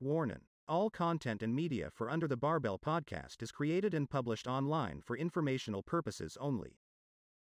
Warning. 0.00 0.42
All 0.68 0.90
content 0.90 1.42
and 1.42 1.54
media 1.54 1.88
for 1.90 2.10
Under 2.10 2.28
the 2.28 2.36
Barbell 2.36 2.78
podcast 2.78 3.42
is 3.42 3.50
created 3.50 3.94
and 3.94 4.10
published 4.10 4.46
online 4.46 5.00
for 5.00 5.16
informational 5.16 5.82
purposes 5.82 6.36
only. 6.38 6.76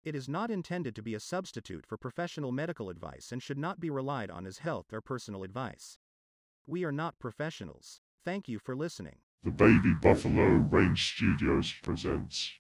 It 0.05 0.15
is 0.15 0.29
not 0.29 0.53
intended 0.53 0.95
to 0.95 1.03
be 1.03 1.15
a 1.15 1.21
substitute 1.21 1.85
for 1.85 1.97
professional 1.97 2.53
medical 2.53 2.91
advice 2.91 3.33
and 3.33 3.43
should 3.43 3.59
not 3.59 3.81
be 3.81 3.91
relied 3.91 4.31
on 4.31 4.47
as 4.47 4.59
health 4.59 4.93
or 4.93 5.01
personal 5.01 5.43
advice. 5.43 5.99
We 6.65 6.85
are 6.85 6.93
not 6.93 7.19
professionals. 7.19 8.01
Thank 8.25 8.49
you 8.49 8.61
for 8.61 8.77
listening. 8.77 9.17
The 9.43 9.51
Baby 9.51 9.93
Buffalo 10.01 10.45
Range 10.45 11.13
Studios 11.13 11.75
presents. 11.83 12.53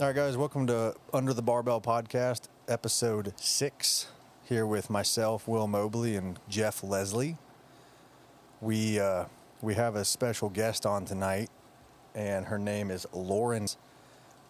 All 0.00 0.06
right, 0.06 0.16
guys, 0.16 0.34
welcome 0.34 0.66
to 0.68 0.94
Under 1.12 1.34
the 1.34 1.42
Barbell 1.42 1.82
Podcast, 1.82 2.48
episode 2.66 3.34
six. 3.36 4.06
Here 4.44 4.64
with 4.64 4.88
myself, 4.88 5.46
Will 5.46 5.66
Mobley, 5.66 6.16
and 6.16 6.38
Jeff 6.48 6.82
Leslie. 6.82 7.36
We 8.62 8.98
uh, 8.98 9.26
we 9.60 9.74
have 9.74 9.96
a 9.96 10.06
special 10.06 10.48
guest 10.48 10.86
on 10.86 11.04
tonight, 11.04 11.50
and 12.14 12.46
her 12.46 12.58
name 12.58 12.90
is 12.90 13.06
Lauren. 13.12 13.68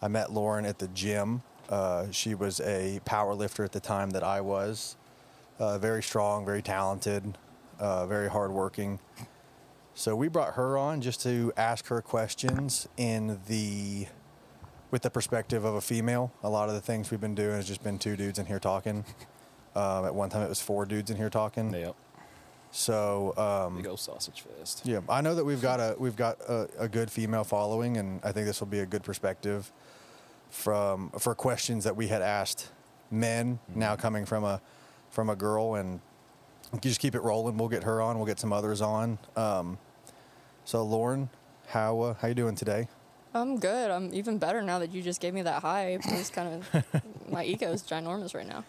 I 0.01 0.07
met 0.07 0.31
Lauren 0.31 0.65
at 0.65 0.79
the 0.79 0.87
gym. 0.87 1.43
Uh, 1.69 2.13
she 2.13 2.37
was 2.37 2.61
a 2.61 3.01
power 3.05 3.35
lifter 3.35 3.65
at 3.65 3.73
the 3.73 3.81
time 3.81 4.11
that 4.11 4.23
I 4.23 4.41
was. 4.43 4.97
Uh, 5.59 5.79
very 5.79 6.05
strong, 6.05 6.47
very 6.47 6.63
talented, 6.63 7.37
uh, 7.81 8.07
very 8.07 8.31
hardworking. 8.31 9.01
So 9.95 10.15
we 10.15 10.29
brought 10.29 10.55
her 10.55 10.79
on 10.79 11.01
just 11.01 11.21
to 11.23 11.53
ask 11.57 11.89
her 11.89 12.01
questions 12.01 12.89
in 12.97 13.41
the 13.49 14.07
with 14.91 15.03
the 15.03 15.11
perspective 15.11 15.65
of 15.65 15.75
a 15.75 15.81
female. 15.81 16.33
A 16.43 16.49
lot 16.49 16.69
of 16.69 16.75
the 16.75 16.81
things 16.81 17.11
we've 17.11 17.21
been 17.21 17.35
doing 17.35 17.57
has 17.57 17.67
just 17.67 17.83
been 17.83 17.99
two 17.99 18.17
dudes 18.17 18.39
in 18.39 18.47
here 18.47 18.59
talking. 18.61 19.05
Um, 19.73 20.05
at 20.05 20.13
one 20.13 20.29
time, 20.31 20.43
it 20.43 20.49
was 20.49 20.61
four 20.61 20.85
dudes 20.85 21.13
in 21.13 21.17
here 21.17 21.31
talking. 21.31 21.73
Yep. 21.73 21.95
So 22.73 23.33
um, 23.37 23.77
Big 23.77 23.87
old 23.87 24.01
sausage 24.01 24.43
fest. 24.43 24.83
yeah, 24.85 24.99
I 25.09 25.21
know 25.21 25.37
that 25.37 25.45
we've 25.45 25.63
got 25.63 25.79
a 25.79 25.95
we've 25.97 26.17
got 26.17 26.41
a, 26.41 26.69
a 26.77 26.89
good 26.89 27.09
female 27.09 27.45
following, 27.45 27.97
and 27.97 28.21
I 28.25 28.33
think 28.33 28.47
this 28.47 28.59
will 28.59 28.67
be 28.67 28.81
a 28.81 28.87
good 28.87 29.05
perspective 29.05 29.71
from 30.51 31.11
for 31.21 31.37
questions 31.37 31.85
that 31.85 31.95
we 31.95 32.09
had 32.09 32.21
asked 32.21 32.71
men. 33.13 33.61
Now 33.73 33.95
coming 33.95 34.25
from 34.25 34.43
a 34.43 34.61
from 35.11 35.31
a 35.31 35.37
girl, 35.37 35.77
and 35.77 36.01
just 36.81 36.99
keep 36.99 37.15
it 37.15 37.21
rolling. 37.21 37.57
We'll 37.57 37.69
get 37.69 37.85
her 37.85 38.03
on. 38.03 38.17
We'll 38.17 38.27
get 38.27 38.41
some 38.41 38.53
others 38.53 38.81
on. 38.81 39.19
Um, 39.37 39.79
so 40.65 40.83
Lauren, 40.85 41.31
how 41.69 42.01
uh, 42.01 42.15
how 42.15 42.27
you 42.27 42.35
doing 42.35 42.57
today? 42.57 42.89
I'm 43.35 43.59
good. 43.59 43.91
I'm 43.91 44.13
even 44.15 44.39
better 44.39 44.63
now 44.63 44.79
that 44.81 44.93
you 44.93 45.03
just 45.03 45.21
gave 45.21 45.35
me 45.35 45.43
that 45.43 45.63
high. 45.63 45.99
It's 46.05 46.31
kind 46.31 46.65
of 46.73 47.03
my 47.31 47.45
ego 47.45 47.71
is 47.73 47.83
ginormous 47.83 48.35
right 48.35 48.47
now. 48.47 48.65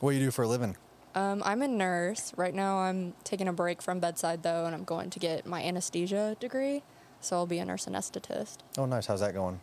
What 0.00 0.10
do 0.10 0.16
you 0.16 0.24
do 0.24 0.30
for 0.30 0.42
a 0.42 0.48
living? 0.48 0.76
Um, 1.14 1.42
I'm 1.44 1.62
a 1.62 1.68
nurse 1.68 2.32
right 2.36 2.54
now. 2.54 2.78
I'm 2.78 3.14
taking 3.22 3.46
a 3.46 3.52
break 3.52 3.80
from 3.80 4.00
bedside 4.00 4.42
though, 4.42 4.66
and 4.66 4.74
I'm 4.74 4.84
going 4.84 5.10
to 5.10 5.18
get 5.18 5.46
my 5.46 5.62
anesthesia 5.62 6.36
degree. 6.40 6.82
So 7.20 7.36
I'll 7.36 7.46
be 7.46 7.58
a 7.58 7.64
nurse 7.64 7.86
anesthetist. 7.86 8.58
Oh, 8.76 8.84
nice. 8.84 9.06
How's 9.06 9.20
that 9.20 9.32
going? 9.32 9.60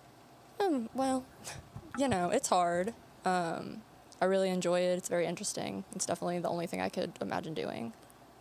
Um, 0.60 0.90
well, 0.94 1.26
you 1.98 2.08
know, 2.08 2.30
it's 2.30 2.48
hard. 2.48 2.94
Um, 3.26 3.82
I 4.22 4.26
really 4.26 4.50
enjoy 4.50 4.80
it. 4.80 4.98
It's 4.98 5.10
very 5.10 5.26
interesting. 5.26 5.84
It's 5.94 6.06
definitely 6.06 6.40
the 6.40 6.50
only 6.50 6.68
thing 6.68 6.80
I 6.82 6.90
could 6.90 7.12
imagine 7.22 7.54
doing. 7.54 7.94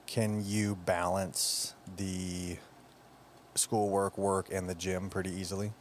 Can 0.07 0.45
you 0.45 0.77
balance 0.77 1.75
the 1.97 2.57
schoolwork, 3.55 4.17
work, 4.19 4.49
and 4.53 4.69
the 4.69 4.75
gym 4.75 5.11
pretty 5.11 5.31
easily? 5.31 5.73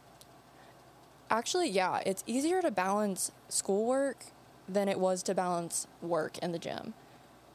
Actually, 1.30 1.68
yeah, 1.68 2.00
it's 2.04 2.24
easier 2.26 2.60
to 2.60 2.70
balance 2.70 3.30
schoolwork 3.48 4.24
than 4.68 4.88
it 4.88 4.98
was 4.98 5.22
to 5.24 5.34
balance 5.34 5.86
work 6.02 6.38
and 6.42 6.52
the 6.52 6.58
gym. 6.58 6.94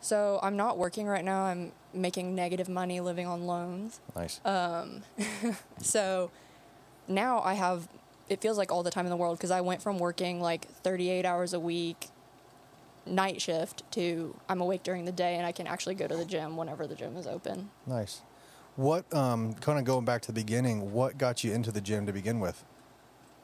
So 0.02 0.40
I'm 0.44 0.56
not 0.56 0.78
working 0.78 1.08
right 1.08 1.26
now. 1.26 1.46
I'm 1.46 1.72
making 1.94 2.36
negative 2.36 2.70
money 2.70 3.00
living 3.00 3.26
on 3.26 3.48
loans. 3.48 4.00
Nice. 4.16 4.40
Um, 4.46 5.04
So 5.82 6.30
now 7.08 7.42
I 7.42 7.54
have, 7.56 7.88
it 8.30 8.42
feels 8.42 8.58
like 8.58 8.72
all 8.72 8.84
the 8.84 8.92
time 8.92 9.06
in 9.06 9.10
the 9.10 9.18
world 9.18 9.38
because 9.38 9.52
I 9.52 9.62
went 9.62 9.82
from 9.82 9.98
working 9.98 10.42
like 10.42 10.68
38 10.84 11.26
hours 11.26 11.54
a 11.54 11.60
week, 11.60 12.08
night 13.06 13.42
shift, 13.42 13.84
to 13.92 14.36
I'm 14.48 14.62
awake 14.62 14.84
during 14.84 15.06
the 15.06 15.12
day 15.12 15.36
and 15.36 15.46
I 15.46 15.52
can 15.52 15.68
actually 15.68 15.96
go 15.96 16.08
to 16.08 16.16
the 16.16 16.26
gym 16.26 16.56
whenever 16.56 16.88
the 16.88 16.96
gym 16.96 17.18
is 17.18 17.28
open. 17.28 17.70
Nice. 17.86 18.22
What, 18.76 19.12
um, 19.14 19.54
kind 19.54 19.80
of 19.80 19.86
going 19.86 20.04
back 20.04 20.22
to 20.24 20.28
the 20.28 20.34
beginning, 20.34 20.92
what 20.92 21.18
got 21.18 21.44
you 21.44 21.54
into 21.54 21.72
the 21.72 21.82
gym 21.82 22.06
to 22.08 22.14
begin 22.14 22.40
with? 22.40 22.64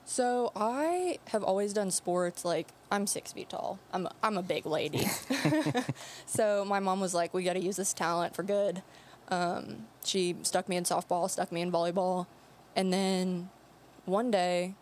So 0.03 0.51
I 0.55 1.19
have 1.27 1.43
always 1.43 1.71
done 1.71 1.89
sports. 1.91 2.43
Like 2.43 2.67
I'm 2.91 3.07
six 3.07 3.31
feet 3.31 3.49
tall. 3.49 3.79
I'm 3.93 4.07
a, 4.07 4.11
I'm 4.21 4.37
a 4.37 4.43
big 4.43 4.65
lady. 4.65 5.07
so 6.25 6.65
my 6.65 6.79
mom 6.79 6.99
was 6.99 7.13
like, 7.13 7.33
"We 7.33 7.43
got 7.43 7.53
to 7.53 7.61
use 7.61 7.77
this 7.77 7.93
talent 7.93 8.35
for 8.35 8.43
good." 8.43 8.81
Um, 9.29 9.87
she 10.03 10.35
stuck 10.41 10.67
me 10.67 10.75
in 10.75 10.83
softball, 10.83 11.29
stuck 11.29 11.51
me 11.51 11.61
in 11.61 11.71
volleyball, 11.71 12.25
and 12.75 12.91
then 12.91 13.49
one 14.05 14.31
day, 14.31 14.73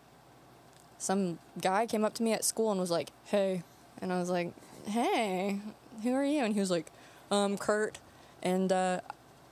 some 0.98 1.38
guy 1.60 1.86
came 1.86 2.04
up 2.04 2.14
to 2.14 2.22
me 2.24 2.32
at 2.32 2.44
school 2.44 2.72
and 2.72 2.80
was 2.80 2.90
like, 2.90 3.12
"Hey," 3.26 3.62
and 4.00 4.12
I 4.12 4.18
was 4.18 4.30
like, 4.30 4.52
"Hey, 4.86 5.60
who 6.02 6.12
are 6.12 6.24
you?" 6.24 6.42
And 6.42 6.54
he 6.54 6.60
was 6.60 6.70
like, 6.70 6.90
"Um, 7.30 7.56
Kurt, 7.56 7.98
and 8.42 8.72
uh, 8.72 9.00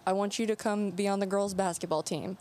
I 0.08 0.12
want 0.12 0.38
you 0.38 0.46
to 0.46 0.56
come 0.56 0.90
be 0.90 1.06
on 1.06 1.18
the 1.20 1.26
girls' 1.26 1.52
basketball 1.52 2.02
team." 2.02 2.38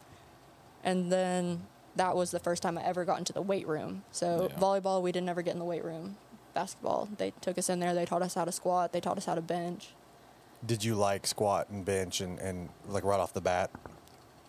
And 0.83 1.11
then 1.11 1.67
that 1.97 2.16
was 2.16 2.31
the 2.31 2.39
first 2.39 2.63
time 2.63 2.78
I 2.78 2.83
ever 2.83 3.03
got 3.03 3.17
into 3.19 3.33
the 3.33 3.41
weight 3.41 3.67
room. 3.67 4.03
So 4.11 4.50
Yeah. 4.50 4.57
volleyball, 4.59 5.01
we 5.01 5.11
didn't 5.11 5.28
ever 5.29 5.41
get 5.41 5.53
in 5.53 5.59
the 5.59 5.66
weight 5.66 5.83
room. 5.83 6.16
Basketball, 6.53 7.09
they 7.17 7.31
took 7.41 7.57
us 7.57 7.69
in 7.69 7.79
there. 7.79 7.94
They 7.94 8.05
taught 8.05 8.22
us 8.22 8.35
how 8.35 8.45
to 8.45 8.51
squat. 8.51 8.94
They 8.94 9.01
taught 9.01 9.17
us 9.17 9.25
how 9.25 9.35
to 9.35 9.41
bench. 9.41 9.94
Did 10.66 10.83
you 10.83 10.95
like 10.95 11.28
squat 11.28 11.69
and 11.69 11.83
bench 11.83 12.22
and, 12.22 12.39
and 12.39 12.69
like 12.88 13.03
right 13.03 13.19
off 13.19 13.33
the 13.33 13.41
bat? 13.41 13.69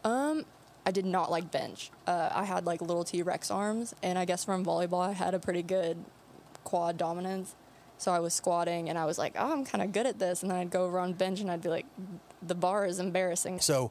Um, 0.04 0.44
I 0.86 0.90
did 0.90 1.04
not 1.04 1.30
like 1.30 1.50
bench. 1.50 1.90
Uh, 2.06 2.30
I 2.32 2.44
had 2.44 2.64
like 2.64 2.80
little 2.80 3.04
T 3.04 3.20
Rex 3.22 3.50
arms, 3.50 3.94
and 4.02 4.18
I 4.18 4.24
guess 4.24 4.44
from 4.44 4.64
volleyball, 4.64 5.06
I 5.08 5.12
had 5.12 5.34
a 5.34 5.38
pretty 5.38 5.62
good 5.62 6.04
quad 6.64 6.96
dominance. 6.96 7.54
So 7.98 8.12
I 8.12 8.20
was 8.20 8.32
squatting, 8.32 8.88
and 8.88 8.96
I 8.96 9.04
was 9.04 9.18
like, 9.18 9.34
"Oh, 9.36 9.52
I'm 9.52 9.64
kind 9.64 9.82
of 9.82 9.92
good 9.92 10.06
at 10.06 10.18
this." 10.18 10.42
And 10.42 10.50
then 10.50 10.58
I'd 10.58 10.70
go 10.70 10.84
over 10.84 10.98
on 11.00 11.12
bench, 11.14 11.40
and 11.40 11.50
I'd 11.50 11.62
be 11.62 11.68
like, 11.68 11.86
"The 12.42 12.54
bar 12.54 12.86
is 12.86 12.98
embarrassing." 12.98 13.60
So, 13.60 13.90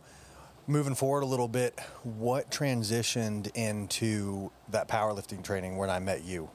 moving 0.67 0.95
forward 0.95 1.23
a 1.23 1.25
little 1.25 1.47
bit, 1.47 1.79
what 2.03 2.51
transitioned 2.51 3.49
into 3.55 4.51
that 4.69 4.87
powerlifting 4.87 5.43
training 5.43 5.77
when 5.77 5.89
I 5.89 5.99
met 5.99 6.23
you? 6.23 6.49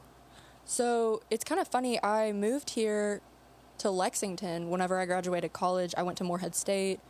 So 0.65 1.23
it's 1.31 1.45
kind 1.45 1.61
of 1.61 1.69
funny. 1.69 2.03
I 2.03 2.33
moved 2.33 2.71
here 2.71 3.21
to 3.79 3.91
Lexington 3.91 4.71
whenever 4.71 4.99
I 4.99 5.07
graduated 5.07 5.53
college. 5.53 5.95
I 5.97 6.03
went 6.03 6.19
to 6.19 6.25
Morehead 6.25 6.55
State 6.55 7.01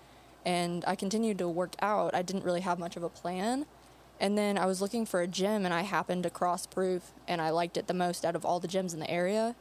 and 0.45 0.85
I 0.87 0.97
continued 0.97 1.39
to 1.39 1.49
work 1.49 1.75
out. 1.83 2.15
I 2.15 2.23
didn't 2.23 2.45
really 2.45 2.61
have 2.61 2.79
much 2.79 2.97
of 2.97 3.03
a 3.03 3.09
plan. 3.09 3.67
And 4.21 4.39
then 4.39 4.57
I 4.57 4.67
was 4.67 4.81
looking 4.81 5.05
for 5.05 5.21
a 5.21 5.27
gym 5.27 5.65
and 5.65 5.75
I 5.75 5.83
happened 5.83 6.23
to 6.23 6.31
cross 6.31 6.67
proof 6.67 7.13
and 7.27 7.41
I 7.41 7.51
liked 7.51 7.77
it 7.77 7.89
the 7.89 7.95
most 7.95 8.25
out 8.25 8.37
of 8.37 8.45
all 8.45 8.61
the 8.61 8.69
gyms 8.69 8.95
in 8.95 9.01
the 9.01 9.11
area. 9.11 9.55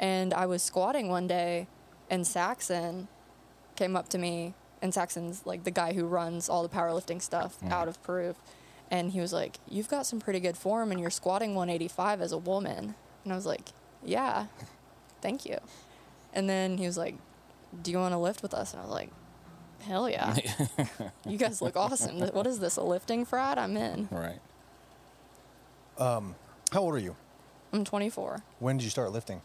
And 0.00 0.34
I 0.34 0.46
was 0.46 0.62
squatting 0.62 1.08
one 1.08 1.26
day 1.26 1.68
and 2.10 2.26
Saxon 2.26 3.08
came 3.76 3.96
up 3.96 4.08
to 4.10 4.18
me 4.18 4.54
and 4.82 4.92
Saxon's 4.92 5.46
like 5.46 5.64
the 5.64 5.70
guy 5.70 5.92
who 5.92 6.06
runs 6.06 6.48
all 6.48 6.62
the 6.62 6.68
powerlifting 6.68 7.22
stuff 7.22 7.58
mm. 7.60 7.70
out 7.70 7.88
of 7.88 8.02
Peru. 8.02 8.34
And 8.90 9.12
he 9.12 9.20
was 9.20 9.32
like, 9.32 9.58
You've 9.68 9.88
got 9.88 10.06
some 10.06 10.20
pretty 10.20 10.40
good 10.40 10.56
form 10.56 10.90
and 10.90 11.00
you're 11.00 11.10
squatting 11.10 11.54
185 11.54 12.20
as 12.20 12.32
a 12.32 12.38
woman. 12.38 12.94
And 13.24 13.32
I 13.32 13.36
was 13.36 13.46
like, 13.46 13.70
Yeah, 14.04 14.46
thank 15.22 15.46
you. 15.46 15.58
And 16.34 16.50
then 16.50 16.78
he 16.78 16.86
was 16.86 16.98
like, 16.98 17.14
Do 17.82 17.90
you 17.90 17.98
want 17.98 18.12
to 18.12 18.18
lift 18.18 18.42
with 18.42 18.52
us? 18.52 18.72
And 18.72 18.80
I 18.80 18.84
was 18.84 18.92
like, 18.92 19.10
Hell 19.80 20.10
yeah. 20.10 20.36
you 21.26 21.38
guys 21.38 21.62
look 21.62 21.76
awesome. 21.76 22.20
What 22.20 22.46
is 22.46 22.58
this, 22.58 22.76
a 22.76 22.82
lifting 22.82 23.24
frat? 23.24 23.58
I'm 23.58 23.76
in. 23.76 24.08
Right. 24.10 24.40
Um, 25.98 26.34
how 26.72 26.80
old 26.80 26.94
are 26.94 26.98
you? 26.98 27.16
I'm 27.72 27.84
24. 27.84 28.42
When 28.58 28.76
did 28.76 28.84
you 28.84 28.90
start 28.90 29.12
lifting? 29.12 29.40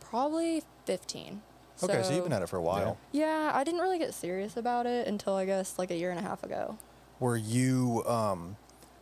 Probably 0.00 0.62
15. 0.84 1.42
Okay, 1.82 2.02
so, 2.02 2.14
you've 2.14 2.24
been 2.24 2.32
at 2.32 2.42
it 2.42 2.48
for 2.48 2.56
a 2.56 2.62
while. 2.62 2.96
Yeah, 3.12 3.50
I 3.54 3.64
didn't 3.64 3.80
really 3.80 3.98
get 3.98 4.14
serious 4.14 4.56
about 4.56 4.86
it 4.86 5.06
until 5.06 5.34
I 5.34 5.44
guess 5.46 5.78
like 5.78 5.90
a 5.90 5.96
year 5.96 6.10
and 6.10 6.18
a 6.18 6.22
half 6.22 6.42
ago. 6.44 6.78
Were 7.20 7.36
you 7.36 8.02
um, 8.06 8.56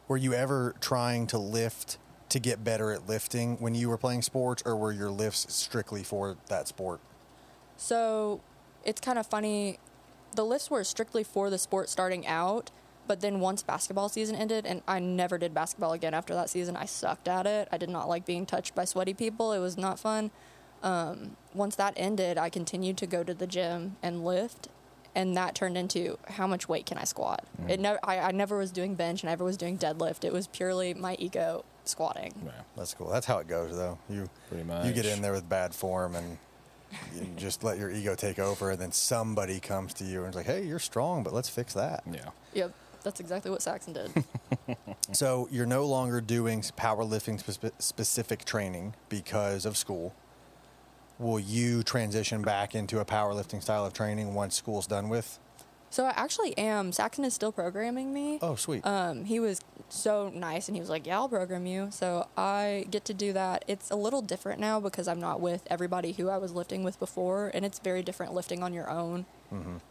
were 0.09 0.17
you 0.17 0.33
ever 0.35 0.75
trying 0.81 1.27
to 1.29 1.39
lift 1.39 1.99
to 2.31 2.39
get 2.39 2.63
better 2.63 2.93
at 2.93 3.09
lifting 3.09 3.57
when 3.59 3.75
you 3.75 3.89
were 3.89 3.99
playing 3.99 4.23
sports, 4.23 4.63
or 4.65 4.77
were 4.77 4.93
your 4.93 5.11
lifts 5.11 5.53
strictly 5.55 6.03
for 6.03 6.37
that 6.49 6.69
sport? 6.69 7.01
So 7.77 8.41
it's 8.85 9.01
kind 9.01 9.19
of 9.19 9.27
funny. 9.27 9.79
The 10.37 10.45
lifts 10.45 10.71
were 10.71 10.85
strictly 10.85 11.25
for 11.25 11.51
the 11.51 11.59
sport 11.59 11.89
starting 11.89 12.27
out, 12.27 12.71
But 13.09 13.21
then 13.21 13.41
once 13.41 13.65
basketball 13.65 14.09
season 14.09 14.37
ended, 14.37 14.65
and 14.67 14.83
I 14.87 15.01
never 15.01 15.37
did 15.39 15.53
basketball 15.53 15.93
again 15.93 16.15
after 16.15 16.33
that 16.35 16.49
season, 16.49 16.77
I 16.77 16.85
sucked 16.85 17.27
at 17.27 17.45
it. 17.45 17.67
I 17.73 17.77
did 17.77 17.89
not 17.89 18.09
like 18.09 18.25
being 18.25 18.47
touched 18.47 18.75
by 18.77 18.85
sweaty 18.85 19.15
people. 19.15 19.53
It 19.53 19.59
was 19.59 19.77
not 19.77 19.99
fun. 19.99 20.31
Um, 20.83 21.37
once 21.55 21.77
that 21.77 21.95
ended, 21.97 22.39
I 22.39 22.49
continued 22.49 22.97
to 22.99 23.07
go 23.07 23.23
to 23.23 23.35
the 23.35 23.47
gym 23.47 23.97
and 24.03 24.25
lift, 24.25 24.69
and 25.15 25.37
that 25.37 25.55
turned 25.55 25.77
into 25.77 26.19
how 26.29 26.47
much 26.47 26.69
weight 26.69 26.87
can 26.87 26.97
I 26.99 27.05
squat. 27.05 27.45
It 27.69 27.81
never, 27.81 27.99
I, 28.03 28.19
I 28.19 28.31
never 28.33 28.57
was 28.59 28.71
doing 28.71 28.95
bench, 28.95 29.23
and 29.23 29.31
I 29.31 29.33
never 29.33 29.45
was 29.45 29.57
doing 29.57 29.77
deadlift. 29.77 30.25
It 30.25 30.33
was 30.33 30.47
purely 30.47 30.95
my 30.95 31.17
ego 31.19 31.65
squatting. 31.85 32.33
Yeah, 32.45 32.53
That's 32.77 32.95
cool. 32.95 33.09
That's 33.09 33.27
how 33.27 33.39
it 33.39 33.49
goes, 33.49 33.77
though. 33.77 33.99
You 34.09 34.31
Pretty 34.49 34.65
you 34.87 34.93
get 34.95 35.07
in 35.07 35.21
there 35.23 35.33
with 35.33 35.49
bad 35.49 35.75
form 35.75 36.15
and 36.15 36.39
you 37.15 37.27
just 37.37 37.63
let 37.63 37.79
your 37.79 37.91
ego 37.91 38.15
take 38.15 38.39
over, 38.39 38.71
and 38.71 38.81
then 38.81 38.93
somebody 38.93 39.61
comes 39.61 39.93
to 39.95 40.05
you 40.05 40.21
and 40.21 40.31
is 40.31 40.37
like, 40.37 40.47
"Hey, 40.47 40.65
you're 40.65 40.79
strong, 40.79 41.23
but 41.23 41.33
let's 41.33 41.49
fix 41.49 41.75
that." 41.75 42.03
yeah. 42.11 42.31
Yep, 42.55 42.73
that's 43.03 43.21
exactly 43.21 43.51
what 43.51 43.63
Saxon 43.63 43.93
did. 43.93 44.25
So 45.13 45.49
you're 45.51 45.67
no 45.67 45.87
longer 45.87 46.21
doing 46.21 46.61
powerlifting 46.61 47.41
spe- 47.41 47.81
specific 47.81 48.45
training 48.45 48.95
because 49.09 49.67
of 49.67 49.77
school. 49.77 50.15
Will 51.21 51.39
you 51.39 51.83
transition 51.85 52.43
back 52.43 52.75
into 52.75 52.99
a 52.99 53.05
powerlifting 53.05 53.63
style 53.63 53.85
of 53.87 53.93
training 53.93 54.35
once 54.35 54.57
school's 54.57 54.87
done 54.89 55.09
with? 55.09 55.39
so 55.93 56.05
I 56.07 56.11
actually 56.11 56.57
am. 56.57 56.93
Saxon 56.93 57.25
is 57.25 57.35
still 57.35 57.51
programming 57.51 58.15
me. 58.15 58.39
Oh, 58.43 58.55
sweet. 58.55 58.87
um, 58.87 59.25
he 59.25 59.41
was 59.41 59.61
so 59.89 60.31
nice 60.33 60.69
and 60.69 60.77
he 60.77 60.81
was 60.81 60.89
like, 60.89 61.05
Yeah, 61.05 61.17
I'll 61.19 61.29
program 61.29 61.67
you. 61.67 61.89
So 61.91 62.29
I 62.37 62.87
get 62.93 63.05
to 63.07 63.15
do 63.15 63.33
that. 63.33 63.65
It's 63.67 63.91
a 63.91 63.97
little 63.97 64.23
different 64.23 64.61
now 64.61 64.79
because 64.79 65.09
I'm 65.09 65.19
not 65.21 65.41
with 65.41 65.67
everybody 65.69 66.13
who 66.13 66.29
I 66.29 66.39
was 66.39 66.53
lifting 66.53 66.85
with 66.85 66.99
before. 67.01 67.51
And 67.53 67.65
it's 67.65 67.81
very 67.81 68.03
different 68.05 68.33
lifting 68.35 68.63
on 68.63 68.73
your 68.73 68.89
own 68.89 69.27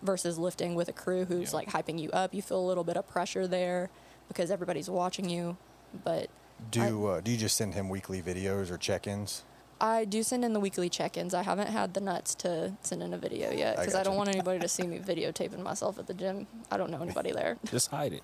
versus 0.01 0.37
lifting 0.39 0.73
with 0.73 0.87
a 0.87 0.93
crew 0.93 1.25
who's 1.25 1.49
Yeah. 1.51 1.57
like 1.57 1.67
hyping 1.69 1.99
you 1.99 2.09
up. 2.11 2.33
You 2.33 2.41
feel 2.41 2.59
a 2.61 2.67
little 2.67 2.85
bit 2.85 2.95
of 2.95 3.05
pressure 3.05 3.45
there 3.45 3.89
because 4.29 4.49
everybody's 4.51 4.89
watching 4.89 5.29
you. 5.29 5.57
But 6.05 6.29
do 6.71 7.07
uh, 7.07 7.19
do 7.19 7.29
you 7.29 7.37
just 7.37 7.57
send 7.57 7.73
him 7.73 7.89
weekly 7.89 8.21
videos 8.21 8.71
or 8.71 8.77
check-ins? 8.77 9.43
I 9.81 10.05
do 10.05 10.23
send 10.23 10.43
in 10.43 10.53
the 10.53 10.59
weekly 10.59 10.89
check 10.89 11.17
ins. 11.17 11.33
I 11.33 11.43
haven't 11.43 11.67
had 11.69 11.93
the 11.93 12.01
nuts 12.01 12.35
to 12.35 12.73
send 12.81 13.01
in 13.01 13.13
a 13.13 13.17
video 13.17 13.51
yet 13.51 13.77
because 13.77 13.93
I, 13.93 13.99
gotcha. 13.99 14.09
don't 14.09 14.17
want 14.17 14.29
anybody 14.29 14.59
to 14.59 14.67
see 14.67 14.85
me 14.85 14.99
videotaping 14.99 15.61
myself 15.63 15.97
at 15.99 16.07
the 16.07 16.13
gym. 16.13 16.47
I 16.69 16.77
don't 16.77 16.91
know 16.91 17.01
anybody 17.01 17.31
there. 17.31 17.57
Just 17.65 17.89
hide 17.91 18.13
it. 18.13 18.23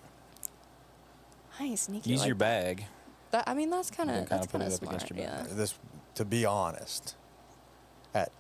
I 1.59 1.63
ain't 1.63 1.79
sneaky. 1.79 2.09
Use 2.09 2.19
like 2.19 2.27
your 2.27 2.35
that. 2.35 2.39
bag. 2.39 2.85
That, 3.31 3.43
I 3.47 3.53
mean, 3.53 3.69
that's 3.69 3.89
kind 3.89 4.09
of 4.09 4.15
kinda 4.15 4.29
that's 4.29 4.47
put 4.47 4.59
kind 4.59 4.63
of 4.71 4.73
smart. 4.73 4.95
against 4.95 5.09
your 5.15 5.19
Yeah. 5.19 5.45
This, 5.49 5.75
to 6.15 6.25
be 6.25 6.45
honest, 6.45 7.15
at 8.13 8.31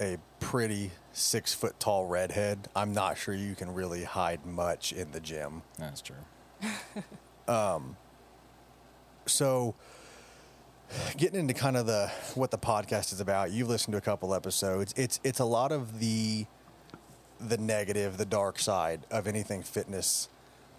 a 0.00 0.18
pretty 0.40 0.90
six 1.12 1.52
foot 1.52 1.78
tall 1.78 2.06
redhead, 2.06 2.68
I'm 2.74 2.92
not 2.92 3.18
sure 3.18 3.34
you 3.34 3.54
can 3.54 3.74
really 3.74 4.04
hide 4.04 4.46
much 4.46 4.92
in 4.92 5.12
the 5.12 5.20
gym. 5.20 5.62
That's 5.78 6.00
true. 6.00 6.16
um. 7.48 7.96
so 9.26 9.74
getting 11.16 11.40
into 11.40 11.54
kind 11.54 11.76
of 11.76 11.86
the 11.86 12.10
what 12.34 12.50
the 12.50 12.58
podcast 12.58 13.12
is 13.12 13.20
about. 13.20 13.50
You've 13.52 13.68
listened 13.68 13.92
to 13.92 13.98
a 13.98 14.02
couple 14.02 14.34
episodes. 14.34 14.94
It's 14.96 15.20
it's 15.24 15.40
a 15.40 15.44
lot 15.44 15.72
of 15.72 16.00
the 16.00 16.46
the 17.40 17.58
negative 17.58 18.16
the 18.16 18.24
dark 18.24 18.58
side 18.58 19.06
of 19.10 19.26
anything 19.26 19.62
fitness. 19.62 20.28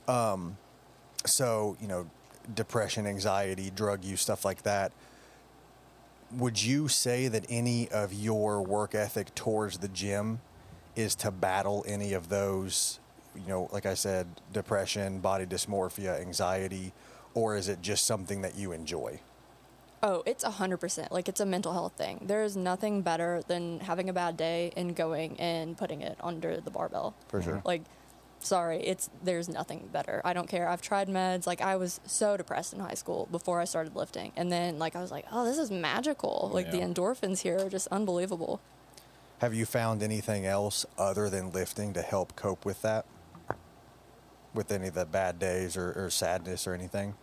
Um 0.08 0.58
so 1.26 1.78
you 1.82 1.88
know 1.88 2.10
depression 2.54 3.08
anxiety 3.08 3.72
drug 3.72 4.04
use 4.04 4.22
stuff 4.22 4.46
like 4.46 4.64
that. 4.64 4.92
Would 6.32 6.62
you 6.62 6.88
say 6.88 7.28
that 7.28 7.46
any 7.50 7.90
of 7.90 8.14
your 8.14 8.62
work 8.62 8.96
ethic 8.96 9.34
towards 9.36 9.78
the 9.78 9.88
gym 9.88 10.42
is 10.96 11.16
to 11.16 11.32
battle 11.32 11.84
any 11.88 12.14
of 12.14 12.30
those 12.30 13.00
you 13.36 13.48
know 13.48 13.70
like 13.72 13.86
i 13.86 13.94
said 13.94 14.28
depression 14.54 15.20
body 15.20 15.46
dysmorphia 15.46 16.20
anxiety 16.22 16.94
or 17.34 17.56
is 17.56 17.68
it 17.68 17.82
just 17.82 18.06
something 18.06 18.42
that 18.42 18.56
you 18.56 18.72
enjoy 18.72 19.20
Oh, 20.06 20.22
it's 20.28 20.44
a 20.44 20.52
hundred 20.52 20.78
percent. 20.78 21.12
Like 21.12 21.28
it's 21.28 21.40
a 21.40 21.48
mental 21.48 21.74
health 21.74 21.94
thing. 21.94 22.26
There 22.28 22.44
is 22.44 22.56
nothing 22.56 23.02
better 23.02 23.42
than 23.48 23.80
having 23.80 24.08
a 24.08 24.14
bad 24.14 24.38
day 24.38 24.72
and 24.78 24.96
going 24.96 25.40
and 25.40 25.76
putting 25.76 26.02
it 26.02 26.16
under 26.22 26.62
the 26.62 26.70
barbell. 26.70 27.16
For 27.28 27.42
sure. 27.42 27.64
Like, 27.66 27.82
sorry, 28.40 28.82
it's 28.82 29.10
there's 29.24 29.50
nothing 29.50 29.90
better. 29.92 30.22
I 30.24 30.34
don't 30.34 30.48
care. 30.48 30.70
I've 30.70 30.84
tried 30.84 31.08
meds. 31.08 31.48
Like 31.48 31.60
I 31.60 31.76
was 31.78 32.00
so 32.06 32.38
depressed 32.38 32.72
in 32.72 32.82
high 32.82 32.94
school 32.94 33.28
before 33.32 33.60
I 33.60 33.66
started 33.66 33.96
lifting, 33.96 34.32
and 34.36 34.52
then 34.52 34.78
like 34.78 34.96
I 34.96 35.02
was 35.02 35.10
like, 35.10 35.26
oh, 35.32 35.44
this 35.44 35.58
is 35.58 35.72
magical. 35.72 36.52
Like 36.54 36.70
the 36.70 36.82
endorphins 36.82 37.40
here 37.40 37.58
are 37.66 37.70
just 37.70 37.88
unbelievable. 37.88 38.62
have 39.40 39.56
you 39.56 39.66
found 39.66 40.04
anything 40.04 40.46
else 40.46 40.86
other 41.00 41.32
than 41.32 41.50
lifting 41.50 41.94
to 41.94 42.04
help 42.04 42.36
cope 42.36 42.64
with 42.64 42.84
that 42.84 43.08
with 44.54 44.72
any 44.72 44.88
of 44.88 44.94
the 44.94 45.06
bad 45.06 45.40
days 45.40 45.76
or, 45.76 45.92
or 45.94 46.10
sadness 46.12 46.68
or 46.68 46.76
anything 46.76 47.16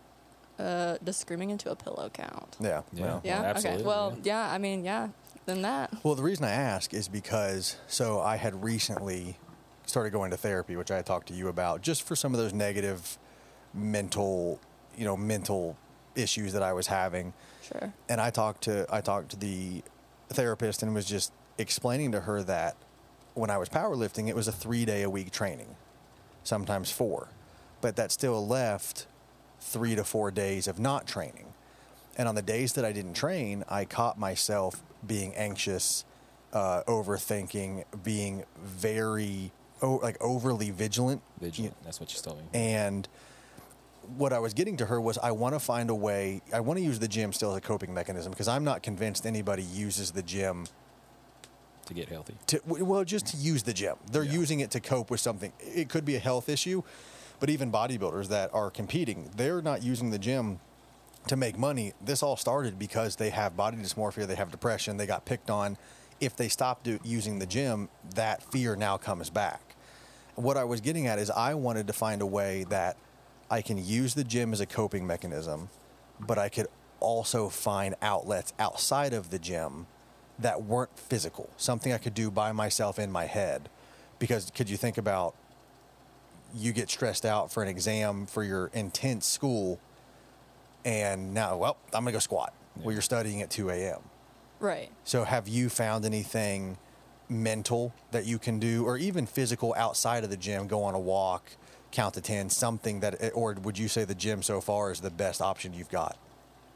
Uh, 0.59 0.97
does 1.03 1.17
screaming 1.17 1.49
into 1.49 1.71
a 1.71 1.75
pillow 1.75 2.09
count? 2.13 2.57
yeah 2.59 2.81
Yeah. 2.93 3.03
well. 3.03 3.21
Yeah. 3.23 3.41
absolutely, 3.41 3.81
okay. 3.81 3.87
Well, 3.87 4.17
yeah. 4.23 4.47
yeah. 4.47 4.53
I 4.53 4.57
mean, 4.57 4.85
yeah. 4.85 5.09
Then 5.45 5.61
that. 5.63 5.93
Well, 6.03 6.15
the 6.15 6.23
reason 6.23 6.45
I 6.45 6.51
ask 6.51 6.93
is 6.93 7.07
because 7.07 7.75
so 7.87 8.21
I 8.21 8.37
had 8.37 8.63
recently 8.63 9.37
started 9.85 10.11
going 10.11 10.31
to 10.31 10.37
therapy, 10.37 10.75
which 10.75 10.89
I 10.91 10.95
had 10.97 11.05
talked 11.05 11.27
to 11.27 11.33
you 11.33 11.49
about, 11.49 11.81
just 11.81 12.03
for 12.03 12.15
some 12.15 12.33
of 12.33 12.39
those 12.39 12.53
negative 12.53 13.17
mental, 13.73 14.59
you 14.97 15.03
know, 15.05 15.17
mental 15.17 15.75
issues 16.15 16.53
that 16.53 16.63
I 16.63 16.73
was 16.73 16.87
having. 16.87 17.33
Sure. 17.61 17.93
And 18.07 18.21
I 18.21 18.29
talked 18.29 18.63
to 18.63 18.85
I 18.89 19.01
talked 19.01 19.29
to 19.29 19.37
the 19.37 19.83
therapist 20.29 20.83
and 20.83 20.93
was 20.93 21.05
just 21.05 21.33
explaining 21.57 22.11
to 22.13 22.21
her 22.21 22.43
that 22.43 22.75
when 23.33 23.49
I 23.49 23.57
was 23.57 23.69
powerlifting, 23.69 24.29
it 24.29 24.35
was 24.35 24.47
a 24.47 24.51
three 24.51 24.85
day 24.85 25.01
a 25.03 25.09
week 25.09 25.31
training, 25.31 25.75
sometimes 26.43 26.91
four, 26.91 27.29
but 27.81 27.95
that 27.95 28.11
still 28.11 28.45
left 28.45 29.07
three 29.63 29.95
to 29.95 30.03
four 30.03 30.29
days 30.29 30.67
of 30.67 30.77
not 30.79 31.07
training. 31.07 31.53
And 32.17 32.27
on 32.27 32.35
the 32.35 32.41
days 32.41 32.73
that 32.73 32.85
I 32.85 32.91
didn't 32.91 33.13
train, 33.15 33.63
I 33.69 33.85
caught 33.85 34.19
myself 34.19 34.83
being 35.05 35.33
anxious, 35.35 36.05
uh, 36.51 36.83
overthinking, 36.87 37.85
being 38.03 38.43
very 38.63 39.51
oh, 39.81 39.95
like 40.03 40.17
overly 40.21 40.69
vigilant. 40.69 41.21
Vigilant. 41.41 41.75
That's 41.83 41.99
what 41.99 42.13
you 42.13 42.21
told 42.21 42.37
me. 42.37 42.43
And 42.53 43.07
what 44.17 44.33
I 44.33 44.39
was 44.39 44.53
getting 44.53 44.77
to 44.77 44.85
her 44.85 44.99
was 45.01 45.17
I 45.17 45.31
want 45.31 45.55
to 45.55 45.59
find 45.59 45.89
a 45.89 45.95
way, 45.95 46.41
I 46.53 46.59
want 46.59 46.77
to 46.77 46.83
use 46.83 46.99
the 46.99 47.07
gym 47.07 47.33
still 47.33 47.51
as 47.51 47.57
a 47.57 47.61
coping 47.61 47.93
mechanism 47.93 48.31
because 48.31 48.47
I'm 48.49 48.63
not 48.63 48.83
convinced 48.83 49.25
anybody 49.25 49.63
uses 49.63 50.11
the 50.11 50.21
gym 50.21 50.67
to 51.85 51.93
get 51.93 52.09
healthy. 52.09 52.35
to, 52.47 52.61
well, 52.65 53.03
just 53.03 53.27
to 53.27 53.37
use 53.37 53.63
the 53.63 53.73
gym. 53.73 53.95
They're 54.11 54.23
Yeah. 54.23 54.31
using 54.33 54.59
it 54.59 54.71
to 54.71 54.79
cope 54.79 55.09
with 55.09 55.19
something. 55.19 55.51
It 55.59 55.89
could 55.89 56.05
be 56.05 56.15
a 56.15 56.19
health 56.19 56.47
issue, 56.47 56.83
but 57.39 57.49
even 57.49 57.71
bodybuilders 57.71 58.27
that 58.29 58.53
are 58.53 58.69
competing, 58.69 59.29
they're 59.35 59.61
not 59.61 59.83
using 59.83 60.11
the 60.11 60.19
gym 60.19 60.59
to 61.27 61.35
make 61.35 61.57
money. 61.57 61.93
This 62.01 62.21
all 62.23 62.37
started 62.37 62.77
because 62.77 63.15
they 63.15 63.29
have 63.29 63.55
body 63.55 63.77
dysmorphia, 63.77 64.27
they 64.27 64.35
have 64.35 64.51
depression, 64.51 64.97
they 64.97 65.05
got 65.05 65.25
picked 65.25 65.49
on. 65.49 65.77
If 66.19 66.35
they 66.35 66.47
stop 66.47 66.87
using 67.03 67.39
the 67.39 67.45
gym, 67.45 67.89
that 68.15 68.43
fear 68.43 68.75
now 68.75 68.97
comes 68.97 69.29
back. 69.29 69.75
What 70.35 70.57
I 70.57 70.63
was 70.63 70.81
getting 70.81 71.07
at 71.07 71.19
is 71.19 71.29
I 71.29 71.53
wanted 71.53 71.87
to 71.87 71.93
find 71.93 72.21
a 72.21 72.25
way 72.25 72.65
that 72.69 72.97
I 73.49 73.61
can 73.61 73.77
use 73.77 74.13
the 74.13 74.23
gym 74.23 74.53
as 74.53 74.61
a 74.61 74.65
coping 74.65 75.05
mechanism, 75.05 75.69
but 76.19 76.37
I 76.37 76.49
could 76.49 76.67
also 76.99 77.49
find 77.49 77.95
outlets 78.01 78.53
outside 78.57 79.13
of 79.13 79.29
the 79.29 79.39
gym 79.39 79.85
that 80.39 80.63
weren't 80.63 80.97
physical, 80.97 81.49
something 81.57 81.93
I 81.93 81.97
could 81.97 82.13
do 82.13 82.31
by 82.31 82.51
myself 82.51 82.97
in 82.97 83.11
my 83.11 83.25
head. 83.25 83.69
Because 84.17 84.49
could 84.49 84.69
you 84.69 84.77
think 84.77 84.97
about 84.97 85.35
you 86.53 86.71
get 86.71 86.89
stressed 86.89 87.25
out 87.25 87.51
for 87.51 87.63
an 87.63 87.69
exam 87.69 88.25
for 88.25 88.43
your 88.43 88.69
intense 88.73 89.25
school, 89.25 89.79
and 90.85 91.33
now, 91.33 91.57
well, 91.57 91.77
I'm 91.93 92.03
gonna 92.03 92.11
go 92.11 92.19
squat. 92.19 92.53
Well, 92.75 92.91
you're 92.91 93.01
studying 93.01 93.41
at 93.41 93.49
2 93.49 93.69
a.m. 93.69 93.99
Right. 94.59 94.89
So, 95.03 95.23
have 95.23 95.47
you 95.47 95.69
found 95.69 96.05
anything 96.05 96.77
mental 97.29 97.93
that 98.11 98.25
you 98.25 98.39
can 98.39 98.59
do, 98.59 98.85
or 98.85 98.97
even 98.97 99.25
physical 99.25 99.73
outside 99.77 100.23
of 100.23 100.29
the 100.29 100.37
gym? 100.37 100.67
Go 100.67 100.83
on 100.83 100.95
a 100.95 100.99
walk, 100.99 101.51
count 101.91 102.15
to 102.15 102.21
10, 102.21 102.49
something 102.49 102.99
that, 103.01 103.31
or 103.33 103.53
would 103.61 103.77
you 103.77 103.87
say 103.87 104.03
the 104.03 104.15
gym 104.15 104.41
so 104.41 104.59
far 104.61 104.91
is 104.91 105.01
the 105.01 105.11
best 105.11 105.41
option 105.41 105.73
you've 105.73 105.89
got? 105.89 106.17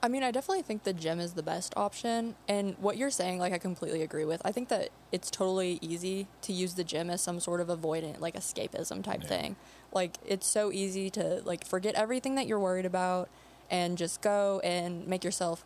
I 0.08 0.10
mean, 0.10 0.24
I 0.24 0.32
definitely 0.32 0.62
think 0.62 0.84
the 0.84 0.94
gym 0.94 1.20
is 1.20 1.34
the 1.34 1.44
best 1.44 1.74
option. 1.76 2.36
And 2.48 2.78
what 2.80 2.96
you're 2.96 3.12
saying, 3.12 3.40
like, 3.40 3.52
I 3.52 3.58
completely 3.58 4.04
agree 4.04 4.24
with. 4.24 4.42
I 4.46 4.54
think 4.54 4.70
that 4.70 4.88
it's 5.12 5.30
totally 5.30 5.80
easy 5.82 6.28
to 6.44 6.54
use 6.54 6.76
the 6.76 6.86
gym 6.86 7.10
as 7.10 7.20
some 7.20 7.42
sort 7.42 7.60
of 7.60 7.68
avoidant, 7.68 8.22
like, 8.22 8.36
escapism 8.36 9.04
type 9.04 9.24
Yeah. 9.24 9.28
thing. 9.28 9.56
Like, 9.92 10.16
it's 10.26 10.48
so 10.48 10.72
easy 10.72 11.10
to, 11.10 11.42
like, 11.44 11.68
forget 11.68 11.94
everything 11.96 12.36
that 12.36 12.48
you're 12.48 12.58
worried 12.58 12.86
about 12.86 13.28
and 13.70 13.98
just 13.98 14.22
go 14.22 14.62
and 14.64 15.06
make 15.06 15.26
yourself 15.26 15.66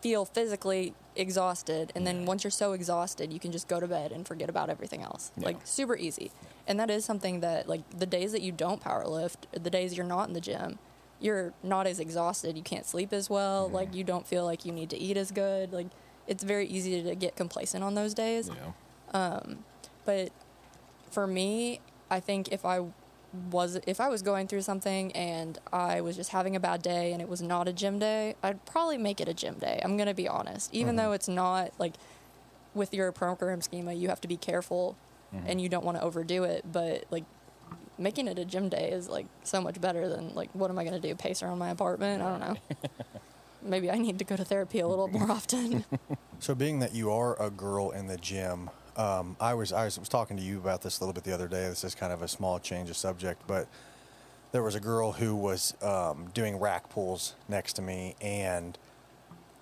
feel 0.00 0.24
physically 0.24 0.92
exhausted. 1.14 1.92
And 1.94 2.04
then 2.04 2.26
once 2.26 2.42
you're 2.42 2.50
so 2.50 2.72
exhausted, 2.72 3.32
you 3.32 3.38
can 3.38 3.52
just 3.52 3.68
go 3.68 3.78
to 3.78 3.86
bed 3.86 4.10
and 4.10 4.26
forget 4.26 4.50
about 4.50 4.68
everything 4.68 5.02
else. 5.02 5.30
Yeah. 5.36 5.44
Like, 5.46 5.58
super 5.64 5.96
easy. 5.96 6.32
And 6.66 6.80
that 6.80 6.90
is 6.90 7.04
something 7.04 7.38
that, 7.38 7.68
like, 7.68 7.88
the 7.96 8.06
days 8.06 8.32
that 8.32 8.42
you 8.42 8.50
don't 8.50 8.80
power 8.80 9.06
lift, 9.06 9.46
the 9.52 9.70
days 9.70 9.96
you're 9.96 10.04
not 10.04 10.26
in 10.26 10.34
the 10.34 10.40
gym, 10.40 10.80
you're 11.20 11.52
not 11.62 11.86
as 11.86 12.00
exhausted. 12.00 12.56
You 12.56 12.62
can't 12.62 12.86
sleep 12.86 13.12
as 13.12 13.28
well. 13.30 13.66
Mm-hmm. 13.66 13.74
Like 13.74 13.94
you 13.94 14.04
don't 14.04 14.26
feel 14.26 14.44
like 14.44 14.64
you 14.64 14.72
need 14.72 14.90
to 14.90 14.98
eat 14.98 15.16
as 15.16 15.30
good. 15.30 15.72
Like 15.72 15.88
it's 16.26 16.42
very 16.44 16.66
easy 16.66 17.02
to 17.02 17.14
get 17.14 17.36
complacent 17.36 17.84
on 17.84 17.94
those 17.94 18.14
days. 18.14 18.50
Yeah. 18.50 18.72
Um, 19.12 19.64
But 20.04 20.30
for 21.10 21.26
me, 21.26 21.80
I 22.10 22.20
think 22.20 22.48
if 22.52 22.64
I 22.64 22.86
was 23.52 23.78
if 23.86 24.00
I 24.00 24.08
was 24.08 24.22
going 24.22 24.48
through 24.48 24.62
something 24.62 25.12
and 25.12 25.58
I 25.72 26.00
was 26.00 26.16
just 26.16 26.30
having 26.30 26.56
a 26.56 26.60
bad 26.60 26.82
day 26.82 27.12
and 27.12 27.22
it 27.22 27.28
was 27.28 27.40
not 27.42 27.68
a 27.68 27.72
gym 27.72 27.98
day, 27.98 28.34
I'd 28.42 28.64
probably 28.66 28.98
make 28.98 29.20
it 29.20 29.28
a 29.28 29.34
gym 29.34 29.54
day. 29.54 29.80
I'm 29.84 29.96
gonna 29.96 30.14
be 30.14 30.26
honest, 30.28 30.72
even 30.74 30.96
though 30.96 31.12
it's 31.12 31.28
not 31.28 31.70
like 31.78 31.94
with 32.74 32.94
your 32.94 33.12
program 33.12 33.60
schema, 33.60 33.92
you 33.92 34.08
have 34.08 34.20
to 34.22 34.28
be 34.28 34.36
careful 34.36 34.96
and 35.46 35.60
you 35.60 35.68
don't 35.68 35.84
want 35.84 35.96
to 35.96 36.02
overdo 36.02 36.42
it. 36.42 36.64
But 36.72 37.04
like 37.10 37.24
making 38.00 38.26
it 38.26 38.38
a 38.38 38.44
gym 38.44 38.68
day 38.68 38.90
is 38.90 39.08
like 39.08 39.26
so 39.44 39.60
much 39.60 39.80
better 39.80 40.08
than 40.08 40.34
like 40.34 40.50
what 40.54 40.70
am 40.70 40.78
I 40.78 40.84
gonna 40.84 40.98
do? 40.98 41.14
Pace 41.14 41.42
around 41.42 41.58
my 41.58 41.70
apartment? 41.70 42.22
I 42.22 42.30
don't 42.30 42.40
know. 42.40 42.56
Maybe 43.62 43.90
I 43.90 43.96
need 43.96 44.18
to 44.18 44.24
go 44.24 44.36
to 44.36 44.44
therapy 44.44 44.80
a 44.80 44.88
little 44.88 45.08
more 45.08 45.30
often. 45.30 45.84
So, 46.42 46.54
being 46.54 46.78
that 46.78 46.94
you 46.94 47.10
are 47.12 47.40
a 47.40 47.50
girl 47.50 47.90
in 47.90 48.06
the 48.06 48.16
gym, 48.16 48.70
um, 48.96 49.36
I 49.38 49.52
was 49.52 49.74
I 49.74 49.84
was, 49.84 49.98
was 49.98 50.08
talking 50.08 50.38
to 50.38 50.42
you 50.42 50.56
about 50.56 50.80
this 50.80 50.98
a 50.98 51.04
little 51.04 51.12
bit 51.12 51.22
the 51.22 51.34
other 51.34 51.48
day. 51.48 51.68
This 51.68 51.84
is 51.84 51.94
kind 51.94 52.14
of 52.14 52.22
a 52.22 52.28
small 52.28 52.58
change 52.58 52.88
of 52.88 52.96
subject, 52.96 53.42
but 53.46 53.68
there 54.50 54.62
was 54.62 54.74
a 54.74 54.80
girl 54.80 55.12
who 55.12 55.36
was 55.36 55.74
um, 55.82 56.30
doing 56.32 56.58
rack 56.58 56.88
pulls 56.88 57.34
next 57.46 57.74
to 57.74 57.82
me, 57.82 58.16
and 58.22 58.78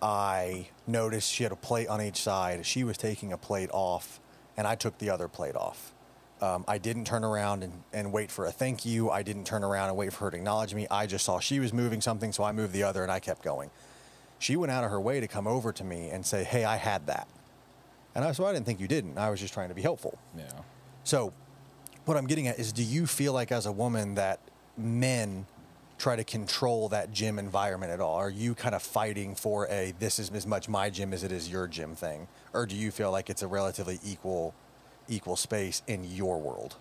I 0.00 0.68
noticed 0.87 1.33
she 1.33 1.42
had 1.42 1.50
a 1.50 1.57
plate 1.57 1.88
on 1.88 2.00
each 2.00 2.23
side. 2.23 2.64
She 2.64 2.85
was 2.85 2.97
taking 2.97 3.33
a 3.33 3.37
plate 3.37 3.71
off, 3.73 4.21
and 4.57 4.64
I 4.64 4.76
took 4.76 4.99
the 4.99 5.11
other 5.11 5.26
plate 5.26 5.57
off. 5.57 5.92
Um, 6.40 6.64
I 6.68 6.78
didn't 6.78 7.04
turn 7.04 7.25
around 7.25 7.64
and, 7.64 7.73
and 7.92 8.12
wait 8.12 8.30
for 8.30 8.47
a 8.47 8.52
thank 8.52 8.87
you. 8.87 9.11
I 9.11 9.23
didn't 9.23 9.45
turn 9.45 9.64
around 9.64 9.88
and 9.88 9.97
wait 9.97 10.12
for 10.12 10.26
her 10.26 10.30
to 10.30 10.37
acknowledge 10.37 10.73
me. 10.73 10.87
I 10.90 11.07
just 11.07 11.25
saw 11.25 11.40
she 11.40 11.59
was 11.59 11.73
moving 11.73 12.00
something, 12.00 12.33
so 12.33 12.45
I 12.45 12.52
moved 12.52 12.73
the 12.73 12.85
other, 12.85 13.02
and 13.02 13.11
I 13.11 13.18
kept 13.18 13.42
going. 13.42 13.71
She 14.38 14.54
went 14.54 14.71
out 14.71 14.85
of 14.85 14.90
her 14.90 15.00
way 15.00 15.18
to 15.18 15.26
come 15.26 15.49
over 15.49 15.73
to 15.73 15.85
me 15.85 16.11
and 16.11 16.25
say, 16.25 16.45
"Hey, 16.45 16.64
I 16.64 16.76
had 16.76 17.07
that," 17.07 17.26
and 18.14 18.25
I 18.25 18.30
said, 18.30 18.42
well, 18.42 18.50
"I 18.50 18.54
didn't 18.54 18.66
think 18.66 18.78
you 18.78 18.87
didn't. 18.87 19.18
I 19.18 19.30
was 19.30 19.40
just 19.40 19.52
trying 19.52 19.68
to 19.68 19.75
be 19.75 19.83
helpful." 19.83 20.16
Yeah. 20.37 20.45
So, 21.02 21.33
what 22.04 22.16
I'm 22.16 22.26
getting 22.26 22.47
at 22.47 22.59
is 22.59 22.73
do 22.73 22.85
you 22.85 23.07
feel 23.07 23.33
like 23.33 23.50
as 23.50 23.66
a 23.66 23.73
woman 23.73 24.14
that 24.14 24.38
men 24.76 25.47
try 25.99 26.14
to 26.14 26.25
control 26.25 26.88
that 26.90 27.12
gym 27.12 27.38
environment 27.38 27.90
at 27.92 28.00
all? 28.00 28.14
Are 28.14 28.30
you 28.30 28.54
kind 28.54 28.75
of 28.75 28.83
fighting 28.83 29.35
for 29.35 29.66
a 29.68 29.92
this 29.99 30.18
is 30.18 30.30
as 30.30 30.47
much 30.47 30.68
my 30.68 30.90
gym 30.90 31.12
as 31.12 31.25
it 31.25 31.33
is 31.33 31.50
your 31.50 31.66
gym 31.66 31.95
thing? 31.97 32.28
Or 32.52 32.64
do 32.64 32.76
you 32.76 32.90
feel 32.90 33.11
like 33.11 33.28
it's 33.28 33.42
a 33.42 33.49
relatively 33.49 33.99
equal 34.04 34.54
equal 35.09 35.37
space 35.37 35.83
in 35.87 36.05
your 36.05 36.38
world? 36.41 36.77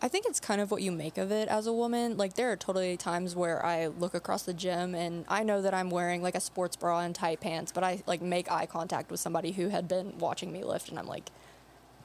I 0.00 0.06
think 0.06 0.26
it's 0.26 0.38
kind 0.38 0.60
of 0.60 0.70
what 0.70 0.80
you 0.82 0.92
make 0.92 1.18
of 1.18 1.32
it 1.32 1.48
as 1.48 1.66
a 1.66 1.72
woman. 1.72 2.16
Like 2.16 2.34
there 2.34 2.52
are 2.52 2.56
totally 2.56 2.96
times 2.96 3.34
where 3.34 3.64
I 3.66 3.86
look 3.88 4.14
across 4.14 4.44
the 4.44 4.54
gym 4.54 4.94
and 4.94 5.24
I 5.28 5.42
know 5.42 5.60
that 5.60 5.74
I'm 5.74 5.90
wearing 5.90 6.22
like 6.22 6.36
a 6.36 6.40
sports 6.40 6.76
bra 6.76 7.00
and 7.00 7.14
tight 7.14 7.40
pants, 7.40 7.72
but 7.72 7.82
I 7.82 8.02
like 8.06 8.22
make 8.22 8.50
eye 8.50 8.66
contact 8.66 9.10
with 9.10 9.18
somebody 9.18 9.52
who 9.52 9.68
had 9.70 9.88
been 9.88 10.16
watching 10.18 10.52
me 10.52 10.62
lift 10.62 10.88
and 10.88 10.98
I'm 11.00 11.08
like, 11.08 11.30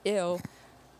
ew. 0.05 0.39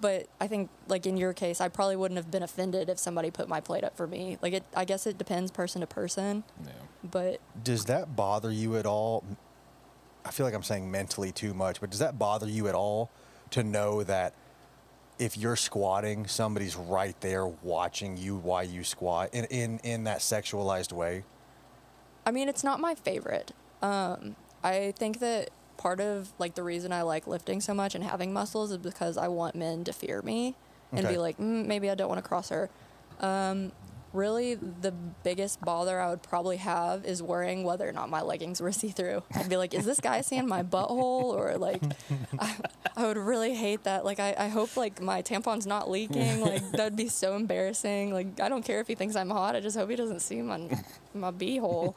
But 0.01 0.27
I 0.39 0.47
think 0.47 0.69
like 0.87 1.07
in 1.07 1.17
your 1.17 1.33
case, 1.33 1.61
I 1.61 1.67
probably 1.69 1.95
wouldn't 1.95 2.17
have 2.17 2.29
been 2.29 2.43
offended 2.43 2.89
if 2.89 2.99
somebody 2.99 3.31
put 3.31 3.47
my 3.47 3.59
plate 3.59 3.83
up 3.83 3.97
for 3.97 4.05
me. 4.05 4.37
Like 4.41 4.53
it 4.53 4.63
I 4.75 4.85
guess 4.85 5.07
it 5.07 5.17
depends 5.17 5.49
person 5.49 5.81
to 5.81 5.87
person, 5.87 6.43
Yeah. 6.63 6.71
but 7.03 7.39
Does 7.63 7.85
that 7.85 8.15
bother 8.15 8.51
you 8.51 8.77
at 8.77 8.85
all? 8.85 9.23
I 10.25 10.29
feel 10.31 10.45
like 10.45 10.53
I'm 10.53 10.63
saying 10.63 10.91
mentally 10.91 11.31
too 11.31 11.53
much, 11.55 11.81
but 11.81 11.89
does 11.89 11.99
that 11.99 12.19
bother 12.19 12.47
you 12.47 12.67
at 12.67 12.75
all 12.75 13.09
to 13.53 13.63
know 13.63 14.03
that 14.03 14.33
if 15.19 15.37
you're 15.37 15.55
squatting, 15.55 16.27
somebody's 16.27 16.75
right 16.75 17.19
there 17.21 17.45
watching 17.45 18.17
you 18.17 18.35
while 18.37 18.63
you 18.63 18.83
squat 18.83 19.29
in 19.33 19.45
in, 19.45 19.79
in 19.83 20.03
that 20.05 20.19
sexualized 20.19 20.91
way? 20.91 21.23
I 22.25 22.31
mean, 22.31 22.49
it's 22.49 22.63
not 22.63 22.79
my 22.79 22.95
favorite. 22.95 23.51
Um, 23.81 24.35
I 24.63 24.93
think 24.97 25.19
that 25.19 25.49
part 25.77 25.99
of 25.99 26.31
like 26.39 26.55
the 26.55 26.63
reason 26.63 26.91
I 26.91 27.01
like 27.03 27.27
lifting 27.27 27.61
so 27.61 27.73
much 27.73 27.95
and 27.95 28.03
having 28.03 28.33
muscles 28.33 28.71
is 28.71 28.77
because 28.77 29.17
I 29.17 29.27
want 29.27 29.55
men 29.55 29.83
to 29.83 29.93
fear 29.93 30.21
me 30.21 30.55
and 30.91 31.05
Okay. 31.05 31.15
be 31.15 31.17
like, 31.19 31.37
mm, 31.37 31.65
maybe 31.65 31.89
I 31.89 31.95
don't 31.95 32.09
want 32.09 32.23
to 32.23 32.27
cross 32.27 32.49
her. 32.49 32.69
Um, 33.19 33.71
really, 34.13 34.55
the 34.55 34.91
biggest 35.23 35.61
bother 35.61 35.99
I 35.99 36.09
would 36.09 36.23
probably 36.23 36.57
have 36.57 37.05
is 37.05 37.21
worrying 37.21 37.63
whether 37.63 37.87
or 37.87 37.91
not 37.91 38.09
my 38.09 38.21
leggings 38.21 38.61
were 38.61 38.71
see 38.71 38.89
through. 38.89 39.23
I'd 39.35 39.49
be 39.49 39.57
like, 39.57 39.73
is 39.73 39.85
this 39.85 39.99
guy 39.99 40.21
seeing 40.21 40.47
my 40.47 40.63
butthole 40.63 41.25
or 41.33 41.57
like? 41.57 41.81
I, 42.39 42.55
I 42.95 43.07
would 43.07 43.17
really 43.17 43.53
hate 43.53 43.83
that. 43.83 44.05
Like, 44.05 44.19
I, 44.19 44.35
I 44.37 44.47
hope 44.47 44.77
like 44.77 45.01
my 45.01 45.21
tampon's 45.21 45.65
not 45.65 45.89
leaking. 45.89 46.41
Like 46.41 46.71
that'd 46.71 46.95
be 46.95 47.09
so 47.09 47.35
embarrassing. 47.35 48.13
Like 48.13 48.39
I 48.39 48.49
don't 48.49 48.63
care 48.63 48.79
if 48.79 48.87
he 48.87 48.95
thinks 48.95 49.15
I'm 49.15 49.29
hot. 49.29 49.55
I 49.55 49.59
just 49.59 49.75
hope 49.75 49.89
he 49.89 49.95
doesn't 49.95 50.21
see 50.21 50.41
my 50.41 50.69
my 51.13 51.31
beehole. 51.31 51.95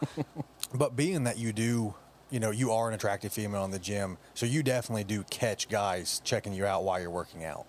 But 0.74 0.96
being 0.96 1.24
that 1.24 1.38
you 1.38 1.52
do, 1.52 1.94
you 2.30 2.40
know, 2.40 2.50
you 2.50 2.72
are 2.72 2.88
an 2.88 2.94
attractive 2.94 3.32
female 3.32 3.64
in 3.64 3.70
the 3.70 3.78
gym, 3.78 4.18
so 4.34 4.46
you 4.46 4.62
definitely 4.62 5.04
do 5.04 5.22
catch 5.24 5.68
guys 5.68 6.20
checking 6.24 6.52
you 6.52 6.66
out 6.66 6.84
while 6.84 7.00
you're 7.00 7.10
working 7.10 7.44
out. 7.44 7.66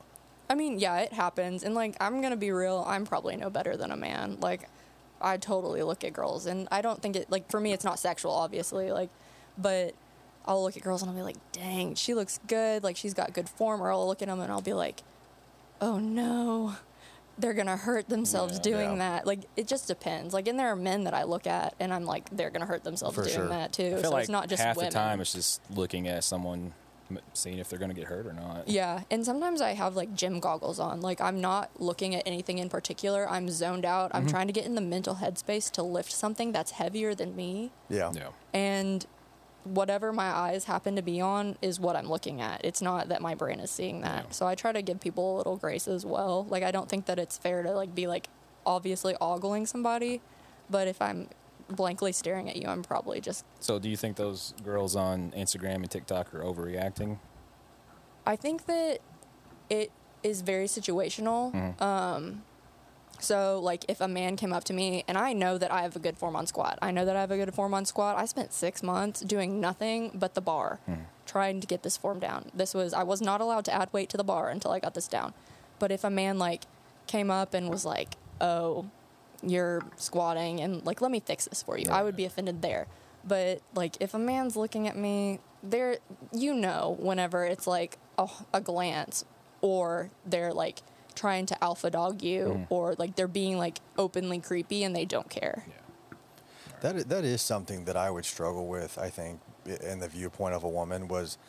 I 0.49 0.55
mean, 0.55 0.79
yeah, 0.79 0.99
it 0.99 1.13
happens. 1.13 1.63
And 1.63 1.75
like, 1.75 1.95
I'm 1.99 2.21
going 2.21 2.31
to 2.31 2.37
be 2.37 2.51
real, 2.51 2.83
I'm 2.87 3.05
probably 3.05 3.35
no 3.35 3.49
better 3.49 3.75
than 3.75 3.91
a 3.91 3.97
man. 3.97 4.37
Like, 4.39 4.69
I 5.19 5.37
totally 5.37 5.81
look 5.83 6.03
at 6.03 6.13
girls 6.13 6.45
and 6.45 6.67
I 6.71 6.81
don't 6.81 7.01
think 7.01 7.15
it, 7.15 7.29
like, 7.29 7.49
for 7.49 7.59
me, 7.59 7.73
it's 7.73 7.83
not 7.83 7.99
sexual, 7.99 8.31
obviously. 8.31 8.91
Like, 8.91 9.09
but 9.57 9.93
I'll 10.45 10.63
look 10.63 10.77
at 10.77 10.83
girls 10.83 11.01
and 11.01 11.09
I'll 11.11 11.17
be 11.17 11.23
like, 11.23 11.35
dang, 11.51 11.95
she 11.95 12.13
looks 12.13 12.39
good. 12.47 12.83
Like, 12.83 12.95
she's 12.95 13.13
got 13.13 13.33
good 13.33 13.49
form. 13.49 13.81
Or 13.81 13.91
I'll 13.91 14.07
look 14.07 14.21
at 14.21 14.27
them 14.27 14.39
and 14.39 14.51
I'll 14.51 14.61
be 14.61 14.73
like, 14.73 15.01
oh 15.81 15.99
no, 15.99 16.75
they're 17.37 17.53
going 17.53 17.67
to 17.67 17.75
hurt 17.75 18.07
themselves 18.09 18.53
Yeah. 18.55 18.61
doing 18.61 18.91
Yeah. 18.91 18.97
that. 18.97 19.27
Like, 19.27 19.39
it 19.57 19.67
just 19.67 19.87
depends. 19.87 20.33
Like, 20.33 20.47
and 20.47 20.57
there 20.57 20.69
are 20.69 20.75
men 20.75 21.03
that 21.03 21.13
I 21.13 21.23
look 21.23 21.45
at 21.45 21.73
and 21.79 21.93
I'm 21.93 22.05
like, 22.05 22.29
they're 22.31 22.49
going 22.51 22.61
to 22.61 22.67
hurt 22.67 22.83
themselves 22.83 23.15
For 23.15 23.23
doing 23.23 23.35
sure. 23.35 23.47
that 23.49 23.73
too. 23.73 23.99
So 24.01 24.11
like 24.11 24.21
it's 24.21 24.29
not 24.29 24.47
just 24.47 24.63
half 24.63 24.77
women. 24.77 24.91
the 24.91 24.95
time 24.95 25.19
it's 25.21 25.33
just 25.33 25.61
looking 25.71 26.07
at 26.07 26.23
someone, 26.23 26.73
seeing 27.33 27.59
if 27.59 27.69
they're 27.69 27.79
going 27.79 27.89
to 27.89 27.95
get 27.95 28.05
hurt 28.05 28.25
or 28.25 28.33
not. 28.33 28.67
Yeah, 28.67 29.03
and 29.09 29.25
sometimes 29.25 29.61
I 29.61 29.73
have 29.73 29.95
like 29.95 30.13
gym 30.15 30.39
goggles 30.39 30.79
on. 30.79 31.01
Like 31.01 31.21
I'm 31.21 31.41
not 31.41 31.69
looking 31.79 32.15
at 32.15 32.23
anything 32.25 32.57
in 32.57 32.69
particular. 32.69 33.29
I'm 33.29 33.49
zoned 33.49 33.85
out. 33.85 34.09
Mm-hmm. 34.09 34.17
I'm 34.17 34.27
trying 34.27 34.47
to 34.47 34.53
get 34.53 34.65
in 34.65 34.75
the 34.75 34.81
mental 34.81 35.15
headspace 35.15 35.71
to 35.71 35.83
lift 35.83 36.11
something 36.11 36.51
that's 36.51 36.71
heavier 36.71 37.15
than 37.15 37.35
me. 37.35 37.71
Yeah. 37.89 38.11
Yeah. 38.13 38.29
And 38.53 39.05
whatever 39.63 40.13
my 40.13 40.27
eyes 40.27 40.65
happen 40.65 40.95
to 40.95 41.01
be 41.01 41.19
on 41.19 41.57
is 41.61 41.79
what 41.79 41.95
I'm 41.95 42.07
looking 42.07 42.41
at. 42.41 42.63
It's 42.63 42.81
not 42.81 43.09
that 43.09 43.21
my 43.21 43.35
brain 43.35 43.59
is 43.59 43.69
seeing 43.71 44.01
that. 44.01 44.25
Yeah. 44.25 44.31
So 44.31 44.47
I 44.47 44.55
try 44.55 44.71
to 44.71 44.81
give 44.81 44.99
people 44.99 45.35
a 45.35 45.37
little 45.37 45.57
grace 45.57 45.87
as 45.87 46.05
well. 46.05 46.45
Like 46.49 46.63
I 46.63 46.71
don't 46.71 46.89
think 46.89 47.05
that 47.07 47.19
it's 47.19 47.37
fair 47.37 47.63
to 47.63 47.71
like 47.71 47.93
be 47.93 48.07
like 48.07 48.29
obviously 48.65 49.15
ogling 49.19 49.65
somebody, 49.65 50.21
but 50.69 50.87
if 50.87 51.01
I'm 51.01 51.29
blankly 51.69 52.11
staring 52.11 52.49
at 52.49 52.55
you, 52.55 52.67
I'm 52.67 52.83
probably 52.83 53.19
just 53.21 53.45
So, 53.59 53.79
do 53.79 53.89
you 53.89 53.97
think 53.97 54.15
those 54.17 54.53
girls 54.63 54.95
on 54.95 55.31
Instagram 55.31 55.75
and 55.77 55.91
TikTok 55.91 56.33
are 56.33 56.39
overreacting? 56.39 57.19
I 58.25 58.35
think 58.35 58.65
that 58.65 58.99
it 59.69 59.91
is 60.23 60.41
very 60.41 60.65
situational. 60.65 61.53
Mhm. 61.53 61.81
Um, 61.81 62.43
so, 63.19 63.59
like, 63.59 63.83
if 63.87 63.99
a 64.01 64.07
man 64.07 64.35
came 64.35 64.53
up 64.53 64.63
to 64.65 64.73
me 64.73 65.03
and 65.07 65.17
I 65.17 65.33
know 65.33 65.57
that 65.57 65.71
I 65.71 65.81
have 65.81 65.95
a 65.95 65.99
good 65.99 66.17
form 66.17 66.35
on 66.35 66.45
squat, 66.45 66.77
I 66.81 66.91
know 66.91 67.03
that 67.05 67.15
I 67.15 67.21
have 67.21 67.31
a 67.31 67.37
good 67.37 67.53
form 67.53 67.73
on 67.73 67.85
squat. 67.85 68.17
I 68.17 68.25
spent 68.25 68.53
six 68.53 68.83
months 68.83 69.21
doing 69.21 69.59
nothing 69.59 70.11
but 70.13 70.35
the 70.35 70.41
bar, 70.41 70.79
trying 71.25 71.59
to 71.61 71.67
get 71.67 71.83
this 71.83 71.97
form 71.97 72.19
down. 72.19 72.51
This 72.53 72.73
was, 72.73 72.93
I 72.93 73.03
was 73.03 73.21
not 73.21 73.41
allowed 73.41 73.65
to 73.65 73.73
add 73.73 73.91
weight 73.91 74.09
to 74.09 74.17
the 74.17 74.23
bar 74.23 74.49
until 74.49 74.71
I 74.71 74.79
got 74.79 74.93
this 74.93 75.07
down. 75.07 75.33
But 75.79 75.91
if 75.91 76.03
a 76.03 76.09
man, 76.09 76.37
like, 76.37 76.63
came 77.07 77.31
up 77.31 77.53
and 77.53 77.69
was 77.69 77.85
like, 77.85 78.17
oh, 78.39 78.85
you're 79.41 79.83
squatting 79.95 80.61
and, 80.61 80.85
like, 80.85 81.01
let 81.01 81.11
me 81.11 81.19
fix 81.19 81.45
this 81.45 81.61
for 81.63 81.77
you, 81.77 81.89
I 81.89 82.03
would 82.03 82.15
be 82.15 82.25
offended 82.25 82.61
there. 82.61 82.87
But, 83.23 83.61
like, 83.75 83.97
if 83.99 84.13
a 84.13 84.19
man's 84.19 84.55
looking 84.55 84.87
at 84.87 84.95
me, 84.95 85.39
there, 85.63 85.97
you 86.31 86.53
know, 86.53 86.95
whenever 86.99 87.43
it's 87.43 87.67
like 87.67 87.97
a, 88.17 88.27
a 88.53 88.61
glance 88.61 89.25
or 89.61 90.11
they're 90.25 90.53
like 90.53 90.79
trying 91.15 91.47
to 91.47 91.63
alpha 91.63 91.89
dog 91.89 92.21
you 92.21 92.67
or 92.69 92.93
like 92.99 93.15
they're 93.15 93.27
being 93.27 93.57
like 93.57 93.79
openly 93.97 94.39
creepy 94.39 94.83
and 94.83 94.95
they 94.95 95.03
don't 95.03 95.29
care. 95.29 95.65
Yeah. 95.67 96.17
That 96.81 97.09
that 97.09 97.23
is 97.23 97.41
something 97.41 97.85
that 97.85 97.97
I 97.97 98.11
would 98.11 98.23
struggle 98.23 98.67
with. 98.67 98.99
I 98.99 99.09
think 99.09 99.39
in 99.65 99.99
the 99.99 100.07
viewpoint 100.07 100.53
of 100.53 100.63
a 100.63 100.69
woman 100.69 101.07
was, 101.07 101.39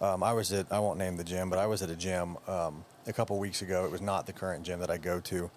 um, 0.00 0.22
I 0.22 0.32
was 0.32 0.52
at 0.52 0.66
I 0.70 0.78
won't 0.78 0.98
name 0.98 1.16
the 1.16 1.24
gym, 1.24 1.50
but 1.50 1.58
I 1.58 1.66
was 1.66 1.82
at 1.82 1.90
a 1.90 1.96
gym 1.96 2.36
um, 2.46 2.84
a 3.08 3.12
couple 3.12 3.36
weeks 3.38 3.60
ago. 3.60 3.84
It 3.84 3.90
was 3.90 4.00
not 4.00 4.26
the 4.26 4.32
current 4.32 4.62
gym 4.62 4.78
that 4.78 4.90
I 4.90 4.98
go 4.98 5.18
to, 5.18 5.50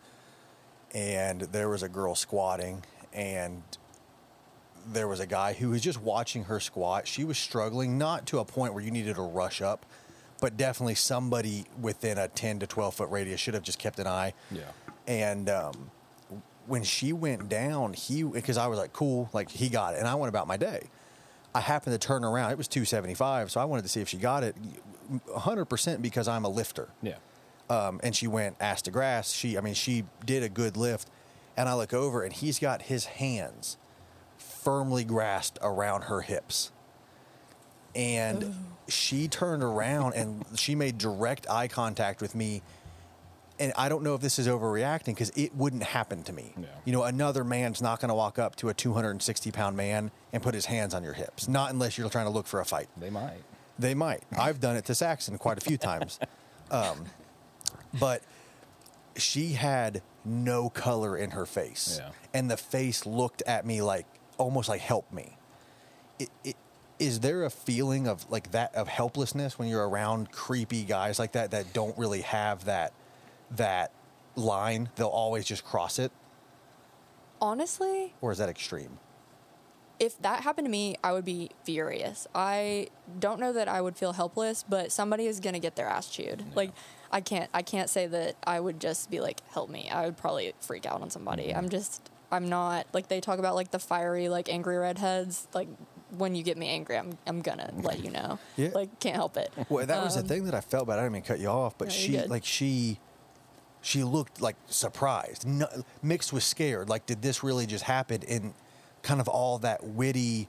and 0.94 1.42
there 1.42 1.70
was 1.70 1.84
a 1.84 1.90
girl 1.90 2.16
squatting, 2.16 2.84
and 3.14 3.62
there 4.92 5.08
was 5.08 5.20
a 5.20 5.28
guy 5.28 5.54
who 5.54 5.70
was 5.70 5.82
just 5.82 6.02
watching 6.02 6.46
her 6.46 6.60
squat. 6.60 7.08
She 7.08 7.24
was 7.24 7.38
struggling, 7.38 7.98
not 7.98 8.26
to 8.28 8.40
a 8.40 8.46
point 8.46 8.74
where 8.74 8.84
you 8.84 8.92
needed 8.92 9.16
to 9.16 9.22
rush 9.22 9.62
up, 9.62 9.86
but 10.40 10.58
definitely 10.58 10.96
somebody 10.96 11.66
within 11.80 12.18
a 12.18 12.28
ten 12.28 12.60
to 12.60 12.68
twelve 12.68 12.96
foot 12.96 13.10
radius 13.10 13.40
should 13.40 13.54
have 13.54 13.64
just 13.64 13.78
kept 13.80 14.00
an 14.00 14.08
eye 14.08 14.34
Yeah. 14.52 14.64
and 15.08 15.50
um, 15.50 15.92
when 16.68 16.84
she 16.84 17.12
went 17.14 17.50
down, 17.50 17.94
he 17.94 18.24
because 18.24 18.58
I 18.58 18.68
was 18.68 18.78
like, 18.80 18.94
cool, 18.94 19.30
like 19.34 19.50
he 19.52 19.70
got 19.70 19.94
it, 19.94 20.00
and 20.00 20.08
I 20.08 20.16
went 20.16 20.30
about 20.30 20.48
my 20.48 20.58
day. 20.58 20.84
I 21.54 21.60
happened 21.60 21.94
to 22.00 22.08
turn 22.08 22.24
around; 22.24 22.52
it 22.52 22.58
was 22.58 22.68
two 22.68 22.86
seventy 22.86 23.14
five, 23.14 23.52
so 23.52 23.60
I 23.60 23.66
wanted 23.66 23.82
to 23.84 23.90
see 23.90 24.00
if 24.02 24.08
she 24.10 24.18
got 24.18 24.44
it, 24.44 24.56
hundred 25.36 25.66
percent 25.66 26.02
because 26.02 26.28
I'm 26.28 26.46
a 26.46 26.50
lifter. 26.50 26.90
Yeah. 27.04 27.16
Um, 27.72 28.02
and 28.04 28.14
she 28.14 28.28
went 28.28 28.58
ass 28.60 28.82
to 28.84 28.92
grass. 28.92 29.32
She, 29.32 29.58
I 29.58 29.62
mean, 29.62 29.76
she 29.76 30.04
did 30.26 30.44
a 30.44 30.50
good 30.50 30.76
lift, 30.76 31.10
and 31.56 31.70
I 31.70 31.74
look 31.74 31.94
over, 31.94 32.22
and 32.22 32.34
he's 32.34 32.60
got 32.60 32.82
his 32.82 33.06
hands 33.06 33.78
firmly 34.38 35.06
grasped 35.06 35.58
around 35.62 36.04
her 36.04 36.20
hips. 36.22 36.72
And 37.96 38.54
she 38.90 39.28
turned 39.28 39.64
around 39.64 40.14
and 40.14 40.46
she 40.56 40.76
made 40.76 40.98
direct 40.98 41.50
eye 41.50 41.68
contact 41.68 42.22
with 42.22 42.36
me 42.36 42.62
and 43.60 43.74
I 43.76 43.90
don't 43.90 44.02
know 44.02 44.16
if 44.16 44.22
this 44.22 44.40
is 44.40 44.48
overreacting 44.48 45.06
because 45.06 45.30
it 45.32 45.54
wouldn't 45.56 45.84
happen 45.84 46.24
to 46.24 46.34
me. 46.34 46.54
Yeah. 46.58 46.66
You 46.84 46.94
know, 46.94 47.04
another 47.04 47.44
man's 47.44 47.80
not 47.80 48.00
going 48.00 48.10
to 48.10 48.16
walk 48.16 48.40
up 48.40 48.56
to 48.56 48.70
a 48.70 48.74
260 48.74 49.52
pound 49.52 49.78
man 49.78 50.10
and 50.34 50.42
put 50.42 50.56
his 50.56 50.66
hands 50.66 50.96
on 50.96 51.04
your 51.04 51.14
hips. 51.14 51.48
Not 51.48 51.70
unless 51.70 51.96
you're 51.96 52.10
trying 52.10 52.26
to 52.26 52.32
look 52.32 52.48
for 52.48 52.60
a 52.60 52.66
fight. 52.66 52.88
They 52.98 53.12
might. 53.12 53.44
They 53.78 53.94
might. 53.94 54.24
I've 54.36 54.60
done 54.60 54.78
it 54.78 54.86
to 54.86 54.96
Saxon 54.96 55.38
quite 55.38 55.60
a 55.60 55.62
few 55.62 55.78
times. 55.78 56.20
Um, 56.72 57.04
but 58.00 58.22
she 59.18 59.54
had 59.54 60.02
no 60.24 60.70
color 60.70 61.18
in 61.18 61.32
her 61.32 61.46
face. 61.46 62.00
Yeah. 62.02 62.12
And 62.34 62.50
the 62.50 62.58
face 62.58 63.06
looked 63.06 63.42
at 63.44 63.66
me 63.66 63.82
like 63.82 64.06
almost 64.38 64.70
like 64.70 64.82
help 64.82 65.12
me. 65.12 65.38
It, 66.20 66.30
it, 66.44 66.56
is 67.00 67.22
there 67.22 67.44
a 67.44 67.50
feeling 67.50 68.08
of 68.08 68.30
like 68.30 68.52
that 68.52 68.76
of 68.76 68.88
helplessness 68.88 69.58
when 69.58 69.68
you're 69.68 69.88
around 69.88 70.32
creepy 70.32 70.84
guys 70.84 71.18
like 71.18 71.32
that 71.32 71.52
that 71.52 71.74
don't 71.74 71.98
really 71.98 72.22
have 72.22 72.66
that 72.66 72.94
that 73.52 73.92
line? 74.36 74.90
They'll 74.96 75.08
always 75.08 75.46
just 75.46 75.66
cross 75.66 75.98
it, 75.98 76.12
Honestly, 77.42 78.14
or 78.22 78.32
is 78.32 78.38
that 78.38 78.50
extreme? 78.50 79.00
if 80.02 80.20
that 80.24 80.42
happened 80.42 80.66
to 80.66 80.72
me, 80.72 80.96
I 81.04 81.12
would 81.12 81.26
be 81.26 81.52
furious. 81.64 82.26
I 82.34 82.88
don't 83.20 83.40
know 83.40 83.54
that 83.54 83.68
I 83.68 83.82
would 83.82 83.96
feel 83.96 84.14
helpless, 84.14 84.66
but 84.68 84.92
somebody 84.92 85.28
is 85.28 85.40
gonna 85.40 85.60
get 85.60 85.76
their 85.76 85.86
ass 85.86 86.10
chewed. 86.10 86.44
Like 86.56 86.72
I 87.12 87.22
can't 87.22 87.50
I 87.54 87.62
can't 87.62 87.90
say 87.90 88.08
that 88.08 88.36
I 88.46 88.60
would 88.60 88.80
just 88.80 89.10
be 89.12 89.20
like, 89.20 89.42
help 89.52 89.70
me. 89.70 89.90
I 89.92 90.06
would 90.06 90.18
probably 90.18 90.54
freak 90.62 90.86
out 90.86 91.02
on 91.02 91.10
somebody. 91.10 91.48
Mm-hmm. 91.50 91.58
I'm 91.58 91.70
just 91.70 92.10
I'm 92.32 92.48
not 92.50 92.88
like 92.94 93.08
they 93.10 93.20
talk 93.22 93.40
about 93.40 93.56
like 93.56 93.72
the 93.72 93.80
fiery, 93.80 94.30
like 94.30 94.48
angry 94.50 94.78
redheads. 94.78 95.48
Like 95.54 95.68
when 96.18 96.36
you 96.36 96.44
get 96.44 96.58
me 96.58 96.68
angry, 96.70 96.98
I'm 96.98 97.18
I'm 97.28 97.42
gonna 97.42 97.72
let 97.82 98.04
you 98.04 98.12
know. 98.12 98.40
Yeah. 98.56 98.70
Like 98.74 99.00
can't 99.00 99.16
help 99.16 99.36
it. 99.38 99.52
Well, 99.70 99.86
that 99.86 100.04
was 100.04 100.16
the 100.16 100.22
Um, 100.22 100.28
thing 100.28 100.46
that 100.46 100.56
I 100.56 100.62
felt 100.62 100.88
bad. 100.88 101.00
I 101.00 101.04
didn't 101.04 101.14
mean 101.14 101.22
to 101.24 101.28
cut 101.28 101.40
you 101.40 101.48
off, 101.48 101.78
but 101.78 101.90
No, 101.90 101.94
she, 101.94 102.12
good. 102.14 102.30
like, 102.30 102.46
she, 102.46 103.00
she 103.82 104.04
looked 104.04 104.42
like 104.42 104.56
surprised, 104.68 105.46
no, 105.48 105.68
mixed 106.04 106.32
with 106.32 106.44
scared. 106.44 106.88
Like, 106.90 107.06
did 107.06 107.22
this 107.22 107.44
really 107.44 107.66
just 107.66 107.84
happen? 107.84 108.22
And 108.28 108.54
kind 109.04 109.20
of 109.20 109.28
all 109.28 109.58
that 109.60 109.84
witty, 109.84 110.48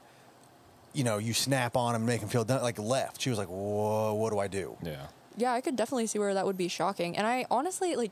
you 0.93 1.03
know, 1.03 1.17
you 1.17 1.33
snap 1.33 1.75
on 1.75 1.95
him, 1.95 2.05
make 2.05 2.21
him 2.21 2.29
feel 2.29 2.43
done, 2.43 2.61
like 2.61 2.77
left. 2.79 3.19
She 3.21 3.29
was 3.31 3.39
like, 3.39 3.47
"Whoa, 3.47 4.13
what 4.13 4.31
do 4.31 4.39
I 4.39 4.47
do?" 4.47 4.77
Yeah. 4.83 5.07
Yeah, 5.37 5.53
I 5.53 5.61
could 5.61 5.75
definitely 5.75 6.07
see 6.07 6.19
where 6.19 6.33
that 6.33 6.45
would 6.45 6.57
be 6.57 6.67
shocking. 6.67 7.17
And 7.17 7.25
I 7.27 7.45
honestly 7.49 7.95
like 7.95 8.11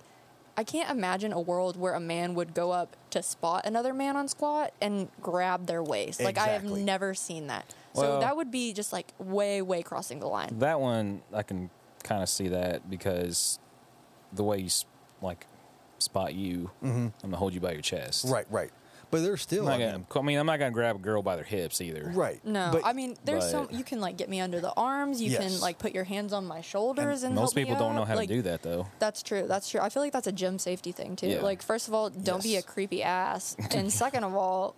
I 0.58 0.64
can't 0.64 0.90
imagine 0.90 1.32
a 1.32 1.40
world 1.40 1.78
where 1.78 1.94
a 1.94 2.00
man 2.00 2.36
would 2.36 2.54
go 2.54 2.72
up 2.72 2.96
to 3.12 3.24
spot 3.24 3.66
another 3.66 3.94
man 3.94 4.18
on 4.18 4.28
squat 4.28 4.74
and 4.82 5.08
grab 5.22 5.66
their 5.66 5.82
waist. 5.82 6.22
Like 6.22 6.38
I 6.38 6.48
have 6.48 6.64
never 6.64 7.14
seen 7.14 7.48
that. 7.48 7.74
so 7.94 8.20
that 8.20 8.36
would 8.36 8.52
be 8.52 8.74
just 8.74 8.92
like 8.92 9.14
way 9.18 9.62
way 9.62 9.82
crossing 9.82 10.20
the 10.20 10.28
line. 10.28 10.60
That 10.60 10.80
one 10.80 11.22
I 11.34 11.44
can 11.44 11.70
kind 12.04 12.22
of 12.24 12.30
see 12.30 12.50
that 12.50 12.90
because 12.90 13.60
the 14.34 14.44
way 14.44 14.60
you 14.60 14.66
s- 14.66 14.86
like 15.22 15.46
spot 16.00 16.34
you, 16.34 16.72
mm-hmm. 16.84 17.08
I'm 17.08 17.12
gonna 17.22 17.38
hold 17.38 17.54
you 17.54 17.60
by 17.60 17.74
your 17.74 17.82
chest. 17.82 18.26
Right, 18.28 18.46
right. 18.50 18.72
But 19.12 19.22
they're 19.24 19.38
still, 19.38 19.68
I'm 19.68 19.80
not 19.80 19.80
mean, 19.80 20.06
gonna, 20.10 20.24
I 20.24 20.26
mean, 20.28 20.38
I'm 20.40 20.46
not 20.46 20.58
gonna 20.58 20.72
grab 20.72 20.96
a 20.96 21.00
girl 21.00 21.22
by 21.22 21.36
their 21.36 21.44
hips 21.46 21.82
either. 21.82 22.12
right. 22.16 22.40
No, 22.46 22.70
But 22.72 22.86
I 22.86 22.94
mean 22.94 23.16
there's 23.26 23.44
but- 23.44 23.52
some 23.52 23.68
you 23.72 23.84
can 23.84 24.00
like 24.00 24.18
get 24.18 24.30
me 24.30 24.40
under 24.40 24.60
the 24.62 24.72
arms, 24.78 25.22
you 25.22 25.38
can 25.38 25.60
like 25.60 25.78
put 25.78 25.94
your 25.94 26.06
hands 26.06 26.32
on 26.34 26.46
my 26.46 26.62
shoulders 26.62 27.24
and, 27.24 27.36
Most 27.36 27.54
help 27.54 27.56
me 27.58 27.66
people 27.66 27.78
don't 27.80 27.96
know 27.96 28.06
how 28.06 28.16
Like, 28.16 28.30
to 28.30 28.36
do 28.36 28.42
that 28.44 28.64
though. 28.64 28.88
That's 29.00 29.22
true. 29.22 29.46
That's 29.48 29.70
true. 29.70 29.82
I 29.82 29.90
feel 29.90 30.02
like 30.02 30.14
that's 30.14 30.28
a 30.28 30.32
gym 30.32 30.58
safety 30.58 30.92
thing 30.92 31.16
too. 31.16 31.28
Yeah. 31.28 31.42
Like 31.42 31.62
first 31.62 31.88
of 31.88 31.94
all, 31.94 32.10
don't 32.10 32.42
be 32.42 32.56
a 32.56 32.62
creepy 32.62 33.04
ass, 33.04 33.56
and 33.76 33.92
second 33.92 34.24
of 34.24 34.34
all, 34.36 34.76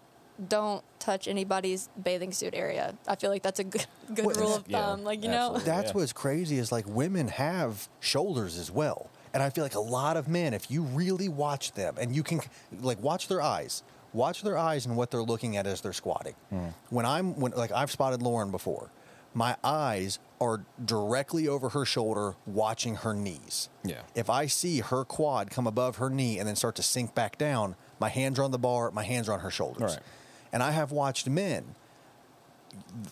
don't 0.50 0.84
touch 1.00 1.28
anybody's 1.28 1.90
bathing 2.02 2.32
suit 2.32 2.56
area. 2.56 2.96
I 3.08 3.16
feel 3.16 3.30
like 3.30 3.44
that's 3.44 3.60
a 3.60 3.64
good, 3.64 3.86
good 4.14 4.26
Well, 4.26 4.36
rule 4.36 4.56
of 4.56 4.64
yeah, 4.68 4.82
thumb. 4.82 5.04
like 5.04 5.22
you 5.24 5.30
know. 5.30 5.60
That's 5.60 5.90
Yeah. 5.90 5.94
what's 5.94 6.12
crazy 6.14 6.58
is 6.58 6.72
like 6.72 6.88
women 6.88 7.28
have 7.28 7.88
shoulders 8.00 8.58
as 8.58 8.72
well. 8.72 9.10
And 9.36 9.42
I 9.42 9.50
feel 9.50 9.64
like 9.64 9.74
a 9.76 9.80
lot 9.80 10.16
of 10.18 10.28
men, 10.28 10.54
if 10.54 10.70
you 10.70 10.84
really 10.84 11.28
watch 11.30 11.72
them 11.74 11.96
and 12.00 12.16
you 12.16 12.24
can 12.24 12.42
like 12.82 13.02
watch 13.02 13.28
their 13.28 13.42
eyes, 13.42 13.84
watch 14.14 14.42
their 14.42 14.58
eyes 14.58 14.86
and 14.86 14.96
what 14.96 15.12
they're 15.12 15.24
looking 15.24 15.58
at 15.58 15.68
as 15.68 15.82
they're 15.82 15.94
squatting. 15.94 16.36
Hmm. 16.50 16.68
When 16.90 17.06
I'm 17.06 17.40
when 17.40 17.52
like 17.54 17.72
I've 17.72 17.92
spotted 17.92 18.22
Lauren 18.22 18.52
before, 18.52 18.92
my 19.34 19.56
eyes 19.64 20.20
are 20.40 20.64
directly 20.84 21.48
over 21.48 21.70
her 21.70 21.86
shoulder 21.86 22.36
watching 22.46 22.96
her 22.96 23.14
knees. 23.14 23.70
Yeah. 23.84 24.02
If 24.16 24.30
I 24.30 24.46
see 24.48 24.80
her 24.80 25.06
quad 25.06 25.50
come 25.50 25.68
above 25.68 25.98
her 25.98 26.10
knee 26.10 26.40
and 26.40 26.48
then 26.48 26.56
start 26.56 26.76
to 26.76 26.84
sink 26.84 27.16
back 27.16 27.38
down, 27.38 27.76
my 28.00 28.10
hands 28.10 28.40
are 28.40 28.44
on 28.44 28.52
the 28.52 28.60
bar, 28.60 28.92
my 28.92 29.04
hands 29.04 29.30
are 29.30 29.34
on 29.34 29.40
her 29.40 29.52
shoulders. 29.52 29.94
Right. 29.94 30.04
And 30.52 30.62
I 30.62 30.72
have 30.72 30.92
watched 30.92 31.28
men 31.28 31.76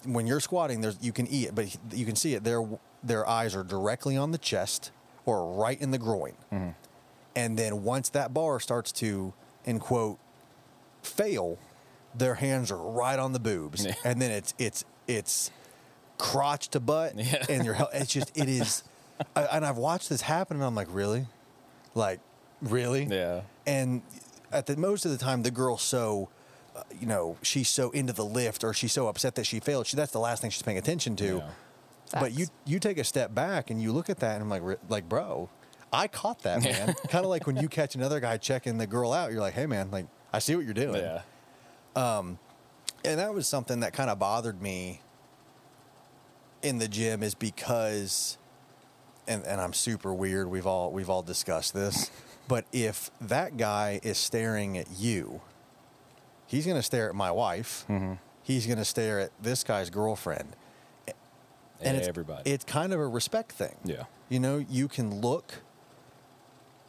when 0.06 0.28
you're 0.28 0.40
squatting, 0.40 0.82
there's 0.82 0.98
you 1.02 1.12
can 1.12 1.28
eat 1.28 1.50
it, 1.50 1.56
but 1.56 1.76
you 1.92 2.06
can 2.06 2.16
see 2.16 2.34
it. 2.34 2.44
Their 2.44 2.64
their 3.04 3.28
eyes 3.28 3.56
are 3.56 3.64
directly 3.64 4.18
on 4.18 4.32
the 4.32 4.38
chest 4.38 4.92
or 5.26 5.56
right 5.56 5.80
in 5.80 5.92
the 5.92 5.98
groin, 5.98 6.34
and 7.36 7.58
then 7.58 7.84
once 7.84 8.10
that 8.10 8.34
bar 8.34 8.60
starts 8.60 8.92
to, 8.94 9.34
in 9.66 9.80
quote, 9.80 10.18
fail, 11.04 11.58
their 12.16 12.36
hands 12.36 12.72
are 12.72 12.78
right 12.78 13.18
on 13.20 13.34
the 13.34 13.40
boobs, 13.40 13.86
Yeah. 13.86 13.96
and 14.04 14.22
then 14.22 14.32
it's 14.32 14.54
it's 14.58 14.86
it's 15.08 15.52
crotch 16.18 16.70
to 16.70 16.80
butt, 16.80 17.14
Yeah. 17.18 17.46
and 17.50 17.66
your 17.66 17.78
it's 17.94 18.12
just 18.14 18.36
it 18.38 18.48
is, 18.50 18.84
I, 19.36 19.44
and 19.44 19.66
I've 19.66 19.78
watched 19.78 20.10
this 20.10 20.22
happen, 20.22 20.58
and 20.58 20.64
I'm 20.66 20.76
like, 20.76 20.88
really, 20.92 21.26
like, 21.96 22.20
really, 22.62 23.06
Yeah. 23.06 23.42
and 23.66 24.02
at 24.52 24.66
the 24.66 24.76
most 24.78 25.06
of 25.06 25.12
the 25.12 25.18
time 25.18 25.44
the 25.44 25.52
girl's 25.52 25.82
so 25.82 26.28
uh, 26.76 26.84
you 27.00 27.08
know 27.08 27.38
she's 27.42 27.70
so 27.70 27.90
into 27.92 28.12
the 28.14 28.26
lift 28.26 28.64
or 28.66 28.74
she's 28.74 28.92
so 28.92 29.08
upset 29.08 29.36
that 29.36 29.46
she 29.46 29.62
failed 29.62 29.88
she 29.88 29.96
that's 29.96 30.12
the 30.12 30.20
last 30.20 30.42
thing 30.42 30.52
she's 30.52 30.62
paying 30.62 30.78
attention 30.78 31.16
to 31.16 31.38
Yeah. 31.38 32.20
but 32.20 32.34
you 32.34 32.48
you 32.66 32.78
take 32.80 32.98
a 32.98 33.06
step 33.06 33.34
back 33.34 33.70
and 33.70 33.82
you 33.82 33.94
look 33.94 34.10
at 34.10 34.20
that 34.20 34.42
and 34.42 34.44
i'm 34.44 34.50
like 34.50 34.78
like 34.90 35.08
bro 35.08 35.48
i 35.94 36.08
caught 36.10 36.40
that 36.44 36.62
man 36.66 36.94
kind 37.08 37.24
of 37.24 37.30
like 37.30 37.48
when 37.48 37.56
you 37.56 37.70
catch 37.70 37.96
another 37.96 38.20
guy 38.20 38.36
checking 38.36 38.78
the 38.78 38.88
girl 38.88 39.14
out 39.14 39.32
you're 39.32 39.40
like 39.40 39.54
hey 39.54 39.66
man 39.66 39.90
like 39.90 40.06
i 40.34 40.40
see 40.40 40.56
what 40.56 40.66
you're 40.66 40.74
doing 40.74 40.96
Yeah. 41.02 41.22
Um, 41.96 42.40
and 43.04 43.20
that 43.20 43.34
was 43.34 43.48
something 43.48 43.82
that 43.82 43.94
kind 43.94 44.10
of 44.10 44.20
bothered 44.20 44.62
me 44.62 45.02
in 46.62 46.78
the 46.78 46.88
gym 46.88 47.24
is 47.24 47.34
because 47.36 48.38
and, 49.28 49.44
and 49.46 49.62
I'm 49.62 49.74
super 49.74 50.14
weird. 50.14 50.48
We've 50.50 50.68
all 50.68 50.92
we've 50.92 51.10
all 51.10 51.22
discussed 51.24 51.74
this. 51.74 52.12
But 52.48 52.66
if 52.74 53.12
that 53.22 53.56
guy 53.56 54.02
is 54.04 54.18
staring 54.18 54.78
at 54.78 54.88
you, 54.98 55.40
he's 56.48 56.66
going 56.66 56.76
to 56.76 56.84
stare 56.84 57.08
at 57.08 57.16
my 57.16 57.32
wife. 57.32 57.86
Mm-hmm. 57.88 58.16
He's 58.44 58.66
going 58.66 58.80
to 58.80 58.84
stare 58.84 59.22
at 59.22 59.32
this 59.42 59.64
guy's 59.64 59.90
girlfriend. 59.90 60.58
And 61.80 61.96
it's, 61.96 62.10
everybody. 62.10 62.50
it's 62.52 62.66
kind 62.66 62.92
of 62.92 63.00
a 63.00 63.08
respect 63.08 63.54
thing. 63.54 63.76
Yeah. 63.86 64.04
You 64.28 64.42
know, 64.42 64.58
you 64.70 64.90
can 64.90 65.22
look 65.22 65.62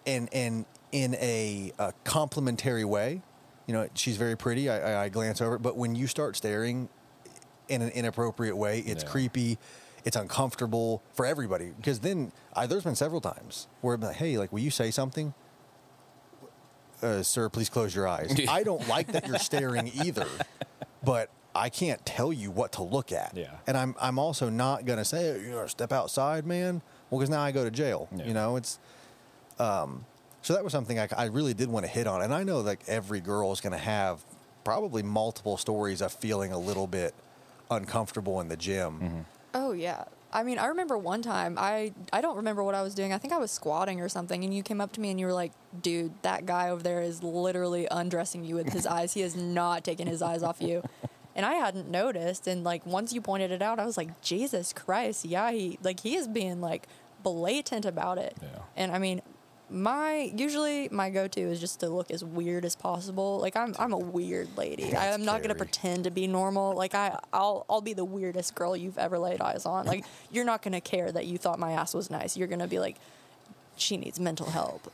and 0.05 0.29
and 0.33 0.65
in 0.91 1.15
a, 1.17 1.73
a 1.79 1.93
complimentary 2.03 2.85
way. 2.85 3.23
You 3.67 3.75
know, 3.75 3.89
she's 3.95 4.17
very 4.17 4.37
pretty. 4.37 4.69
I, 4.69 4.93
I, 4.93 5.05
I 5.05 5.09
glance 5.09 5.41
over, 5.41 5.59
but 5.59 5.77
when 5.77 5.95
you 5.95 6.07
start 6.07 6.37
staring 6.37 6.89
in 7.69 7.81
an 7.83 7.91
inappropriate 7.91 8.57
way, 8.57 8.81
it's 8.81 9.05
Yeah. 9.05 9.11
creepy. 9.11 9.59
It's 10.05 10.17
uncomfortable 10.17 11.01
for 11.15 11.25
everybody 11.25 11.73
because 11.77 12.01
then 12.01 12.33
I, 12.57 12.67
there's 12.67 12.83
been 12.83 12.97
several 12.97 13.21
times 13.21 13.69
where 13.83 13.95
I'm 13.95 14.01
like, 14.01 14.17
"Hey, 14.17 14.37
like, 14.37 14.53
will 14.53 14.59
you 14.61 14.71
say 14.73 14.91
something?" 14.91 15.33
Uh, 17.03 17.23
sir, 17.23 17.49
please 17.49 17.69
close 17.69 17.95
your 17.95 18.07
eyes. 18.09 18.35
I 18.49 18.63
don't 18.63 18.87
like 18.89 19.09
that 19.13 19.27
you're 19.27 19.39
staring 19.39 19.91
either, 20.03 20.27
but 21.05 21.31
I 21.55 21.69
can't 21.69 22.05
tell 22.07 22.33
you 22.33 22.51
what 22.51 22.73
to 22.73 22.83
look 22.83 23.13
at. 23.13 23.33
Yeah. 23.37 23.51
And 23.67 23.77
I'm 23.77 23.95
I'm 24.01 24.19
also 24.19 24.49
not 24.49 24.87
gonna 24.87 25.05
say, 25.05 25.41
you 25.41 25.51
know, 25.51 25.67
step 25.67 25.93
outside, 25.93 26.47
man. 26.47 26.83
Well, 27.11 27.19
because 27.21 27.31
now 27.31 27.41
I 27.43 27.53
go 27.53 27.63
to 27.65 27.71
jail. 27.71 28.09
Yeah. 28.17 28.25
You 28.27 28.35
know, 28.35 28.57
it's 28.57 28.79
um. 29.59 30.05
So 30.43 30.55
that 30.55 30.65
was 30.65 30.73
something 30.73 30.99
I, 30.99 31.09
I 31.17 31.25
really 31.27 31.55
did 31.55 31.69
want 31.69 31.87
to 31.87 31.91
hit 31.91 32.07
on, 32.07 32.23
and 32.23 32.35
I 32.35 32.43
know 32.43 32.61
like 32.61 32.81
every 32.89 33.21
girl 33.21 33.53
is 33.53 33.61
gonna 33.61 33.79
have 33.79 34.23
probably 34.65 35.03
multiple 35.03 35.57
stories 35.57 36.01
of 36.01 36.13
feeling 36.13 36.53
a 36.53 36.59
little 36.59 36.87
bit 36.87 37.15
uncomfortable 37.71 38.41
in 38.41 38.49
the 38.49 38.57
gym. 38.57 39.01
Mm-hmm. 39.01 39.21
Oh 39.55 39.73
yeah. 39.73 40.05
I 40.35 40.45
mean, 40.45 40.59
I 40.59 40.67
remember 40.67 40.97
one 40.97 41.21
time 41.21 41.57
I 41.59 41.93
I 42.13 42.21
don't 42.21 42.37
remember 42.37 42.63
what 42.65 42.75
I 42.75 42.83
was 42.83 42.95
doing. 42.95 43.13
I 43.13 43.19
think 43.19 43.33
I 43.33 43.39
was 43.39 43.51
squatting 43.51 44.01
or 44.01 44.09
something 44.09 44.45
and 44.45 44.55
you 44.55 44.63
came 44.63 44.81
up 44.81 44.93
to 44.93 45.01
me 45.01 45.11
and 45.11 45.21
you 45.21 45.27
were 45.27 45.33
like, 45.33 45.53
"Dude, 45.81 46.13
that 46.23 46.47
guy 46.47 46.71
over 46.71 46.83
there 46.83 47.03
is 47.03 47.23
literally 47.23 47.87
undressing 47.91 48.45
you 48.45 48.55
with 48.55 48.73
his 48.73 48.87
eyes. 48.97 49.13
He 49.15 49.23
is 49.23 49.37
not 49.37 49.85
taking 49.85 50.07
his 50.07 50.23
eyes 50.23 50.43
off 50.43 50.61
you." 50.61 50.83
And 51.35 51.47
I 51.47 51.55
hadn't 51.55 51.91
noticed 51.91 52.47
and 52.47 52.65
like 52.65 52.85
once 52.87 53.13
you 53.13 53.21
pointed 53.21 53.51
it 53.51 53.63
out, 53.63 53.79
I 53.79 53.85
was 53.85 53.97
like, 53.97 54.21
"Jesus 54.23 54.73
Christ. 54.73 55.25
Yeah, 55.25 55.51
he 55.51 55.79
like 55.83 56.01
he 56.01 56.17
is 56.17 56.29
being 56.29 56.61
like 56.61 56.89
blatant 57.23 57.85
about 57.85 58.19
it." 58.19 58.37
Yeah. 58.41 58.49
And 58.77 58.91
I 58.93 58.99
mean, 58.99 59.21
my 59.73 60.31
usually 60.37 60.89
my 60.91 61.11
go-to 61.11 61.41
is 61.41 61.59
just 61.59 61.81
to 61.81 61.89
look 61.89 62.11
as 62.11 62.23
weird 62.23 62.65
as 62.65 62.77
possible. 62.77 63.39
Like 63.41 63.57
I'm 63.57 63.75
I'm 63.79 63.93
a 63.93 63.99
weird 63.99 64.57
lady. 64.57 64.91
That's 64.91 65.17
I'm 65.17 65.25
not 65.25 65.39
going 65.39 65.49
to 65.49 65.55
pretend 65.55 66.05
to 66.05 66.11
be 66.11 66.27
normal. 66.27 66.75
Like 66.75 66.95
I 66.95 67.19
I'll 67.33 67.65
I'll 67.69 67.81
be 67.81 67.95
the 67.95 68.05
weirdest 68.05 68.55
girl 68.55 68.77
you've 68.77 68.99
ever 68.99 69.19
laid 69.19 69.41
eyes 69.41 69.67
on. 69.67 69.87
Like 69.87 70.05
you're 70.31 70.45
not 70.45 70.63
going 70.63 70.73
to 70.73 70.81
care 70.81 71.11
that 71.11 71.27
you 71.27 71.39
thought 71.39 71.59
my 71.59 71.73
ass 71.73 71.95
was 71.95 72.11
nice. 72.11 72.37
You're 72.37 72.49
going 72.49 72.61
to 72.61 72.69
be 72.69 72.79
like 72.79 72.97
she 73.77 73.97
needs 73.97 74.21
mental 74.21 74.51
help. 74.51 74.93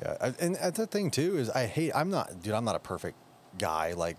Yeah, 0.00 0.32
and 0.38 0.56
that's 0.56 0.78
the 0.78 0.86
thing 0.86 1.10
too 1.10 1.38
is 1.38 1.50
I 1.50 1.66
hate. 1.66 1.92
I'm 1.94 2.10
not, 2.10 2.42
dude. 2.42 2.54
I'm 2.54 2.64
not 2.64 2.76
a 2.76 2.80
perfect 2.80 3.16
guy. 3.58 3.94
Like 3.94 4.18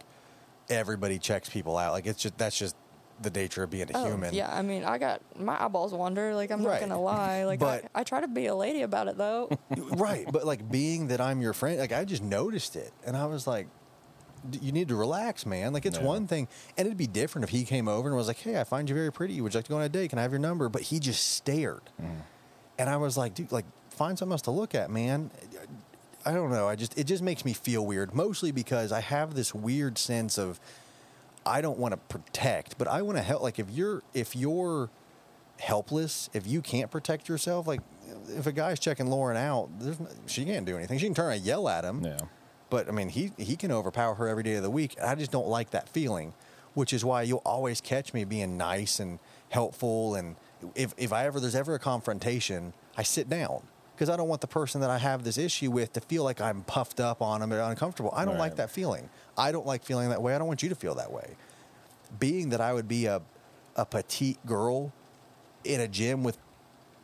everybody 0.69 1.19
checks 1.19 1.49
people 1.49 1.77
out. 1.77 1.93
Like 1.93 2.07
it's 2.07 2.21
just 2.21 2.37
that's 2.37 2.57
just 2.57 2.75
the 3.21 3.29
nature 3.29 3.63
of 3.63 3.69
being 3.69 3.89
a 3.93 3.97
Oh, 3.97 4.05
human. 4.05 4.33
Yeah, 4.33 4.53
I 4.53 4.61
mean, 4.61 4.83
I 4.83 4.97
got 4.97 5.21
my 5.37 5.61
eyeballs 5.63 5.93
wander. 5.93 6.33
Like 6.35 6.51
I'm 6.51 6.63
Right. 6.63 6.81
not 6.81 6.89
gonna 6.89 7.01
lie. 7.01 7.43
Like 7.45 7.59
But- 7.59 7.85
I, 7.95 8.01
I 8.01 8.03
try 8.03 8.21
to 8.21 8.27
be 8.27 8.47
a 8.47 8.55
lady 8.55 8.81
about 8.81 9.07
it 9.07 9.17
though. 9.17 9.49
right. 9.91 10.25
But 10.31 10.45
like 10.45 10.69
being 10.71 11.07
that 11.07 11.21
I'm 11.21 11.41
your 11.41 11.53
friend, 11.53 11.79
like 11.79 11.91
I 11.91 12.05
just 12.05 12.23
noticed 12.23 12.75
it, 12.75 12.91
and 13.05 13.15
I 13.17 13.25
was 13.25 13.45
like, 13.47 13.67
"D- 14.49 14.59
"You 14.61 14.71
need 14.71 14.87
to 14.89 14.95
relax, 14.95 15.45
man." 15.45 15.73
Like 15.73 15.85
it's 15.85 15.97
Yeah. 15.99 16.03
one 16.05 16.27
thing, 16.27 16.47
and 16.77 16.87
it'd 16.87 16.97
be 16.97 17.07
different 17.07 17.43
if 17.43 17.49
he 17.51 17.63
came 17.63 17.87
over 17.87 18.07
and 18.07 18.17
was 18.17 18.27
like, 18.27 18.37
"Hey, 18.39 18.59
I 18.59 18.63
find 18.63 18.89
you 18.89 18.95
very 18.95 19.11
pretty. 19.11 19.39
Would 19.41 19.53
you 19.53 19.57
like 19.57 19.65
to 19.65 19.69
go 19.69 19.77
on 19.77 19.83
a 19.83 19.89
date? 19.89 20.09
Can 20.09 20.19
I 20.19 20.23
have 20.23 20.31
your 20.31 20.39
number?" 20.39 20.67
But 20.69 20.83
he 20.83 20.99
just 20.99 21.27
stared, 21.31 21.81
mm-hmm. 22.01 22.13
and 22.79 22.89
I 22.89 22.97
was 22.97 23.17
like, 23.17 23.33
"Dude, 23.35 23.51
like 23.51 23.65
find 23.89 24.17
something 24.17 24.31
else 24.33 24.41
to 24.43 24.51
look 24.51 24.73
at, 24.75 24.89
man." 24.89 25.31
I 26.23 26.33
don't 26.33 26.51
know. 26.51 26.67
I 26.67 26.75
just 26.75 26.97
it 26.99 27.05
just 27.05 27.23
makes 27.23 27.43
me 27.45 27.53
feel 27.53 27.83
weird, 27.85 28.13
mostly 28.13 28.51
because 28.51 28.91
I 28.91 28.99
have 29.01 29.33
this 29.33 29.55
weird 29.55 29.97
sense 29.97 30.37
of 30.37 30.59
I 31.45 31.61
don't 31.61 31.77
want 31.77 31.93
to 31.93 31.97
protect, 31.97 32.77
but 32.77 32.87
I 32.87 33.01
want 33.01 33.17
to 33.17 33.23
help. 33.23 33.41
Like 33.41 33.59
if 33.59 33.69
you're 33.69 34.03
if 34.13 34.35
you're 34.35 34.89
helpless, 35.59 36.29
if 36.33 36.47
you 36.47 36.61
can't 36.61 36.91
protect 36.91 37.29
yourself, 37.29 37.67
like 37.67 37.81
if 38.29 38.47
a 38.47 38.51
guy's 38.51 38.79
checking 38.79 39.07
Lauren 39.07 39.37
out, 39.37 39.69
there's 39.79 39.97
she 40.27 40.45
can't 40.45 40.65
do 40.65 40.77
anything. 40.77 40.99
She 40.99 41.05
can 41.05 41.15
turn 41.15 41.33
and 41.33 41.41
yell 41.41 41.67
at 41.67 41.83
him. 41.83 42.03
Yeah. 42.03 42.17
But 42.69 42.87
I 42.87 42.91
mean, 42.91 43.09
he 43.09 43.31
he 43.37 43.55
can 43.55 43.71
overpower 43.71 44.15
her 44.15 44.27
every 44.27 44.43
day 44.43 44.55
of 44.55 44.63
the 44.63 44.69
week. 44.69 44.95
I 45.01 45.15
just 45.15 45.31
don't 45.31 45.47
like 45.47 45.71
that 45.71 45.89
feeling, 45.89 46.33
which 46.73 46.93
is 46.93 47.03
why 47.03 47.23
you'll 47.23 47.41
always 47.45 47.81
catch 47.81 48.13
me 48.13 48.23
being 48.23 48.57
nice 48.57 48.99
and 48.99 49.19
helpful. 49.49 50.15
And 50.15 50.35
if 50.75 50.93
if 50.97 51.11
I 51.11 51.25
ever 51.25 51.39
there's 51.39 51.55
ever 51.55 51.75
a 51.75 51.79
confrontation, 51.79 52.73
I 52.97 53.03
sit 53.03 53.29
down 53.29 53.63
because 54.01 54.11
I 54.11 54.17
don't 54.17 54.27
want 54.27 54.41
the 54.41 54.47
person 54.47 54.81
that 54.81 54.89
I 54.89 54.97
have 54.97 55.23
this 55.23 55.37
issue 55.37 55.69
with 55.69 55.93
to 55.93 56.01
feel 56.01 56.23
like 56.23 56.41
I'm 56.41 56.63
puffed 56.63 56.99
up 56.99 57.21
on 57.21 57.39
them 57.39 57.53
or 57.53 57.59
uncomfortable. 57.59 58.11
I 58.15 58.25
don't 58.25 58.39
like 58.39 58.55
that 58.55 58.71
feeling. 58.71 59.07
I 59.37 59.51
don't 59.51 59.67
like 59.67 59.83
feeling 59.83 60.09
that 60.09 60.19
way. 60.19 60.33
I 60.33 60.39
don't 60.39 60.47
want 60.47 60.63
you 60.63 60.69
to 60.69 60.75
feel 60.75 60.95
that 60.95 61.11
way. 61.11 61.35
Being 62.19 62.49
that 62.49 62.59
I 62.61 62.73
would 62.73 62.87
be 62.87 63.05
a 63.05 63.21
a 63.75 63.85
petite 63.85 64.43
girl 64.43 64.91
in 65.63 65.81
a 65.81 65.87
gym 65.87 66.23
with, 66.23 66.39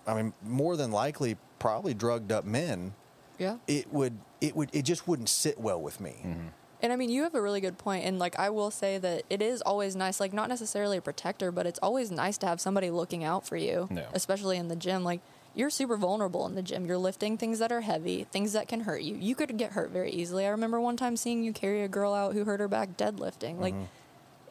I 0.07 0.15
mean, 0.15 0.33
more 0.43 0.75
than 0.75 0.89
likely 0.89 1.37
probably 1.59 1.93
drugged 1.93 2.31
up 2.31 2.45
men 2.45 2.95
yeah. 3.37 3.57
it 3.67 3.93
would 3.93 4.17
it 4.41 4.55
would 4.55 4.71
it 4.73 4.81
just 4.81 5.07
wouldn't 5.07 5.29
sit 5.29 5.59
well 5.59 5.79
with 5.79 6.01
me. 6.01 6.15
Mm-hmm. 6.25 6.47
And 6.81 6.91
I 6.91 6.95
mean, 6.95 7.11
you 7.11 7.21
have 7.23 7.35
a 7.35 7.41
really 7.41 7.61
good 7.61 7.77
point. 7.77 8.05
And 8.05 8.17
like, 8.17 8.39
I 8.39 8.49
will 8.49 8.71
say 8.71 8.97
that 8.97 9.23
it 9.29 9.41
is 9.43 9.61
always 9.61 9.95
nice, 9.95 10.19
like, 10.19 10.33
not 10.33 10.49
necessarily 10.49 10.97
a 10.97 11.01
protector, 11.01 11.51
but 11.51 11.67
it's 11.67 11.79
always 11.79 12.09
nice 12.11 12.37
to 12.39 12.47
have 12.47 12.59
somebody 12.59 12.89
looking 12.89 13.23
out 13.23 13.47
for 13.47 13.55
you, 13.55 13.87
Yeah. 13.91 14.05
especially 14.13 14.57
in 14.57 14.67
the 14.67 14.75
gym. 14.75 15.03
Like, 15.03 15.21
you're 15.57 15.71
super 15.71 15.97
vulnerable 15.97 16.45
in 16.45 16.53
the 16.53 16.61
gym. 16.61 16.85
You're 16.85 16.99
lifting 16.99 17.35
things 17.35 17.57
that 17.59 17.71
are 17.71 17.81
heavy, 17.81 18.25
things 18.25 18.53
that 18.53 18.67
can 18.67 18.81
hurt 18.81 19.01
you. 19.01 19.15
You 19.15 19.33
could 19.33 19.57
get 19.57 19.71
hurt 19.71 19.89
very 19.89 20.11
easily. 20.11 20.45
I 20.45 20.49
remember 20.49 20.79
one 20.79 20.95
time 20.97 21.17
seeing 21.17 21.43
you 21.43 21.51
carry 21.51 21.81
a 21.81 21.87
girl 21.87 22.13
out 22.13 22.35
who 22.35 22.43
hurt 22.45 22.59
her 22.59 22.67
back 22.67 22.95
deadlifting. 22.95 23.59
Like, 23.59 23.73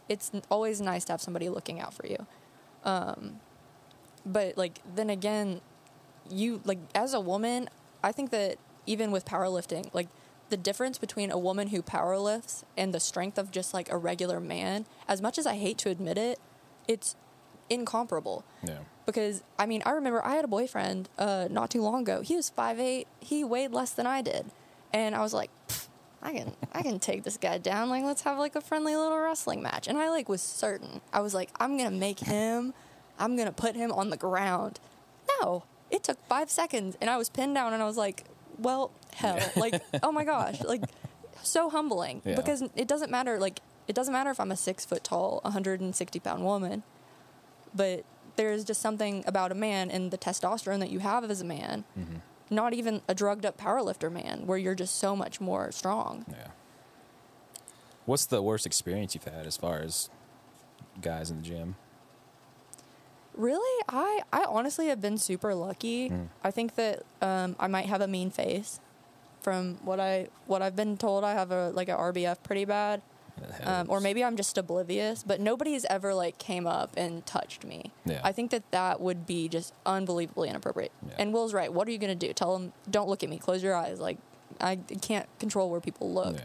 it's 0.09 0.33
always 0.51 0.81
nice 0.81 1.05
to 1.05 1.12
have 1.12 1.21
somebody 1.21 1.49
looking 1.49 1.81
out 1.81 1.95
for 1.95 2.07
you. 2.09 2.27
Um, 2.85 3.38
but 4.27 4.59
like, 4.59 4.81
then 4.97 5.09
again, 5.09 5.61
you 6.29 6.61
like 6.64 6.79
as 6.92 7.14
a 7.14 7.21
woman, 7.21 7.69
I 8.03 8.11
think 8.11 8.31
that 8.31 8.59
even 8.85 9.12
with 9.12 9.25
powerlifting, 9.25 9.88
like 9.95 10.09
the 10.49 10.57
difference 10.57 10.99
between 10.99 11.31
a 11.31 11.38
woman 11.38 11.69
who 11.69 11.83
powerlifts 11.83 12.64
and 12.77 12.92
the 12.92 12.99
strength 13.01 13.38
of 13.38 13.53
just 13.53 13.73
like 13.73 13.92
a 13.92 13.97
regular 13.97 14.40
man, 14.40 14.87
as 15.07 15.23
much 15.23 15.38
as 15.38 15.47
I 15.47 15.55
hate 15.55 15.79
to 15.79 15.88
admit 15.88 16.19
it, 16.19 16.40
it's 16.88 17.14
incomparable. 17.71 18.45
Yeah. 18.64 18.79
Because 19.07 19.42
I 19.59 19.66
mean, 19.66 19.83
I 19.87 19.90
remember 19.92 20.25
I 20.25 20.35
had 20.35 20.45
a 20.45 20.49
boyfriend 20.49 21.09
uh, 21.19 21.49
not 21.51 21.71
too 21.71 21.81
long 21.81 22.03
ago. 22.03 22.21
He 22.23 22.35
was 22.37 22.51
5'8", 22.57 23.07
he 23.21 23.45
weighed 23.45 23.73
less 23.73 23.92
than 23.92 24.07
I 24.07 24.21
did, 24.21 24.47
and 24.92 25.14
I 25.14 25.21
was 25.21 25.33
like, 25.33 25.51
I 26.23 26.33
can 26.33 26.53
I 26.73 26.83
can 26.83 26.99
take 26.99 27.23
this 27.23 27.37
guy 27.37 27.59
down. 27.59 27.88
Like, 27.88 28.03
let's 28.05 28.23
have 28.23 28.37
like 28.38 28.57
a 28.57 28.61
friendly 28.61 28.97
little 28.97 29.19
wrestling 29.19 29.62
match. 29.62 29.87
And 29.87 29.97
I 29.97 30.11
like 30.11 30.29
was 30.29 30.42
certain. 30.42 31.01
I 31.12 31.21
was 31.21 31.35
like, 31.35 31.51
I'm 31.61 31.77
gonna 31.79 31.90
make 31.92 32.19
him. 32.19 32.75
I'm 33.19 33.37
gonna 33.37 33.53
put 33.53 33.77
him 33.77 33.92
on 33.92 34.11
the 34.11 34.16
ground. 34.16 34.81
No, 35.40 35.62
it 35.90 36.03
took 36.03 36.19
five 36.27 36.51
seconds, 36.51 36.97
and 37.01 37.09
I 37.09 37.16
was 37.16 37.29
pinned 37.29 37.55
down, 37.55 37.73
and 37.73 37.83
I 37.83 37.87
was 37.87 37.97
like, 37.97 38.25
well, 38.59 38.90
hell, 39.14 39.38
like, 39.57 39.81
oh 40.03 40.11
my 40.11 40.25
gosh, 40.25 40.61
like, 40.64 40.83
so 41.42 41.71
humbling 41.71 42.23
Yeah. 42.25 42.35
because 42.35 42.62
it 42.75 42.88
doesn't 42.88 43.11
matter. 43.11 43.38
Like, 43.38 43.61
it 43.87 43.95
doesn't 43.95 44.12
matter 44.12 44.31
if 44.31 44.40
I'm 44.40 44.51
a 44.51 44.57
six 44.57 44.85
foot 44.85 45.05
tall, 45.05 45.40
160 45.45 46.19
pound 46.21 46.42
woman 46.45 46.83
but 47.75 48.05
there's 48.37 48.64
just 48.64 48.81
something 48.81 49.25
about 49.27 49.53
a 49.53 49.55
man 49.55 49.90
and 49.90 50.11
the 50.11 50.18
testosterone 50.18 50.81
that 50.81 50.90
you 50.90 51.01
have 51.01 51.29
as 51.31 51.40
a 51.40 51.44
man, 51.44 51.85
not 52.51 52.72
even 52.75 53.03
a 53.09 53.14
drugged 53.14 53.44
up 53.44 53.57
powerlifter 53.59 54.11
man, 54.12 54.46
where 54.46 54.59
you're 54.59 54.75
just 54.75 54.96
so 54.96 55.16
much 55.16 55.40
more 55.40 55.72
strong. 55.72 56.25
Yeah. 56.31 56.49
What's 58.05 58.27
the 58.27 58.40
worst 58.40 58.66
experience 58.66 59.14
you've 59.14 59.25
had 59.25 59.46
as 59.46 59.57
far 59.57 59.81
as 59.81 60.09
guys 61.01 61.31
in 61.31 61.38
the 61.38 61.42
gym? 61.42 61.75
Really, 63.35 63.83
I 63.88 64.20
I 64.33 64.44
honestly 64.49 64.87
have 64.88 65.01
been 65.01 65.18
super 65.18 65.55
lucky. 65.55 66.11
I 66.42 66.51
think 66.51 66.77
that 66.77 67.03
um, 67.20 67.57
I 67.59 67.66
might 67.66 67.87
have 67.87 68.01
a 68.01 68.07
mean 68.07 68.31
face. 68.31 68.81
From 69.40 69.79
what 69.85 70.01
I 70.01 70.29
what 70.46 70.62
I've 70.62 70.75
been 70.77 70.96
told, 70.96 71.22
I 71.22 71.33
have 71.33 71.51
a 71.51 71.70
like 71.70 71.88
a 71.88 71.94
RBF 71.96 72.42
pretty 72.42 72.64
bad, 72.64 73.03
um, 73.62 73.90
or 73.90 74.01
maybe 74.01 74.25
I'm 74.25 74.37
just 74.37 74.57
oblivious. 74.59 75.22
But 75.22 75.40
nobody's 75.40 75.85
ever 75.87 76.14
like 76.14 76.38
came 76.38 76.66
up 76.66 76.92
and 76.96 77.25
touched 77.27 77.64
me. 77.64 77.92
Yeah. 78.05 78.20
I 78.25 78.33
think 78.33 78.51
that 78.51 78.70
that 78.70 79.01
would 79.01 79.27
be 79.27 79.49
just 79.49 79.72
unbelievably 79.85 80.49
inappropriate. 80.49 80.92
Yeah. 81.07 81.14
And 81.18 81.33
Will's 81.33 81.55
right. 81.55 81.72
What 81.72 81.88
are 81.88 81.90
you 81.90 81.99
gonna 81.99 82.14
do? 82.14 82.33
Tell 82.33 82.57
him, 82.57 82.72
don't 82.90 83.09
look 83.09 83.22
at 83.22 83.29
me. 83.29 83.38
Close 83.38 83.62
your 83.62 83.75
eyes. 83.75 84.01
Like 84.01 84.18
I 84.61 84.77
can't 84.77 85.27
control 85.38 85.70
where 85.70 85.81
people 85.81 86.12
look. 86.12 86.37
Yeah. 86.37 86.42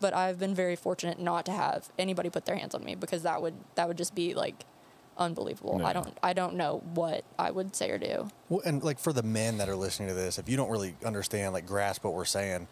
But 0.00 0.14
I've 0.14 0.38
been 0.38 0.54
very 0.54 0.76
fortunate 0.76 1.18
not 1.18 1.46
to 1.46 1.52
have 1.52 1.88
anybody 1.98 2.28
put 2.28 2.44
their 2.44 2.56
hands 2.56 2.74
on 2.74 2.84
me 2.84 2.94
because 2.94 3.22
that 3.22 3.40
would 3.40 3.54
that 3.74 3.88
would 3.88 3.96
just 3.96 4.14
be 4.14 4.34
like 4.34 4.64
unbelievable. 5.16 5.78
Yeah. 5.80 5.86
I 5.86 5.92
don't 5.92 6.18
I 6.22 6.32
don't 6.32 6.54
know 6.56 6.82
what 6.94 7.24
I 7.38 7.50
would 7.50 7.74
say 7.74 7.90
or 7.90 7.98
do. 7.98 8.28
Well, 8.48 8.60
and 8.64 8.82
like 8.82 8.98
for 8.98 9.12
the 9.12 9.22
men 9.22 9.58
that 9.58 9.68
are 9.68 9.76
listening 9.76 10.08
to 10.08 10.14
this, 10.14 10.38
if 10.38 10.48
you 10.48 10.56
don't 10.56 10.70
really 10.70 10.96
understand, 11.04 11.52
like 11.52 11.66
grasp 11.66 12.04
what 12.04 12.14
we're 12.14 12.24
saying, 12.24 12.68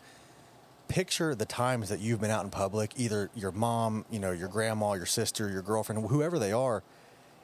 picture 0.88 1.34
the 1.34 1.46
times 1.46 1.88
that 1.88 2.00
you've 2.00 2.20
been 2.20 2.30
out 2.30 2.44
in 2.44 2.50
public, 2.50 2.92
either 2.96 3.30
your 3.34 3.50
mom, 3.52 4.04
you 4.10 4.18
know, 4.18 4.30
your 4.32 4.48
grandma, 4.48 4.92
your 4.94 5.06
sister, 5.06 5.48
your 5.50 5.62
girlfriend, 5.62 6.06
whoever 6.08 6.38
they 6.38 6.52
are, 6.52 6.82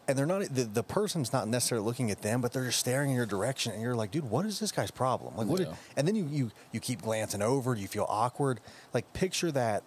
and 0.07 0.17
they're 0.19 0.27
not 0.27 0.43
the, 0.55 0.65
the 0.65 0.83
person's 0.83 1.33
not 1.33 1.49
necessarily 1.49 1.85
looking 1.87 2.11
at 2.11 2.23
them, 2.23 2.41
but 2.41 2.53
they're 2.53 2.65
just 2.65 2.79
staring 2.79 3.11
in 3.11 3.17
your 3.17 3.27
direction, 3.27 3.73
and 3.73 3.83
you're 3.83 3.95
like, 3.95 4.11
dude, 4.11 4.29
what 4.31 4.47
is 4.47 4.59
this 4.59 4.73
guy's 4.73 4.91
problem? 4.91 5.37
Like, 5.37 5.47
what? 5.47 5.61
Yeah. 5.61 5.75
and 5.97 6.07
then 6.09 6.15
you 6.17 6.27
you 6.31 6.51
you 6.73 6.81
keep 6.81 7.03
glancing 7.03 7.43
over, 7.43 7.75
you 7.75 7.89
feel 7.89 8.07
awkward. 8.09 8.61
Like, 8.95 9.13
picture 9.13 9.51
that. 9.53 9.83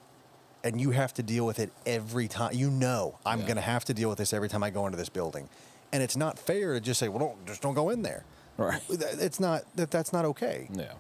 And 0.64 0.80
you 0.80 0.92
have 0.92 1.12
to 1.16 1.24
deal 1.24 1.48
with 1.48 1.58
it 1.58 1.72
every 1.88 2.28
time. 2.28 2.54
You 2.54 2.70
know, 2.70 3.18
I'm 3.26 3.40
Yeah. 3.40 3.46
going 3.46 3.56
to 3.56 3.64
have 3.64 3.84
to 3.86 3.96
deal 3.96 4.10
with 4.10 4.20
this 4.20 4.32
every 4.32 4.48
time 4.48 4.62
I 4.62 4.70
go 4.70 4.86
into 4.86 4.96
this 4.96 5.10
building, 5.10 5.50
and 5.92 6.04
it's 6.04 6.16
not 6.16 6.38
fair 6.38 6.76
to 6.76 6.80
just 6.80 7.00
say, 7.00 7.08
"Well, 7.10 7.18
don't 7.18 7.46
just 7.48 7.64
don't 7.64 7.74
go 7.74 7.90
in 7.90 8.04
there." 8.04 8.26
Right. 8.58 8.80
It's 8.90 9.40
not 9.40 9.64
that 9.76 9.90
that's 9.90 10.14
not 10.14 10.24
okay. 10.26 10.68
Yeah. 10.72 10.94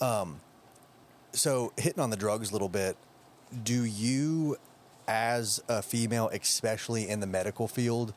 Um, 0.00 0.40
So 1.34 1.72
hitting 1.76 2.00
on 2.00 2.10
the 2.10 2.16
drugs 2.16 2.50
a 2.50 2.52
little 2.52 2.68
bit, 2.68 2.96
do 3.62 3.84
you, 3.84 4.56
as 5.06 5.62
a 5.68 5.82
female, 5.82 6.28
especially 6.32 7.08
in 7.08 7.20
the 7.20 7.26
medical 7.26 7.68
field, 7.68 8.14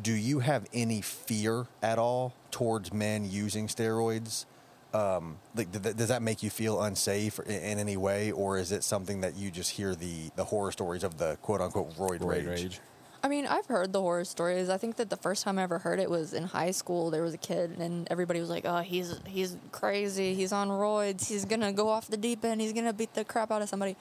do 0.00 0.12
you 0.12 0.40
have 0.40 0.66
any 0.72 1.00
fear 1.00 1.66
at 1.82 1.98
all 1.98 2.34
towards 2.50 2.92
men 2.92 3.30
using 3.30 3.68
steroids? 3.68 4.44
Um, 4.92 5.38
like, 5.56 5.70
th- 5.72 5.82
th- 5.82 5.96
does 5.96 6.08
that 6.08 6.22
make 6.22 6.42
you 6.42 6.50
feel 6.50 6.80
unsafe 6.82 7.38
in, 7.40 7.50
in 7.62 7.78
any 7.80 7.96
way, 7.96 8.30
or 8.30 8.58
is 8.58 8.70
it 8.70 8.84
something 8.84 9.22
that 9.22 9.36
you 9.36 9.50
just 9.50 9.72
hear 9.72 9.94
the 9.94 10.30
the 10.36 10.44
horror 10.44 10.70
stories 10.70 11.02
of 11.02 11.18
the 11.18 11.36
quote 11.42 11.60
unquote 11.60 11.96
roid, 11.96 12.20
Roid 12.20 12.28
rage? 12.28 12.46
rage. 12.46 12.80
I 13.24 13.28
mean, 13.28 13.46
I've 13.46 13.64
heard 13.64 13.94
the 13.94 14.02
horror 14.02 14.26
stories. 14.26 14.68
I 14.68 14.76
think 14.76 14.96
that 14.96 15.08
the 15.08 15.16
first 15.16 15.44
time 15.44 15.58
I 15.58 15.62
ever 15.62 15.78
heard 15.78 15.98
it 15.98 16.10
was 16.10 16.34
in 16.34 16.44
high 16.44 16.72
school. 16.72 17.10
There 17.10 17.22
was 17.22 17.32
a 17.32 17.38
kid, 17.38 17.78
and 17.78 18.06
everybody 18.10 18.38
was 18.38 18.50
like, 18.50 18.66
"Oh, 18.66 18.80
he's 18.80 19.18
he's 19.26 19.56
crazy. 19.72 20.34
He's 20.34 20.52
on 20.52 20.68
roids. 20.68 21.26
He's 21.28 21.46
gonna 21.46 21.72
go 21.72 21.88
off 21.88 22.06
the 22.08 22.18
deep 22.18 22.44
end. 22.44 22.60
He's 22.60 22.74
gonna 22.74 22.92
beat 22.92 23.14
the 23.14 23.24
crap 23.24 23.50
out 23.50 23.62
of 23.62 23.68
somebody." 23.70 23.96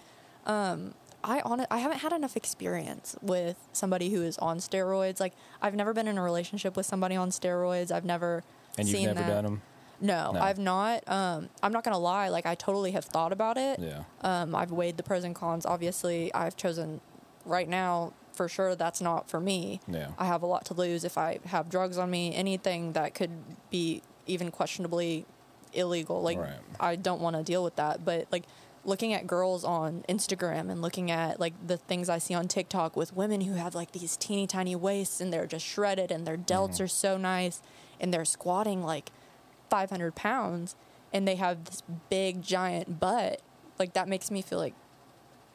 Um, 0.45 0.93
I 1.23 1.39
on 1.39 1.65
I 1.71 1.77
haven't 1.77 1.99
had 1.99 2.11
enough 2.11 2.35
experience 2.35 3.15
with 3.21 3.55
somebody 3.71 4.09
who 4.09 4.21
is 4.21 4.37
on 4.39 4.57
steroids. 4.57 5.21
Like, 5.21 5.31
I've 5.61 5.73
never 5.73 5.93
been 5.93 6.09
in 6.09 6.17
a 6.17 6.21
relationship 6.21 6.75
with 6.75 6.85
somebody 6.85 7.15
on 7.15 7.29
steroids. 7.29 7.91
I've 7.93 8.03
never 8.03 8.43
And 8.77 8.89
you've 8.89 8.97
seen 8.97 9.05
never 9.05 9.21
that. 9.21 9.27
done 9.29 9.43
them? 9.45 9.61
No, 10.01 10.33
No. 10.33 10.41
I've 10.41 10.59
not. 10.59 11.07
Um, 11.07 11.47
I'm 11.63 11.71
not 11.71 11.85
gonna 11.85 11.97
lie. 11.97 12.27
Like, 12.27 12.45
I 12.45 12.55
totally 12.55 12.91
have 12.91 13.05
thought 13.05 13.31
about 13.31 13.57
it. 13.57 13.79
Yeah. 13.79 14.03
Um, 14.19 14.53
I've 14.53 14.71
weighed 14.73 14.97
the 14.97 15.03
pros 15.03 15.23
and 15.23 15.33
cons. 15.33 15.65
Obviously, 15.65 16.33
I've 16.33 16.57
chosen 16.57 16.99
right 17.45 17.69
now 17.69 18.11
for 18.33 18.49
sure 18.49 18.75
that's 18.75 18.99
not 19.01 19.29
for 19.29 19.39
me. 19.39 19.79
Yeah. 19.87 20.09
I 20.17 20.25
have 20.25 20.41
a 20.41 20.45
lot 20.45 20.65
to 20.65 20.73
lose 20.73 21.03
if 21.03 21.17
I 21.17 21.39
have 21.45 21.69
drugs 21.69 21.97
on 21.97 22.09
me. 22.09 22.33
Anything 22.35 22.93
that 22.93 23.13
could 23.15 23.31
be 23.69 24.01
even 24.27 24.51
questionably 24.51 25.25
illegal. 25.73 26.21
Like 26.21 26.37
Right. 26.39 26.59
I 26.79 26.95
don't 26.95 27.21
want 27.21 27.35
to 27.35 27.43
deal 27.43 27.63
with 27.63 27.75
that. 27.77 28.03
But 28.03 28.27
like 28.31 28.43
looking 28.85 29.13
at 29.13 29.25
girls 29.25 29.63
on 29.63 30.03
Instagram 30.09 30.69
and 30.69 30.81
looking 30.81 31.09
at 31.09 31.39
like 31.39 31.53
the 31.65 31.77
things 31.77 32.09
I 32.09 32.17
see 32.17 32.33
on 32.33 32.47
TikTok 32.47 32.95
with 32.97 33.15
women 33.15 33.41
who 33.41 33.53
have 33.53 33.73
like 33.75 33.91
these 33.93 34.17
teeny 34.17 34.45
tiny 34.47 34.75
waists 34.75 35.21
and 35.21 35.31
they're 35.31 35.47
just 35.47 35.65
shredded 35.65 36.11
and 36.11 36.27
their 36.27 36.35
delts 36.37 36.73
Mm-hmm. 36.75 36.83
are 36.83 36.87
so 36.87 37.17
nice 37.17 37.61
and 38.01 38.13
they're 38.13 38.25
squatting 38.25 38.83
like 38.83 39.11
500 39.69 40.15
pounds 40.15 40.75
and 41.13 41.27
they 41.27 41.35
have 41.35 41.63
this 41.65 41.81
big 42.09 42.41
giant 42.41 42.99
butt. 42.99 43.41
Like 43.79 43.93
that 43.93 44.07
makes 44.07 44.29
me 44.29 44.41
feel 44.41 44.59
like 44.59 44.73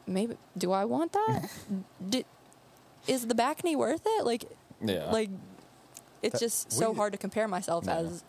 maybe 0.06 0.36
do 0.56 0.72
I 0.72 0.84
want 0.86 1.12
that? 1.12 1.50
do, 2.08 2.22
is 3.06 3.26
the 3.26 3.34
bacne 3.34 3.76
worth 3.76 4.02
it? 4.04 4.24
Like, 4.24 4.44
Yeah. 4.84 5.11
like 5.11 5.30
it's 6.22 6.32
That- 6.34 6.40
just 6.40 6.72
so 6.72 6.90
we- 6.90 6.96
hard 6.96 7.12
to 7.12 7.18
compare 7.18 7.48
myself 7.48 7.84
Yeah. 7.87 7.96
as 7.96 8.24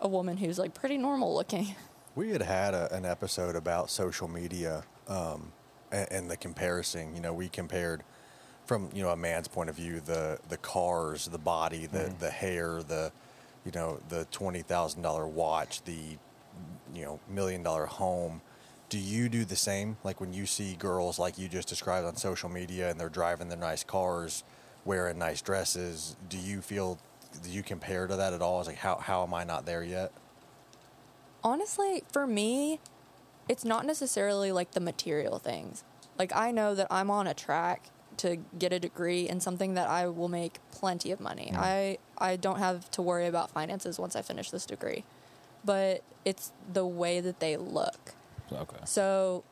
a 0.00 0.08
woman 0.08 0.36
who's 0.38 0.58
like 0.58 0.74
pretty 0.74 0.96
normal 0.98 1.34
looking. 1.34 1.74
We 2.14 2.30
had 2.30 2.42
had 2.42 2.74
a, 2.74 2.92
an 2.94 3.04
episode 3.04 3.54
about 3.54 3.90
social 3.90 4.26
media 4.28 4.82
um, 5.06 5.52
and, 5.92 6.08
and 6.10 6.30
the 6.30 6.36
comparison. 6.36 7.14
You 7.14 7.20
know, 7.20 7.32
we 7.32 7.48
compared 7.48 8.02
from 8.66 8.90
you 8.92 9.02
know 9.02 9.10
a 9.10 9.16
man's 9.16 9.46
point 9.48 9.70
of 9.70 9.76
view 9.76 10.00
the 10.00 10.38
the 10.48 10.56
cars, 10.58 11.26
the 11.26 11.38
body, 11.38 11.86
the 11.86 12.12
the 12.18 12.30
hair, 12.30 12.82
the 12.82 13.12
you 13.64 13.70
know 13.72 13.98
the 14.08 14.24
twenty 14.32 14.62
thousand 14.62 15.02
dollar 15.02 15.26
watch, 15.28 15.82
the 15.84 16.16
you 16.92 17.04
know 17.04 17.20
million 17.28 17.62
dollar 17.62 17.86
home. 17.86 18.40
Do 18.88 18.98
you 18.98 19.28
do 19.28 19.44
the 19.44 19.56
same? 19.56 19.96
Like 20.02 20.20
when 20.20 20.32
you 20.32 20.46
see 20.46 20.74
girls 20.74 21.18
like 21.18 21.38
you 21.38 21.48
just 21.48 21.68
described 21.68 22.06
on 22.06 22.16
social 22.16 22.48
media 22.48 22.90
and 22.90 22.98
they're 22.98 23.08
driving 23.08 23.48
their 23.48 23.58
nice 23.58 23.84
cars, 23.84 24.44
wearing 24.84 25.18
nice 25.18 25.42
dresses, 25.42 26.16
do 26.28 26.38
you 26.38 26.60
feel 26.62 26.98
do 27.42 27.50
you 27.50 27.62
compare 27.62 28.06
to 28.06 28.16
that 28.16 28.32
at 28.32 28.40
all? 28.40 28.60
It's 28.60 28.68
like 28.68 28.78
how 28.78 28.96
how 28.96 29.22
am 29.22 29.34
I 29.34 29.44
not 29.44 29.66
there 29.66 29.82
yet? 29.82 30.12
Honestly, 31.44 32.02
for 32.10 32.26
me, 32.26 32.80
it's 33.48 33.64
not 33.64 33.86
necessarily 33.86 34.52
like 34.52 34.72
the 34.72 34.80
material 34.80 35.38
things. 35.38 35.84
Like 36.18 36.34
I 36.34 36.50
know 36.50 36.74
that 36.74 36.86
I'm 36.90 37.10
on 37.10 37.26
a 37.26 37.34
track 37.34 37.90
to 38.18 38.36
get 38.58 38.72
a 38.72 38.78
degree 38.78 39.28
in 39.28 39.40
something 39.40 39.74
that 39.74 39.88
I 39.88 40.06
will 40.08 40.28
make 40.28 40.58
plenty 40.72 41.10
of 41.10 41.20
money. 41.20 41.50
Mm. 41.52 41.58
I 41.58 41.98
I 42.18 42.36
don't 42.36 42.58
have 42.58 42.90
to 42.92 43.02
worry 43.02 43.26
about 43.26 43.50
finances 43.50 43.98
once 43.98 44.14
I 44.16 44.22
finish 44.22 44.50
this 44.50 44.66
degree. 44.66 45.04
But 45.64 46.02
it's 46.24 46.52
the 46.72 46.86
way 46.86 47.20
that 47.20 47.40
they 47.40 47.56
look. 47.56 48.14
Okay. 48.52 48.76
So 48.84 49.44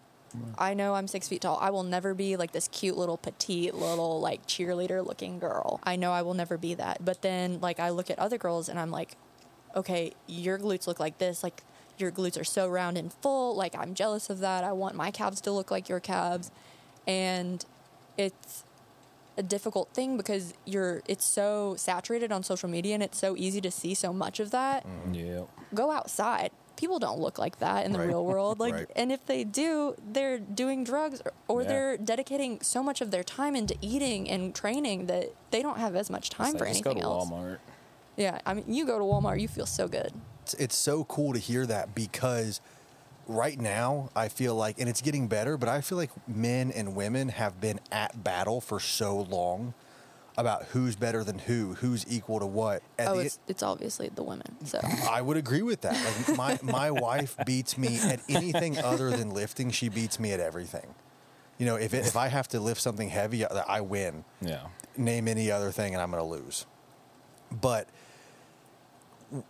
I 0.58 0.74
know 0.74 0.94
I'm 0.94 1.08
six 1.08 1.28
feet 1.28 1.42
tall. 1.42 1.58
I 1.60 1.70
will 1.70 1.82
never 1.82 2.14
be 2.14 2.36
like 2.36 2.52
this 2.52 2.68
cute 2.68 2.96
little 2.96 3.16
petite 3.16 3.74
little 3.74 4.20
like 4.20 4.46
cheerleader 4.46 5.04
looking 5.06 5.38
girl. 5.38 5.80
I 5.84 5.96
know 5.96 6.12
I 6.12 6.22
will 6.22 6.34
never 6.34 6.56
be 6.56 6.74
that. 6.74 7.04
But 7.04 7.22
then 7.22 7.60
like 7.60 7.80
I 7.80 7.90
look 7.90 8.10
at 8.10 8.18
other 8.18 8.38
girls 8.38 8.68
and 8.68 8.78
I'm 8.78 8.90
like, 8.90 9.16
okay, 9.74 10.12
your 10.26 10.58
glutes 10.58 10.86
look 10.86 11.00
like 11.00 11.18
this. 11.18 11.42
Like 11.42 11.62
your 11.98 12.10
glutes 12.10 12.40
are 12.40 12.44
so 12.44 12.68
round 12.68 12.98
and 12.98 13.12
full. 13.12 13.54
Like 13.54 13.74
I'm 13.76 13.94
jealous 13.94 14.30
of 14.30 14.40
that. 14.40 14.64
I 14.64 14.72
want 14.72 14.94
my 14.94 15.10
calves 15.10 15.40
to 15.42 15.52
look 15.52 15.70
like 15.70 15.88
your 15.88 16.00
calves. 16.00 16.50
And 17.06 17.64
it's 18.18 18.64
a 19.38 19.42
difficult 19.42 19.90
thing 19.92 20.16
because 20.16 20.54
you're 20.64 21.02
it's 21.06 21.24
so 21.24 21.74
saturated 21.76 22.32
on 22.32 22.42
social 22.42 22.70
media 22.70 22.94
and 22.94 23.02
it's 23.02 23.18
so 23.18 23.36
easy 23.36 23.60
to 23.60 23.70
see 23.70 23.92
so 23.94 24.10
much 24.10 24.40
of 24.40 24.50
that 24.50 24.86
mm-hmm. 24.86 25.12
Yeah. 25.14 25.42
go 25.74 25.90
outside. 25.90 26.50
People 26.76 26.98
don't 26.98 27.18
look 27.18 27.38
like 27.38 27.58
that 27.58 27.84
in 27.86 27.92
the 27.92 27.98
Right. 27.98 28.08
real 28.08 28.24
world. 28.24 28.58
Like, 28.66 28.74
Right. 28.74 28.90
and 28.94 29.10
if 29.10 29.24
they 29.26 29.44
do, 29.44 29.94
they're 30.12 30.38
doing 30.38 30.84
drugs 30.84 31.22
or, 31.24 31.32
or 31.48 31.62
Yeah. 31.62 31.68
they're 31.68 31.96
dedicating 31.96 32.60
so 32.62 32.82
much 32.82 33.00
of 33.00 33.10
their 33.10 33.24
time 33.24 33.56
into 33.56 33.74
eating 33.80 34.28
and 34.30 34.54
training 34.54 35.06
that 35.06 35.32
they 35.50 35.62
don't 35.62 35.78
have 35.78 35.96
as 35.96 36.10
much 36.10 36.28
time 36.30 36.52
for 36.52 36.66
just 36.66 36.70
anything 36.70 36.94
go 36.94 37.00
to 37.00 37.00
else. 37.04 37.30
Walmart. 37.30 37.58
Yeah, 38.16 38.40
I 38.46 38.54
mean, 38.54 38.64
you 38.72 38.86
go 38.86 38.98
to 38.98 39.04
Walmart, 39.04 39.40
you 39.40 39.48
feel 39.48 39.66
so 39.66 39.88
good. 39.88 40.12
it's, 40.42 40.54
it's 40.54 40.76
so 40.76 41.02
cool 41.04 41.32
to 41.32 41.38
hear 41.40 41.66
that 41.66 41.94
because 41.94 42.60
right 43.26 43.58
now 43.58 44.10
I 44.14 44.28
feel 44.28 44.54
like, 44.54 44.78
and 44.78 44.88
it's 44.88 45.00
getting 45.02 45.26
better, 45.26 45.56
but 45.56 45.68
I 45.68 45.80
feel 45.80 45.98
like 45.98 46.10
men 46.28 46.70
and 46.70 46.94
women 46.94 47.30
have 47.30 47.60
been 47.60 47.80
at 47.90 48.22
battle 48.22 48.60
for 48.60 48.78
so 48.78 49.16
long 49.22 49.74
about 50.38 50.64
who's 50.66 50.96
better 50.96 51.24
than 51.24 51.38
who, 51.38 51.74
who's 51.74 52.04
equal 52.08 52.40
to 52.40 52.46
what. 52.46 52.82
At 52.98 53.08
oh, 53.08 53.16
the- 53.16 53.26
it's 53.26 53.38
it's 53.48 53.62
obviously 53.62 54.10
the 54.14 54.22
women. 54.22 54.56
So 54.64 54.80
I 55.10 55.22
would 55.22 55.36
agree 55.36 55.62
with 55.62 55.80
that. 55.82 55.94
Like 56.28 56.36
my 56.36 56.58
my 56.62 56.90
wife 56.90 57.36
beats 57.46 57.78
me 57.78 57.98
at 58.00 58.20
anything 58.28 58.78
other 58.78 59.10
than 59.10 59.30
lifting. 59.30 59.70
She 59.70 59.88
beats 59.88 60.20
me 60.20 60.32
at 60.32 60.40
everything. 60.40 60.94
You 61.58 61.64
know, 61.66 61.76
if 61.76 61.94
it, 61.94 62.06
if 62.06 62.16
I 62.16 62.28
have 62.28 62.48
to 62.48 62.60
lift 62.60 62.80
something 62.80 63.08
heavy, 63.08 63.46
I 63.46 63.64
I 63.66 63.80
win. 63.80 64.24
Yeah. 64.40 64.66
Name 64.96 65.28
any 65.28 65.50
other 65.50 65.70
thing, 65.70 65.94
and 65.94 66.02
I'm 66.02 66.10
going 66.10 66.22
to 66.22 66.28
lose. 66.28 66.66
But 67.50 67.88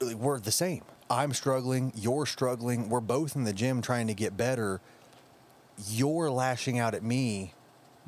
we're 0.01 0.41
the 0.41 0.53
same. 0.53 0.83
I'm 1.09 1.33
struggling. 1.33 1.93
You're 1.95 2.27
struggling. 2.27 2.89
We're 2.89 3.01
both 3.01 3.37
in 3.37 3.45
the 3.45 3.53
gym 3.53 3.81
trying 3.81 4.09
to 4.09 4.15
get 4.15 4.37
better. 4.37 4.81
You're 5.89 6.31
lashing 6.31 6.79
out 6.79 6.95
at 6.95 7.03
me 7.03 7.53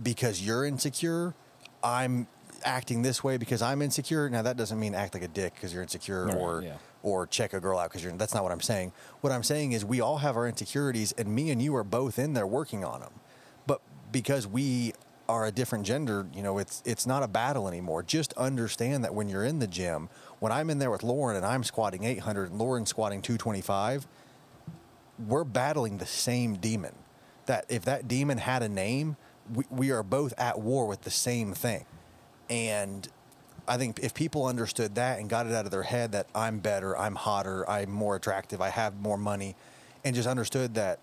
because 0.03 0.45
you're 0.45 0.65
insecure. 0.65 1.35
I'm 1.83 2.27
acting 2.65 3.03
this 3.03 3.23
way 3.25 3.37
because 3.37 3.63
I'm 3.63 3.83
insecure. 3.83 4.29
Now 4.31 4.43
that 4.43 4.57
doesn't 4.57 4.79
mean 4.79 4.95
act 4.95 5.15
like 5.15 5.23
a 5.23 5.29
dick 5.29 5.55
because 5.55 5.73
you're 5.73 5.83
insecure 5.83 6.27
Right, 6.27 6.37
or 6.37 6.63
yeah. 6.63 6.77
or 7.03 7.27
check 7.27 7.53
a 7.53 7.61
girl 7.61 7.79
out 7.79 7.91
because 7.91 8.03
you're. 8.03 8.13
That's 8.13 8.35
not 8.35 8.43
what 8.43 8.53
I'm 8.53 8.61
saying. 8.61 8.93
What 9.21 9.33
I'm 9.33 9.43
saying 9.43 9.73
is 9.73 9.85
we 9.85 10.01
all 10.01 10.19
have 10.19 10.37
our 10.37 10.47
insecurities, 10.49 11.13
and 11.13 11.29
me 11.35 11.51
and 11.51 11.61
you 11.63 11.75
are 11.77 11.85
both 11.85 12.19
in 12.19 12.35
there 12.35 12.47
working 12.47 12.85
on 12.85 13.01
them. 13.01 13.13
But 13.67 13.81
because 14.13 14.47
we 14.47 14.93
are 15.29 15.45
a 15.45 15.53
different 15.53 15.85
gender, 15.85 16.27
you 16.35 16.43
know, 16.43 16.59
it's 16.59 16.83
it's 16.87 17.07
not 17.07 17.23
a 17.23 17.29
battle 17.29 17.69
anymore. 17.69 18.03
Just 18.03 18.33
understand 18.35 19.05
that 19.05 19.15
when 19.15 19.29
you're 19.29 19.45
in 19.45 19.59
the 19.59 19.67
gym, 19.67 20.09
when 20.39 20.53
I'm 20.53 20.71
in 20.71 20.79
there 20.79 20.91
with 20.91 21.03
Lauren 21.03 21.37
and 21.37 21.45
I'm 21.45 21.65
squatting 21.65 22.05
800 22.05 22.51
and 22.51 22.59
Lauren's 22.59 22.89
squatting 22.91 23.21
225, 23.23 24.07
we're 25.27 25.45
battling 25.45 25.99
the 25.99 26.07
same 26.07 26.57
demon. 26.57 26.95
That 27.47 27.65
if 27.69 27.85
that 27.85 28.09
demon 28.09 28.39
had 28.39 28.63
a 28.63 28.69
name, 28.69 29.17
we, 29.55 29.65
we 29.71 29.91
are 29.91 30.03
both 30.03 30.35
at 30.39 30.59
war 30.61 30.87
with 30.87 31.03
the 31.03 31.11
same 31.11 31.53
thing. 31.55 31.85
And 32.51 33.09
I 33.67 33.77
think 33.77 34.01
if 34.03 34.15
people 34.15 34.47
understood 34.47 34.95
that 34.95 35.19
and 35.19 35.29
got 35.29 35.47
it 35.47 35.53
out 35.53 35.65
of 35.67 35.71
their 35.71 35.83
head 35.83 36.13
that 36.13 36.27
I'm 36.35 36.59
better, 36.59 36.97
I'm 36.97 37.15
hotter, 37.15 37.69
I'm 37.69 37.91
more 37.91 38.17
attractive, 38.17 38.61
I 38.61 38.71
have 38.71 39.01
more 39.01 39.19
money, 39.19 39.57
and 40.05 40.17
just 40.17 40.29
understood 40.29 40.75
that 40.75 40.99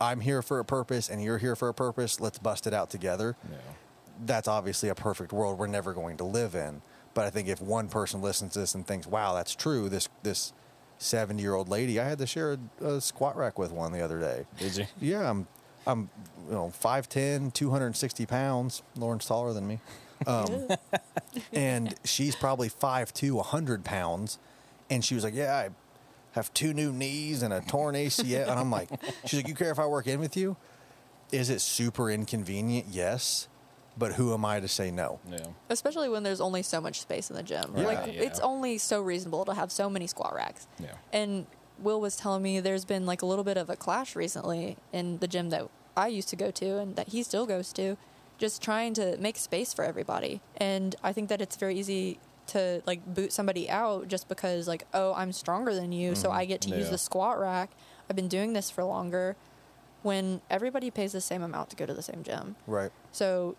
I'm 0.00 0.20
here 0.20 0.42
for 0.42 0.58
a 0.58 0.64
purpose 0.64 1.08
and 1.08 1.22
you're 1.22 1.38
here 1.38 1.56
for 1.56 1.68
a 1.68 1.74
purpose, 1.74 2.20
let's 2.20 2.38
bust 2.38 2.66
it 2.66 2.74
out 2.74 2.90
together. 2.90 3.36
Yeah. 3.50 3.56
That's 4.24 4.48
obviously 4.48 4.88
a 4.88 4.94
perfect 4.94 5.32
world 5.32 5.58
we're 5.58 5.66
never 5.66 5.92
going 5.92 6.18
to 6.18 6.24
live 6.24 6.54
in. 6.54 6.82
But 7.14 7.24
I 7.24 7.30
think 7.30 7.48
if 7.48 7.62
one 7.62 7.88
person 7.88 8.20
listens 8.20 8.52
to 8.54 8.58
this 8.58 8.74
and 8.74 8.86
thinks, 8.86 9.06
"Wow, 9.06 9.34
that's 9.34 9.54
true," 9.54 9.88
this 9.88 10.08
this 10.22 10.52
70 10.98 11.40
year 11.40 11.54
old 11.54 11.68
lady, 11.68 11.98
I 11.98 12.06
had 12.06 12.18
to 12.18 12.26
share 12.26 12.58
a, 12.82 12.84
a 12.84 13.00
squat 13.00 13.36
rack 13.36 13.58
with 13.58 13.72
one 13.72 13.92
the 13.92 14.02
other 14.02 14.20
day. 14.20 14.44
Did 14.58 14.76
you? 14.76 14.86
Yeah, 15.00 15.30
I'm, 15.30 15.46
I'm, 15.86 16.10
you 16.46 16.52
know, 16.52 16.72
5'10", 16.82 17.54
260 17.54 18.26
pounds. 18.26 18.82
Lauren's 18.96 19.24
taller 19.26 19.54
than 19.54 19.66
me. 19.66 19.80
Um, 20.26 20.68
and 21.52 21.94
she's 22.04 22.36
probably 22.36 22.68
five 22.68 23.12
5'2", 23.12 23.32
100 23.32 23.84
pounds. 23.84 24.38
And 24.90 25.04
she 25.04 25.14
was 25.14 25.24
like, 25.24 25.34
yeah, 25.34 25.54
I 25.56 25.68
have 26.32 26.52
two 26.54 26.72
new 26.72 26.92
knees 26.92 27.42
and 27.42 27.52
a 27.52 27.60
torn 27.60 27.94
ACL. 27.94 28.42
and 28.48 28.58
I'm 28.58 28.70
like, 28.70 28.88
she's 29.24 29.40
like, 29.40 29.48
you 29.48 29.54
care 29.54 29.70
if 29.70 29.78
I 29.78 29.86
work 29.86 30.06
in 30.06 30.20
with 30.20 30.36
you? 30.36 30.56
Is 31.32 31.50
it 31.50 31.60
super 31.60 32.10
inconvenient? 32.10 32.86
Yes. 32.90 33.48
But 33.98 34.12
who 34.12 34.34
am 34.34 34.44
I 34.44 34.60
to 34.60 34.68
say 34.68 34.90
no? 34.90 35.18
Yeah. 35.30 35.38
especially 35.70 36.08
when 36.10 36.22
there's 36.22 36.40
only 36.40 36.62
so 36.62 36.80
much 36.80 37.00
space 37.00 37.30
in 37.30 37.36
the 37.36 37.42
gym. 37.42 37.72
Yeah. 37.74 37.84
Like 37.84 38.06
Yeah. 38.06 38.22
it's 38.22 38.38
only 38.40 38.76
so 38.78 39.00
reasonable 39.00 39.44
to 39.46 39.54
have 39.54 39.72
so 39.72 39.88
many 39.88 40.06
squat 40.06 40.34
racks. 40.34 40.66
Yeah. 40.78 40.92
And 41.12 41.46
Will 41.78 42.00
was 42.00 42.16
telling 42.16 42.42
me 42.42 42.60
there's 42.60 42.84
been 42.84 43.06
like 43.06 43.22
a 43.22 43.26
little 43.26 43.44
bit 43.44 43.56
of 43.56 43.70
a 43.70 43.76
clash 43.76 44.14
recently 44.14 44.76
in 44.92 45.18
the 45.18 45.26
gym 45.26 45.50
that 45.50 45.68
I 45.96 46.08
used 46.08 46.28
to 46.28 46.36
go 46.36 46.50
to 46.50 46.78
and 46.78 46.94
that 46.96 47.08
he 47.08 47.22
still 47.22 47.46
goes 47.46 47.72
to, 47.74 47.96
just 48.38 48.62
trying 48.62 48.94
to 48.94 49.16
make 49.18 49.36
space 49.38 49.72
for 49.72 49.84
everybody. 49.84 50.40
And 50.56 50.94
I 51.02 51.12
think 51.12 51.28
that 51.28 51.40
it's 51.40 51.56
very 51.56 51.78
easy 51.78 52.18
to 52.48 52.82
like 52.86 53.04
boot 53.06 53.32
somebody 53.32 53.68
out 53.68 54.08
just 54.08 54.28
because 54.28 54.68
like, 54.68 54.86
oh, 54.94 55.12
I'm 55.14 55.32
stronger 55.32 55.74
than 55.74 55.92
you, 55.92 56.14
so 56.14 56.30
I 56.30 56.44
get 56.44 56.60
to 56.62 56.70
use 56.70 56.90
the 56.90 56.98
squat 56.98 57.40
rack. 57.40 57.70
I've 58.08 58.16
been 58.16 58.28
doing 58.28 58.52
this 58.52 58.70
for 58.70 58.84
longer. 58.84 59.36
When 60.02 60.40
everybody 60.48 60.90
pays 60.92 61.10
the 61.12 61.20
same 61.20 61.42
amount 61.42 61.70
to 61.70 61.76
go 61.76 61.84
to 61.84 61.92
the 61.94 62.02
same 62.02 62.22
gym. 62.22 62.54
Right. 62.68 62.92
So 63.10 63.56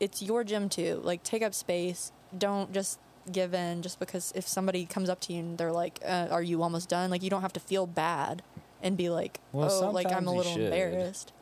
it's 0.00 0.20
your 0.22 0.42
gym 0.42 0.68
too. 0.68 1.00
Like 1.04 1.22
take 1.22 1.42
up 1.42 1.54
space. 1.54 2.10
Don't 2.36 2.72
just 2.72 2.98
give 3.30 3.54
in 3.54 3.80
just 3.82 4.00
because 4.00 4.32
if 4.34 4.48
somebody 4.48 4.84
comes 4.86 5.08
up 5.08 5.20
to 5.20 5.32
you 5.32 5.38
and 5.40 5.58
they're 5.58 5.70
like, 5.70 6.00
uh, 6.04 6.26
"Are 6.32 6.42
you 6.42 6.64
almost 6.64 6.88
done?" 6.88 7.10
Like 7.10 7.22
you 7.22 7.30
don't 7.30 7.42
have 7.42 7.52
to 7.52 7.60
feel 7.60 7.86
bad 7.86 8.42
and 8.82 8.96
be 8.96 9.08
like, 9.08 9.38
Well, 9.52 9.70
"Oh, 9.70 9.90
like 9.90 10.10
I'm 10.10 10.26
a 10.26 10.32
little 10.32 10.56
embarrassed." 10.64 11.32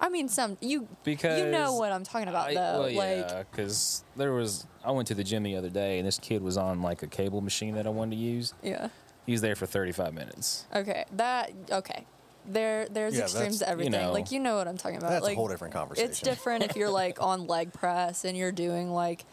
I 0.00 0.08
mean, 0.08 0.28
some 0.28 0.56
you 0.60 0.88
Because 1.04 1.38
you 1.38 1.46
know 1.50 1.74
what 1.74 1.92
I'm 1.92 2.04
talking 2.04 2.28
about 2.28 2.48
I- 2.48 2.54
though. 2.54 2.80
well, 2.80 2.92
like 2.94 3.28
yeah, 3.30 3.42
because 3.50 4.02
there 4.16 4.32
was 4.32 4.66
I 4.84 4.90
went 4.92 5.08
to 5.08 5.14
the 5.14 5.24
gym 5.24 5.42
the 5.42 5.56
other 5.56 5.68
day 5.70 5.98
and 5.98 6.06
this 6.06 6.18
kid 6.18 6.42
was 6.42 6.56
on 6.56 6.80
like 6.82 7.02
a 7.02 7.06
cable 7.06 7.40
machine 7.42 7.74
that 7.74 7.86
I 7.86 7.90
wanted 7.90 8.16
to 8.16 8.22
use. 8.22 8.54
yeah. 8.62 8.88
He 9.26 9.32
was 9.32 9.42
there 9.42 9.54
for 9.54 9.66
35 9.66 10.14
minutes. 10.14 10.64
Okay, 10.74 11.04
that 11.12 11.52
okay. 11.70 12.04
There, 12.46 12.88
there's 12.88 13.14
Yeah, 13.14 13.24
extremes 13.24 13.58
to 13.58 13.68
everything. 13.68 13.92
know. 13.92 14.12
like 14.12 14.32
you 14.32 14.40
know 14.40 14.56
what 14.56 14.66
I'm 14.66 14.78
talking 14.78 14.96
about. 14.96 15.10
That's 15.10 15.28
a 15.28 15.34
whole 15.34 15.46
different 15.46 15.74
conversation. 15.74 16.10
It's 16.10 16.20
different 16.20 16.64
if 16.64 16.74
you're 16.74 16.88
like 16.90 17.20
on 17.22 17.46
leg 17.46 17.72
press 17.74 18.24
and 18.24 18.36
you're 18.36 18.50
doing 18.50 18.90
like 18.90 19.24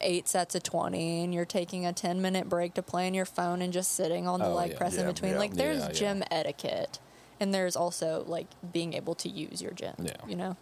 eight 0.00 0.26
sets 0.26 0.54
of 0.54 0.62
20 0.62 1.24
and 1.24 1.34
you're 1.34 1.44
taking 1.44 1.84
a 1.84 1.92
10 1.92 2.22
minute 2.22 2.48
break 2.48 2.72
to 2.74 2.82
play 2.82 3.06
on 3.06 3.12
your 3.12 3.26
phone 3.26 3.60
and 3.60 3.72
just 3.74 3.92
sitting 3.92 4.26
on 4.26 4.40
the 4.40 4.46
Oh, 4.46 4.54
leg 4.54 4.70
yeah. 4.72 4.78
press 4.78 4.96
in 4.96 5.06
between. 5.06 5.32
yeah. 5.32 5.38
Like 5.38 5.52
there's 5.54 5.80
Yeah, 5.80 5.86
yeah. 5.88 5.92
gym 5.92 6.24
etiquette 6.30 6.98
and 7.40 7.52
there's 7.52 7.76
also 7.76 8.24
like 8.26 8.46
being 8.72 8.94
able 8.94 9.14
to 9.16 9.28
use 9.28 9.60
your 9.62 9.72
gym. 9.72 9.94
Yeah. 9.98 10.12
You 10.26 10.36
know? 10.36 10.56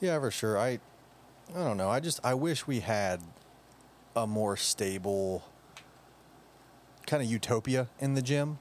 Yeah, 0.00 0.18
for 0.18 0.30
sure. 0.30 0.58
I, 0.58 0.78
I 1.54 1.58
don't 1.64 1.76
know. 1.76 1.88
I 1.90 2.00
just 2.00 2.20
I 2.24 2.34
wish 2.34 2.66
we 2.66 2.80
had 2.80 3.20
a 4.16 4.26
more 4.26 4.56
stable 4.56 5.44
kind 7.06 7.22
of 7.22 7.28
utopia 7.30 7.88
in 7.98 8.14
the 8.14 8.22
gym. 8.22 8.58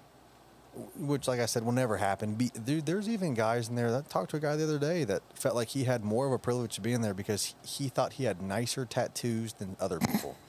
which, 0.97 1.27
like 1.27 1.39
I 1.39 1.45
said, 1.45 1.63
will 1.63 1.71
never 1.71 1.97
happen. 1.97 2.33
Be, 2.33 2.49
dude, 2.49 2.85
there's 2.87 3.07
even 3.07 3.35
guys 3.35 3.69
in 3.69 3.75
there 3.75 3.91
that 3.91 4.09
talked 4.09 4.31
to 4.31 4.37
a 4.37 4.39
guy 4.39 4.55
the 4.55 4.63
other 4.63 4.79
day 4.79 5.03
that 5.03 5.21
felt 5.35 5.55
like 5.55 5.69
he 5.69 5.83
had 5.83 6.03
more 6.03 6.25
of 6.25 6.33
a 6.33 6.39
privilege 6.39 6.73
to 6.75 6.81
be 6.81 6.93
in 6.93 7.01
there 7.01 7.13
because 7.13 7.53
he 7.63 7.89
thought 7.89 8.13
he 8.13 8.23
had 8.23 8.41
nicer 8.41 8.83
tattoos 8.85 9.53
than 9.53 9.75
other 9.79 9.99
people. 9.99 10.35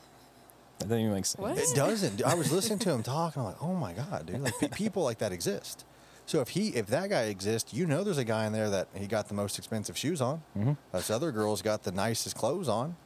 That 0.81 0.89
doesn't 0.89 1.01
even 1.03 1.15
make 1.15 1.25
sense. 1.25 1.41
What? 1.41 1.57
It 1.57 1.69
doesn't. 1.77 2.25
I 2.25 2.35
was 2.35 2.51
listening 2.51 2.81
to 2.81 2.91
him 2.91 3.05
talk, 3.05 3.37
and 3.37 3.43
I'm 3.43 3.53
like, 3.53 3.63
oh 3.63 3.75
my 3.77 3.93
god, 3.93 4.27
dude! 4.27 4.41
Like 4.41 4.59
pe- 4.59 4.69
people 4.69 5.05
like 5.05 5.19
that 5.19 5.31
exist. 5.31 5.85
So 6.27 6.41
if 6.41 6.49
he, 6.51 6.69
if 6.69 6.87
that 6.87 7.11
guy 7.11 7.23
exists, 7.25 7.75
you 7.75 7.87
know, 7.87 8.03
there's 8.03 8.19
a 8.19 8.25
guy 8.25 8.47
in 8.47 8.53
there 8.53 8.71
that 8.71 8.89
he 8.95 9.07
got 9.07 9.29
the 9.29 9.35
most 9.35 9.59
expensive 9.59 9.97
shoes 9.97 10.21
on. 10.23 10.43
Mm-hmm. 10.57 10.73
This 10.93 11.11
other 11.11 11.31
girl's 11.33 11.61
got 11.63 11.83
the 11.83 11.93
nicest 11.93 12.35
clothes 12.37 12.69
on. 12.69 12.97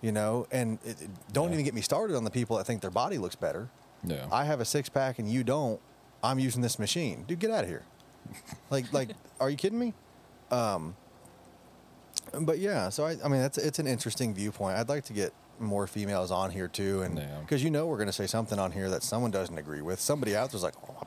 You 0.00 0.12
know, 0.12 0.46
and 0.52 0.78
it, 0.84 1.00
it- 1.02 1.10
don't 1.32 1.48
Yeah. 1.48 1.54
even 1.54 1.64
get 1.64 1.74
me 1.74 1.80
started 1.80 2.14
on 2.16 2.24
the 2.24 2.30
people 2.30 2.56
that 2.58 2.64
think 2.66 2.80
their 2.82 2.90
body 2.90 3.18
looks 3.18 3.34
better. 3.36 3.68
Yeah. 4.04 4.26
I 4.30 4.44
have 4.44 4.60
a 4.60 4.64
six 4.64 4.88
pack 4.88 5.18
and 5.18 5.28
you 5.30 5.42
don't. 5.44 5.80
I'm 6.22 6.38
using 6.38 6.62
this 6.62 6.78
machine, 6.78 7.24
dude. 7.26 7.38
Get 7.38 7.50
out 7.50 7.64
of 7.64 7.70
here. 7.70 7.82
like, 8.70 8.92
like, 8.92 9.10
are 9.40 9.48
you 9.50 9.56
kidding 9.56 9.78
me? 9.78 9.94
Um, 10.50 10.94
but 12.40 12.58
yeah, 12.58 12.88
so 12.88 13.04
I, 13.04 13.16
I 13.24 13.28
mean, 13.28 13.40
that's 13.40 13.58
it's 13.58 13.78
an 13.78 13.86
interesting 13.86 14.34
viewpoint. 14.34 14.76
I'd 14.78 14.88
like 14.88 15.04
to 15.04 15.12
get 15.12 15.32
more 15.58 15.86
females 15.86 16.30
on 16.30 16.50
here 16.50 16.68
too, 16.68 17.02
and 17.02 17.18
Yeah. 17.18 17.38
because 17.40 17.62
you 17.62 17.70
know 17.70 17.86
we're 17.86 17.96
going 17.96 18.06
to 18.08 18.12
say 18.12 18.26
something 18.26 18.58
on 18.58 18.72
here 18.72 18.90
that 18.90 19.02
someone 19.02 19.30
doesn't 19.30 19.56
agree 19.56 19.82
with. 19.82 20.00
Somebody 20.00 20.34
out 20.36 20.50
there's 20.50 20.62
like, 20.62 20.74
oh, 20.88 21.02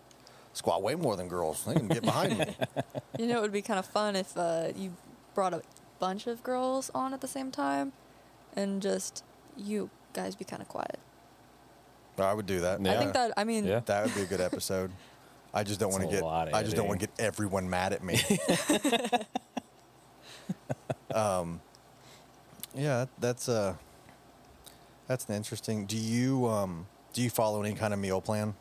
squat 0.58 0.82
way 0.84 0.96
more 0.96 1.16
than 1.16 1.28
girls. 1.28 1.64
They 1.66 1.74
can 1.74 1.88
get 1.88 2.04
behind 2.04 2.38
me. 2.40 2.56
You 3.20 3.26
know, 3.26 3.40
it 3.40 3.42
would 3.42 3.52
be 3.52 3.64
kind 3.64 3.80
of 3.80 3.86
fun 3.88 4.16
if 4.16 4.38
uh, 4.38 4.68
you 4.76 4.94
brought 5.34 5.52
a 5.54 5.64
bunch 6.00 6.28
of 6.28 6.44
girls 6.44 6.92
on 6.94 7.16
at 7.16 7.22
the 7.22 7.28
same 7.28 7.50
time, 7.50 7.92
and 8.56 8.80
just 8.80 9.24
you 9.56 9.90
guys 10.14 10.36
be 10.36 10.46
kind 10.46 10.62
of 10.62 10.68
quiet. 10.68 11.00
I 12.20 12.32
would 12.34 12.46
do 12.46 12.60
that. 12.60 12.80
Yeah. 12.80 12.94
I 12.94 12.98
think 12.98 13.14
that. 13.14 13.32
I 13.36 13.44
mean, 13.44 13.66
Yeah. 13.66 13.80
that 13.86 14.06
would 14.06 14.14
be 14.14 14.22
a 14.22 14.26
good 14.26 14.42
episode. 14.42 14.92
I 15.52 15.64
just 15.64 15.80
don't 15.80 15.90
It's 15.90 15.98
want 16.00 16.12
to 16.12 16.18
a 16.18 16.20
get. 16.20 16.26
lot 16.26 16.48
of 16.50 16.54
I 16.54 16.62
just 16.62 16.76
don't 16.76 16.88
want 16.88 17.00
to 17.00 17.08
get 17.08 17.16
everyone 17.20 17.68
mad 17.70 17.94
at 17.94 18.04
me. 18.04 18.20
um, 21.14 21.62
yeah, 22.76 23.06
that, 23.06 23.10
that's 23.20 23.50
uh, 23.50 23.74
that's 25.08 25.26
an 25.26 25.36
interesting. 25.36 25.86
Do 25.86 25.98
you 25.98 26.48
um, 26.48 26.86
do 27.14 27.22
you 27.24 27.30
follow 27.30 27.62
any 27.64 27.76
kind 27.76 27.94
of 27.94 28.00
meal 28.00 28.22
plan? 28.22 28.54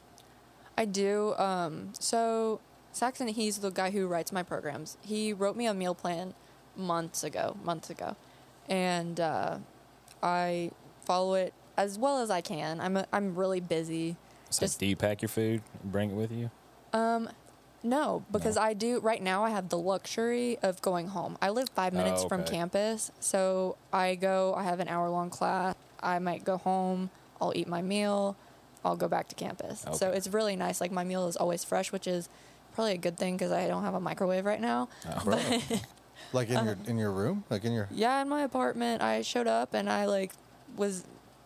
I 0.76 0.84
do. 0.84 1.34
Um, 1.36 1.92
so 1.98 2.60
Saxon, 2.92 3.28
he's 3.28 3.58
the 3.58 3.70
guy 3.70 3.90
who 3.90 4.06
writes 4.06 4.32
my 4.32 4.42
programs. 4.42 4.96
He 5.02 5.32
wrote 5.32 5.56
me 5.56 5.66
a 5.66 5.74
meal 5.74 5.94
plan 5.94 6.34
months 6.76 7.24
ago, 7.24 7.56
months 7.64 7.90
ago, 7.90 8.16
and 8.68 9.18
uh, 9.20 9.58
I 10.22 10.70
follow 11.04 11.34
it 11.34 11.54
as 11.76 11.98
well 11.98 12.20
as 12.20 12.30
I 12.30 12.40
can. 12.40 12.80
I'm 12.80 12.96
a, 12.96 13.06
I'm 13.12 13.34
really 13.34 13.60
busy. 13.60 14.16
So 14.50 14.60
Just- 14.60 14.78
do 14.80 14.86
you 14.86 14.96
pack 14.96 15.22
your 15.22 15.28
food 15.28 15.62
and 15.82 15.92
bring 15.92 16.10
it 16.10 16.14
with 16.14 16.30
you? 16.32 16.50
Um, 16.92 17.28
no, 17.82 18.24
because 18.32 18.56
No. 18.56 18.62
I 18.62 18.72
do 18.74 19.00
right 19.00 19.22
now. 19.22 19.44
I 19.44 19.50
have 19.50 19.68
the 19.68 19.78
luxury 19.78 20.58
of 20.62 20.80
going 20.82 21.08
home. 21.08 21.36
I 21.42 21.50
live 21.50 21.68
five 21.70 21.92
minutes 21.92 22.22
Oh, 22.24 22.28
from 22.28 22.44
campus, 22.44 23.10
so 23.20 23.76
I 23.92 24.14
go. 24.14 24.54
I 24.54 24.62
have 24.64 24.80
an 24.80 24.88
hour 24.88 25.08
long 25.08 25.30
class. 25.30 25.74
I 26.02 26.18
might 26.18 26.44
go 26.44 26.56
home. 26.58 27.10
I'll 27.40 27.52
eat 27.54 27.68
my 27.68 27.82
meal. 27.82 28.36
I'll 28.84 28.96
go 28.96 29.08
back 29.08 29.28
to 29.28 29.34
campus. 29.34 29.84
So 29.94 30.10
it's 30.10 30.28
really 30.28 30.56
nice. 30.56 30.80
Like 30.80 30.92
my 30.92 31.04
meal 31.04 31.26
is 31.28 31.36
always 31.36 31.64
fresh, 31.64 31.92
which 31.92 32.06
is 32.06 32.28
probably 32.74 32.92
a 32.92 32.98
good 32.98 33.16
thing 33.16 33.36
because 33.36 33.52
I 33.52 33.66
don't 33.68 33.82
have 33.82 33.94
a 33.94 34.00
microwave 34.00 34.44
right 34.44 34.60
now. 34.60 34.88
Oh. 35.26 35.62
Like 36.32 36.48
in 36.48 36.56
Uh-huh. 36.56 36.64
your 36.66 36.76
in 36.86 36.98
your 36.98 37.12
room, 37.12 37.44
like 37.50 37.64
in 37.64 37.72
your. 37.72 37.88
Yeah, 37.90 38.20
in 38.22 38.28
my 38.28 38.42
apartment, 38.42 39.02
I 39.02 39.20
showed 39.22 39.46
up 39.46 39.74
and 39.74 39.88
I 39.88 40.06
like 40.06 40.32
was 40.76 41.04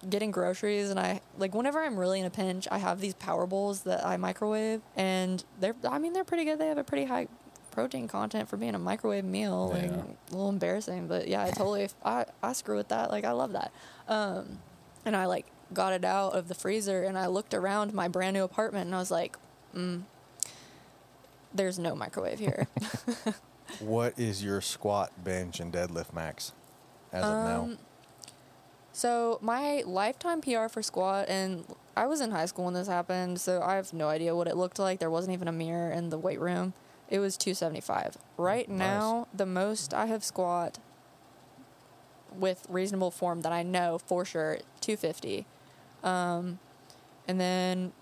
getting 0.08 0.30
groceries 0.30 0.90
and 0.90 0.98
I 0.98 1.20
like 1.38 1.54
whenever 1.54 1.80
I'm 1.80 1.96
really 1.98 2.20
in 2.20 2.24
a 2.26 2.30
pinch, 2.30 2.66
I 2.70 2.78
have 2.78 3.00
these 3.00 3.14
power 3.14 3.46
bowls 3.46 3.82
that 3.82 4.06
I 4.06 4.16
microwave 4.16 4.80
and 4.96 5.44
they're 5.58 5.74
I 5.88 5.98
mean 5.98 6.12
they're 6.12 6.24
pretty 6.24 6.44
good. 6.44 6.58
They 6.58 6.68
have 6.68 6.78
a 6.78 6.84
pretty 6.84 7.04
high 7.04 7.26
protein 7.72 8.08
content 8.08 8.48
for 8.48 8.56
being 8.56 8.74
a 8.74 8.78
microwave 8.78 9.24
meal. 9.24 9.68
Like 9.70 9.90
Yeah. 9.90 10.02
a 10.30 10.30
little 10.30 10.48
embarrassing, 10.48 11.08
but 11.08 11.26
yeah, 11.28 11.42
I 11.42 11.50
totally 11.50 11.88
I 12.04 12.24
I 12.42 12.52
screw 12.54 12.76
with 12.76 12.88
that. 12.88 13.10
Like 13.10 13.24
I 13.24 13.32
love 13.32 13.52
that. 13.52 13.72
Um 14.08 14.60
and 15.04 15.14
I 15.16 15.26
like 15.26 15.46
got 15.72 15.92
it 15.92 16.04
out 16.04 16.34
of 16.34 16.48
the 16.48 16.54
freezer 16.54 17.02
and 17.04 17.16
I 17.18 17.26
looked 17.26 17.54
around 17.54 17.92
my 17.94 18.08
brand 18.08 18.34
new 18.34 18.44
apartment 18.44 18.86
and 18.86 18.94
I 18.94 18.98
was 18.98 19.10
like, 19.10 19.36
mm, 19.74 20.02
there's 21.54 21.78
no 21.78 21.94
microwave 21.94 22.38
here. 22.38 22.66
What 23.78 24.18
is 24.18 24.42
your 24.42 24.60
squat, 24.60 25.12
bench, 25.22 25.60
and 25.60 25.72
deadlift 25.72 26.12
max 26.12 26.52
as 27.12 27.22
of 27.22 27.44
now? 27.44 27.62
Um, 27.62 27.78
So 28.92 29.38
my 29.40 29.82
lifetime 29.86 30.40
PR 30.40 30.66
for 30.66 30.82
squat, 30.82 31.28
and 31.28 31.64
I 31.96 32.06
was 32.06 32.20
in 32.20 32.32
high 32.32 32.46
school 32.46 32.64
when 32.64 32.74
this 32.74 32.88
happened, 32.88 33.40
so 33.40 33.62
I 33.62 33.76
have 33.76 33.92
no 33.92 34.08
idea 34.08 34.34
what 34.34 34.48
it 34.48 34.56
looked 34.56 34.80
like. 34.80 34.98
There 34.98 35.08
wasn't 35.08 35.34
even 35.34 35.46
a 35.46 35.52
mirror 35.52 35.90
in 35.92 36.10
the 36.10 36.18
weight 36.18 36.40
room. 36.40 36.72
It 37.08 37.20
was 37.20 37.36
275. 37.36 38.18
Right 38.36 38.68
Nice. 38.68 38.76
now, 38.78 39.28
the 39.32 39.46
most 39.46 39.94
I 39.94 40.06
have 40.06 40.24
squat 40.24 40.78
with 42.36 42.66
reasonable 42.68 43.10
form 43.10 43.42
that 43.42 43.52
I 43.52 43.62
know 43.62 43.98
for 43.98 44.24
sure, 44.24 44.58
250. 44.80 45.46
Um, 46.02 46.58
and 47.28 47.40
then 47.40 47.92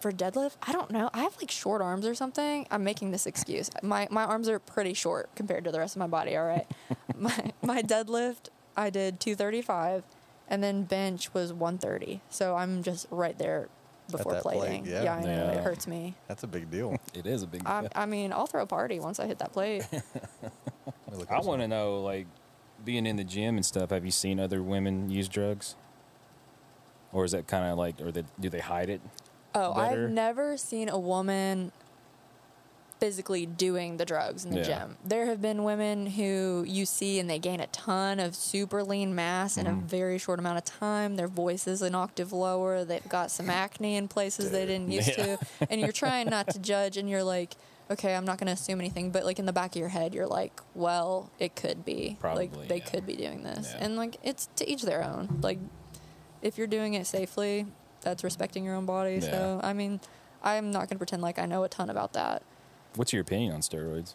for 0.00 0.12
deadlift, 0.12 0.56
I 0.66 0.72
don't 0.72 0.90
know. 0.90 1.08
I 1.14 1.22
have 1.22 1.36
like 1.38 1.50
short 1.50 1.80
arms 1.80 2.04
or 2.06 2.14
something. 2.14 2.66
I'm 2.70 2.84
making 2.84 3.10
this 3.10 3.26
excuse. 3.26 3.70
My 3.82 4.06
my 4.10 4.24
arms 4.24 4.48
are 4.48 4.58
pretty 4.58 4.94
short 4.94 5.34
compared 5.34 5.64
to 5.64 5.72
the 5.72 5.78
rest 5.78 5.96
of 5.96 6.00
my 6.00 6.06
body. 6.06 6.36
All 6.36 6.46
right. 6.46 6.66
my 7.16 7.52
my 7.62 7.82
deadlift, 7.82 8.48
I 8.76 8.90
did 8.90 9.20
235, 9.20 10.02
and 10.48 10.62
then 10.62 10.84
bench 10.84 11.32
was 11.32 11.52
130. 11.52 12.20
So 12.28 12.56
I'm 12.56 12.82
just 12.82 13.06
right 13.10 13.38
there 13.38 13.68
before 14.10 14.34
that 14.34 14.42
plate, 14.42 14.58
plating. 14.58 14.86
yeah. 14.86 15.14
I 15.14 15.20
know 15.22 15.28
Yeah. 15.28 15.50
it 15.52 15.64
hurts 15.64 15.86
me. 15.86 16.14
That's 16.28 16.42
a 16.42 16.46
big 16.46 16.70
deal. 16.70 16.96
It 17.14 17.26
is 17.26 17.42
a 17.42 17.46
big. 17.46 17.62
I, 17.64 17.88
I 17.94 18.04
mean, 18.06 18.32
I'll 18.32 18.46
throw 18.46 18.62
a 18.62 18.66
party 18.66 19.00
once 19.00 19.18
I 19.20 19.26
hit 19.26 19.38
that 19.38 19.52
plate. 19.52 19.86
Let 19.92 20.02
me 21.10 21.16
look 21.18 21.30
I 21.30 21.40
want 21.40 21.62
to 21.62 21.68
know, 21.68 22.02
like, 22.02 22.26
being 22.84 23.06
in 23.06 23.16
the 23.16 23.24
gym 23.24 23.56
and 23.56 23.64
stuff. 23.64 23.90
Have 23.90 24.04
you 24.04 24.10
seen 24.10 24.38
other 24.40 24.62
women 24.62 25.08
use 25.08 25.28
drugs, 25.28 25.76
or 27.14 27.24
is 27.24 27.32
that 27.32 27.46
kind 27.46 27.64
of 27.70 27.78
like, 27.78 28.00
or 28.02 28.12
they, 28.12 28.24
do 28.38 28.50
they 28.50 28.58
hide 28.60 28.90
it? 28.90 29.00
Oh, 29.54 29.72
better. 29.74 30.04
I've 30.04 30.10
never 30.10 30.56
seen 30.58 30.88
a 30.90 30.98
woman 30.98 31.72
physically 33.00 33.44
doing 33.44 33.96
the 33.98 34.04
drugs 34.04 34.44
in 34.44 34.52
the 34.52 34.58
Yeah. 34.58 34.62
gym. 34.80 34.96
There 35.04 35.26
have 35.26 35.42
been 35.42 35.62
women 35.64 36.06
who 36.06 36.64
you 36.66 36.86
see 36.86 37.18
and 37.18 37.28
they 37.28 37.38
gain 37.38 37.60
a 37.60 37.66
ton 37.68 38.18
of 38.20 38.34
super 38.34 38.82
lean 38.82 39.14
mass 39.14 39.56
in 39.56 39.66
a 39.66 39.70
Mm-hmm. 39.70 39.86
very 39.86 40.18
short 40.18 40.38
amount 40.38 40.58
of 40.58 40.64
time. 40.64 41.16
Their 41.16 41.28
voice 41.28 41.66
is 41.66 41.82
an 41.82 41.94
octave 41.94 42.32
lower. 42.32 42.84
They've 42.84 43.06
got 43.08 43.30
some 43.30 43.50
acne 43.50 43.96
in 43.96 44.08
places 44.08 44.50
they 44.52 44.64
didn't 44.64 44.90
used 44.98 45.08
Yeah. 45.18 45.36
to. 45.36 45.38
And 45.70 45.80
you're 45.80 45.92
trying 45.92 46.30
not 46.30 46.48
to 46.50 46.58
judge 46.58 46.96
and 46.96 47.10
you're 47.10 47.24
like, 47.24 47.56
okay, 47.90 48.14
I'm 48.14 48.24
not 48.24 48.38
going 48.38 48.46
to 48.46 48.52
assume 48.54 48.80
anything. 48.80 49.10
But 49.10 49.24
like 49.24 49.38
in 49.38 49.44
the 49.44 49.52
back 49.52 49.72
of 49.74 49.80
your 49.80 49.88
head, 49.90 50.14
you're 50.14 50.26
like, 50.28 50.58
well, 50.74 51.30
it 51.38 51.54
could 51.56 51.84
be. 51.84 52.16
Probably, 52.20 52.48
like 52.48 52.68
they 52.68 52.78
yeah. 52.78 52.84
could 52.84 53.06
be 53.06 53.16
doing 53.16 53.42
this. 53.42 53.74
And 53.78 53.96
like 53.96 54.16
it's 54.22 54.48
to 54.56 54.68
each 54.70 54.82
their 54.82 55.04
own. 55.04 55.40
Like 55.42 55.58
if 56.44 56.58
you're 56.58 56.68
doing 56.68 56.94
it 56.94 57.06
safely, 57.06 57.66
that's 58.02 58.22
respecting 58.22 58.64
your 58.64 58.76
own 58.76 58.86
body. 58.86 59.20
So, 59.20 59.60
I 59.64 59.72
mean, 59.72 59.98
I'm 60.42 60.70
not 60.70 60.80
going 60.80 60.90
to 60.90 60.98
pretend 60.98 61.22
like 61.22 61.38
I 61.38 61.46
know 61.46 61.64
a 61.64 61.68
ton 61.68 61.90
about 61.90 62.12
that. 62.12 62.42
What's 62.94 63.12
your 63.12 63.22
opinion 63.22 63.54
on 63.54 63.60
steroids? 63.60 64.14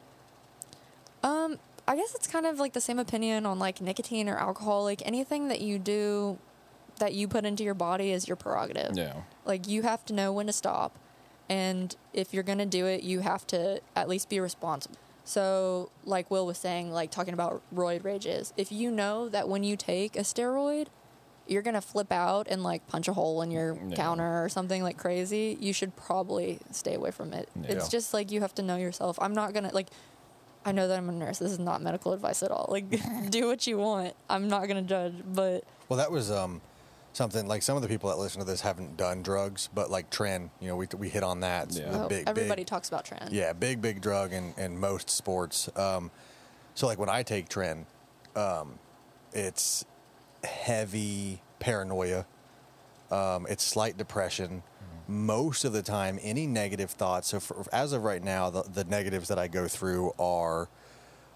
Um, 1.24 1.60
I 1.88 1.96
guess 1.96 2.14
it's 2.16 2.28
kind 2.28 2.46
of 2.46 2.60
like 2.60 2.74
the 2.74 2.82
same 2.82 3.00
opinion 3.00 3.46
on 3.46 3.60
like 3.60 3.82
nicotine 3.82 4.30
or 4.30 4.38
alcohol. 4.38 4.84
Like 4.84 5.02
anything 5.06 5.50
that 5.50 5.60
you 5.60 5.80
do 5.80 6.38
that 7.00 7.14
you 7.14 7.28
put 7.28 7.46
into 7.46 7.64
your 7.64 7.74
body 7.74 8.12
is 8.12 8.28
your 8.28 8.38
prerogative. 8.38 8.96
Yeah. 8.96 9.14
Like 9.44 9.68
you 9.68 9.82
have 9.82 10.06
to 10.06 10.14
know 10.14 10.32
when 10.32 10.46
to 10.46 10.54
stop. 10.54 10.98
And 11.50 11.96
if 12.14 12.32
you're 12.32 12.44
going 12.44 12.60
to 12.60 12.66
do 12.66 12.86
it, 12.86 13.02
you 13.02 13.22
have 13.22 13.48
to 13.48 13.82
at 13.96 14.08
least 14.08 14.30
be 14.30 14.40
responsible. 14.40 14.98
So, 15.24 15.90
like 16.06 16.30
Will 16.32 16.46
was 16.46 16.58
saying, 16.58 16.92
like 16.92 17.12
talking 17.12 17.34
about 17.34 17.62
roid 17.74 18.04
rages, 18.04 18.54
if 18.56 18.72
you 18.72 18.90
know 18.90 19.30
that 19.30 19.48
when 19.48 19.64
you 19.64 19.76
take 19.76 20.16
a 20.16 20.22
steroid, 20.22 20.88
you're 21.50 21.62
going 21.62 21.74
to 21.76 21.82
flip 21.82 22.12
out 22.12 22.48
and 22.50 22.64
like 22.64 22.86
punch 22.88 23.08
a 23.08 23.14
hole 23.14 23.42
in 23.42 23.52
your 23.52 23.76
Yeah. 23.88 23.96
counter 23.96 24.44
or 24.44 24.50
something 24.50 24.84
like 24.84 24.98
crazy, 24.98 25.58
you 25.60 25.74
should 25.74 25.96
probably 25.96 26.60
stay 26.72 26.94
away 26.96 27.12
from 27.12 27.34
it. 27.34 27.50
Yeah. 27.62 27.72
It's 27.72 27.90
just 27.90 28.14
like 28.14 28.32
you 28.32 28.42
have 28.42 28.54
to 28.56 28.62
know 28.62 28.76
yourself. 28.78 29.18
I'm 29.22 29.34
not 29.34 29.54
going 29.54 29.68
to, 29.68 29.74
like, 29.74 29.88
I 30.66 30.72
know 30.72 30.88
that 30.88 30.98
I'm 30.98 31.10
a 31.10 31.14
nurse. 31.14 31.40
This 31.40 31.52
is 31.52 31.60
not 31.60 31.82
medical 31.82 32.14
advice 32.14 32.44
at 32.44 32.52
all. 32.52 32.68
Like, 32.70 32.86
do 33.30 33.48
what 33.48 33.66
you 33.66 33.78
want. 33.78 34.14
I'm 34.30 34.48
not 34.48 34.68
going 34.68 34.76
to 34.84 34.88
judge, 34.88 35.14
but 35.26 35.64
Well, 35.88 35.98
that 35.98 36.12
was 36.12 36.30
um, 36.32 36.62
something 37.14 37.48
like 37.48 37.62
some 37.64 37.76
of 37.76 37.82
the 37.82 37.88
people 37.88 38.10
that 38.10 38.18
listen 38.18 38.40
to 38.42 38.46
this 38.46 38.62
haven't 38.62 38.98
done 38.98 39.24
drugs, 39.24 39.70
but 39.74 39.90
like 39.90 40.10
Tren, 40.10 40.50
you 40.60 40.68
know, 40.68 40.76
we 40.76 40.88
we 40.98 41.10
hit 41.10 41.24
on 41.24 41.40
that. 41.40 41.72
Yeah. 41.74 41.86
oh, 42.04 42.08
big, 42.08 42.28
everybody 42.28 42.62
big, 42.62 42.68
talks 42.68 42.88
about 42.90 43.06
Tren. 43.06 43.30
Yeah, 43.32 43.54
big, 43.54 43.82
big 43.82 44.02
drug 44.02 44.34
in, 44.34 44.54
in 44.58 44.80
most 44.80 45.10
sports. 45.10 45.70
Um, 45.76 46.12
so, 46.76 46.88
like 46.88 47.00
when 47.00 47.10
I 47.10 47.24
take 47.24 47.50
Tren, 47.50 47.86
um, 48.36 48.80
it's 49.34 49.86
heavy 50.44 51.42
paranoia, 51.60 52.26
um, 53.12 53.46
it's 53.50 53.64
slight 53.64 53.98
depression. 53.98 54.64
Most 55.08 55.66
of 55.66 55.74
the 55.74 55.82
time, 55.82 56.20
any 56.22 56.46
negative 56.46 56.92
thoughts. 56.92 57.30
So, 57.30 57.40
for, 57.40 57.66
as 57.74 57.94
of 57.94 58.04
right 58.04 58.24
now, 58.24 58.52
the, 58.52 58.62
the 58.62 58.84
negatives 58.84 59.28
that 59.30 59.40
I 59.40 59.48
go 59.48 59.68
through 59.68 60.14
are 60.20 60.70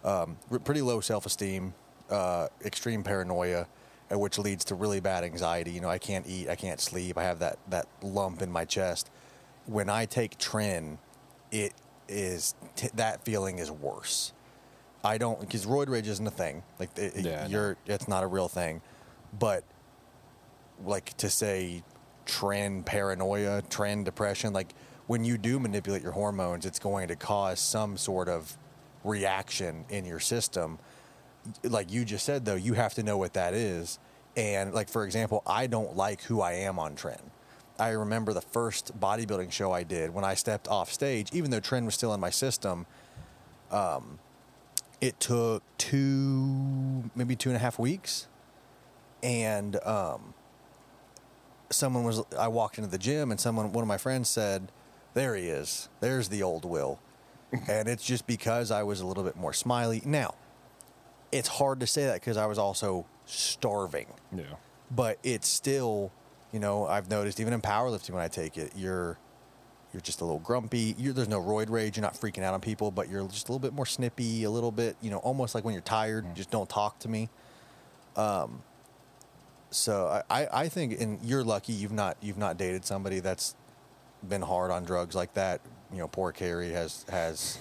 um, 0.03 0.37
pretty 0.63 0.81
low 0.81 0.99
self 1.01 1.25
esteem, 1.25 1.73
uh, 2.11 2.49
extreme 2.63 3.01
paranoia, 3.01 3.65
uh, 4.11 4.19
which 4.19 4.37
leads 4.37 4.63
to 4.65 4.75
really 4.75 4.99
bad 4.99 5.23
anxiety. 5.23 5.71
You 5.71 5.81
know, 5.81 5.89
I 5.89 5.97
can't 5.97 6.27
eat, 6.27 6.49
I 6.49 6.55
can't 6.55 6.79
sleep, 6.79 7.17
I 7.17 7.23
have 7.23 7.39
that, 7.39 7.57
that 7.69 7.87
lump 8.03 8.43
in 8.43 8.51
my 8.51 8.63
chest. 8.65 9.09
When 9.65 9.89
I 9.89 10.05
take 10.05 10.37
Tren, 10.37 10.97
it 11.51 11.73
is 12.07 12.53
t- 12.75 12.89
that 12.93 13.25
feeling 13.25 13.57
is 13.57 13.71
worse. 13.71 14.33
I 15.03 15.17
don't 15.17 15.39
because 15.39 15.65
roid 15.65 15.89
rage 15.89 16.07
isn't 16.07 16.27
a 16.27 16.31
thing. 16.31 16.61
Like 16.79 16.95
it- 16.95 17.15
Yeah, 17.25 17.47
you're, 17.47 17.77
it's 17.87 18.07
not 18.07 18.23
a 18.23 18.27
real 18.27 18.47
thing. 18.49 18.81
But 19.37 19.63
like 20.85 21.15
to 21.17 21.29
say 21.29 21.83
Tren 22.25 22.85
paranoia, 22.85 23.61
Tren 23.63 24.03
depression, 24.03 24.53
like 24.53 24.73
when 25.07 25.25
you 25.25 25.37
do 25.37 25.59
manipulate 25.59 26.01
your 26.01 26.11
hormones, 26.11 26.65
it's 26.65 26.79
going 26.79 27.07
to 27.09 27.15
cause 27.15 27.59
some 27.59 27.97
sort 27.97 28.29
of 28.29 28.57
reaction 29.03 29.85
in 29.89 30.05
your 30.05 30.19
system. 30.19 30.79
Like 31.63 31.91
you 31.91 32.05
just 32.05 32.25
said, 32.25 32.45
though, 32.45 32.55
you 32.55 32.73
have 32.73 32.93
to 32.95 33.03
know 33.03 33.17
what 33.17 33.33
that 33.33 33.53
is. 33.53 33.99
And 34.35 34.73
like 34.73 34.89
for 34.89 35.05
example, 35.05 35.43
I 35.45 35.67
don't 35.67 35.95
like 35.95 36.23
who 36.23 36.41
I 36.41 36.53
am 36.53 36.79
on 36.79 36.95
Tren. 36.95 37.19
I 37.79 37.89
remember 37.89 38.33
the 38.33 38.41
first 38.41 38.99
bodybuilding 38.99 39.51
show 39.51 39.71
I 39.71 39.83
did 39.83 40.13
when 40.13 40.23
I 40.23 40.35
stepped 40.35 40.67
off 40.67 40.91
stage, 40.91 41.29
even 41.33 41.51
though 41.51 41.59
Tren 41.59 41.85
was 41.85 41.95
still 41.95 42.13
in 42.13 42.19
my 42.19 42.29
system. 42.29 42.85
Um, 43.71 44.19
it 45.01 45.19
took 45.19 45.63
two, 45.77 47.09
maybe 47.15 47.35
two 47.35 47.49
and 47.49 47.55
a 47.55 47.59
half 47.59 47.79
weeks, 47.79 48.27
and 49.23 49.83
um, 49.85 50.33
someone 51.71 52.03
was. 52.03 52.21
I 52.37 52.47
walked 52.49 52.77
into 52.77 52.89
the 52.89 52.97
gym, 52.97 53.31
and 53.31 53.39
someone, 53.39 53.71
one 53.73 53.81
of 53.81 53.87
my 53.87 53.97
friends, 53.97 54.29
said, 54.29 54.71
"There 55.13 55.35
he 55.35 55.47
is. 55.47 55.89
There's 56.01 56.29
the 56.29 56.43
old 56.43 56.65
Will," 56.65 56.99
and 57.67 57.87
it's 57.87 58.03
just 58.05 58.27
because 58.27 58.69
I 58.71 58.83
was 58.83 59.01
a 59.01 59.05
little 59.07 59.23
bit 59.23 59.35
more 59.35 59.53
smiley. 59.53 60.01
Now, 60.05 60.35
it's 61.31 61.47
hard 61.47 61.79
to 61.79 61.87
say 61.87 62.05
that 62.05 62.15
because 62.15 62.37
I 62.37 62.45
was 62.45 62.57
also 62.59 63.05
starving 63.25 64.07
Yeah. 64.35 64.43
but 64.91 65.17
it's 65.23 65.47
still, 65.47 66.11
you 66.51 66.59
know, 66.59 66.85
I've 66.85 67.09
noticed 67.09 67.39
even 67.39 67.53
in 67.53 67.61
powerlifting 67.61 68.09
when 68.11 68.21
I 68.21 68.27
take 68.27 68.57
it, 68.57 68.73
you're 68.75 69.17
you're 69.93 70.01
just 70.01 70.19
a 70.21 70.25
little 70.25 70.39
grumpy. 70.41 70.93
You're, 70.97 71.13
there's 71.13 71.29
no 71.29 71.39
roid 71.39 71.69
rage. 71.69 71.95
You're 71.95 72.01
not 72.01 72.15
freaking 72.15 72.43
out 72.43 72.53
on 72.55 72.59
people, 72.61 72.91
but 72.91 73.09
you're 73.09 73.25
just 73.27 73.47
a 73.47 73.51
little 73.51 73.59
bit 73.59 73.73
more 73.73 73.85
snippy, 73.85 74.43
a 74.43 74.49
little 74.49 74.71
bit, 74.71 74.97
you 75.01 75.09
know, 75.11 75.19
almost 75.19 75.53
like 75.55 75.63
when 75.63 75.73
you're 75.73 75.83
tired. 75.83 76.25
Just 76.35 76.49
don't 76.51 76.67
talk 76.69 76.99
to 76.99 77.07
me. 77.07 77.29
Um. 78.15 78.61
So 79.75 80.21
I, 80.29 80.43
I, 80.43 80.47
I 80.63 80.69
think, 80.69 80.99
and 81.01 81.19
you're 81.23 81.43
lucky 81.43 81.73
you've 81.73 81.91
not 81.91 82.17
you've 82.21 82.37
not 82.37 82.57
dated 82.57 82.85
somebody 82.85 83.19
that's 83.19 83.55
been 84.27 84.41
hard 84.41 84.71
on 84.71 84.83
drugs 84.83 85.15
like 85.15 85.33
that. 85.33 85.61
You 85.91 85.99
know, 85.99 86.07
poor 86.07 86.31
Carrie 86.31 86.71
has 86.71 87.05
has. 87.09 87.57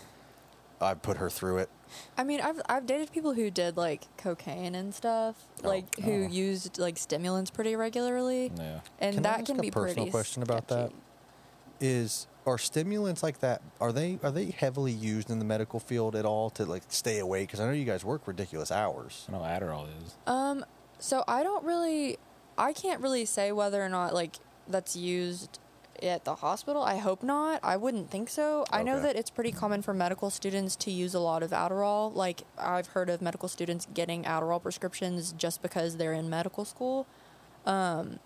I've 0.80 1.00
put 1.00 1.16
her 1.18 1.30
through 1.30 1.58
it. 1.58 1.70
I 2.18 2.24
mean, 2.24 2.40
I've 2.40 2.60
I've 2.68 2.86
dated 2.86 3.12
people 3.12 3.34
who 3.34 3.50
did 3.50 3.76
like 3.76 4.02
cocaine 4.16 4.74
and 4.74 4.92
stuff, 4.94 5.36
Oh. 5.62 5.68
like 5.68 5.96
who 6.00 6.24
Oh. 6.24 6.28
used 6.28 6.78
like 6.78 6.98
stimulants 6.98 7.50
pretty 7.50 7.76
regularly, 7.76 8.50
Yeah. 8.56 8.80
and 8.98 9.14
that 9.18 9.18
Can 9.18 9.18
I 9.18 9.22
that 9.22 9.38
ask 9.40 9.46
can 9.46 9.58
a 9.58 9.62
be 9.62 9.70
personal 9.70 9.94
pretty 10.04 10.10
question 10.10 10.42
about 10.42 10.66
that? 10.68 10.88
sketchy. 10.88 10.96
is 11.80 12.26
are 12.46 12.58
stimulants 12.58 13.22
like 13.22 13.38
that 13.38 13.62
are 13.80 13.92
they 13.92 14.18
are 14.24 14.32
they 14.32 14.46
heavily 14.46 14.90
used 14.90 15.30
in 15.30 15.38
the 15.38 15.44
medical 15.44 15.78
field 15.78 16.16
at 16.16 16.24
all 16.24 16.50
to 16.50 16.64
like 16.64 16.82
stay 16.88 17.20
awake 17.20 17.46
because 17.48 17.60
i 17.60 17.64
know 17.66 17.70
you 17.72 17.84
guys 17.84 18.04
work 18.04 18.26
ridiculous 18.26 18.72
hours 18.72 19.26
I 19.28 19.32
know 19.32 19.38
Adderall 19.42 19.86
is. 20.04 20.14
Um, 20.26 20.64
so 21.02 21.24
I 21.26 21.42
don't 21.42 21.64
really, 21.64 22.16
I 22.56 22.72
can't 22.72 23.00
really 23.00 23.24
say 23.24 23.50
whether 23.50 23.82
or 23.82 23.88
not 23.88 24.14
like 24.14 24.36
that's 24.68 24.94
used 24.94 25.58
at 26.00 26.24
the 26.24 26.36
hospital. 26.36 26.82
I 26.82 26.98
hope 26.98 27.24
not. 27.24 27.58
I 27.62 27.76
wouldn't 27.76 28.08
think 28.08 28.28
so. 28.28 28.64
I 28.70 28.84
know 28.84 29.00
that 29.00 29.16
it's 29.16 29.28
pretty 29.28 29.50
common 29.50 29.82
for 29.82 29.92
medical 29.92 30.30
students 30.30 30.76
to 30.76 30.92
use 30.92 31.12
a 31.12 31.18
lot 31.18 31.42
of 31.42 31.50
Adderall. 31.50 32.14
Like 32.14 32.42
I've 32.56 32.88
heard 32.88 33.10
of 33.10 33.20
medical 33.20 33.48
students 33.48 33.88
getting 33.92 34.22
Adderall 34.22 34.62
prescriptions 34.62 35.32
just 35.32 35.60
because 35.60 35.96
they're 35.96 36.12
in 36.12 36.30
medical 36.30 36.64
school. 36.64 37.08
Um, 37.66 38.20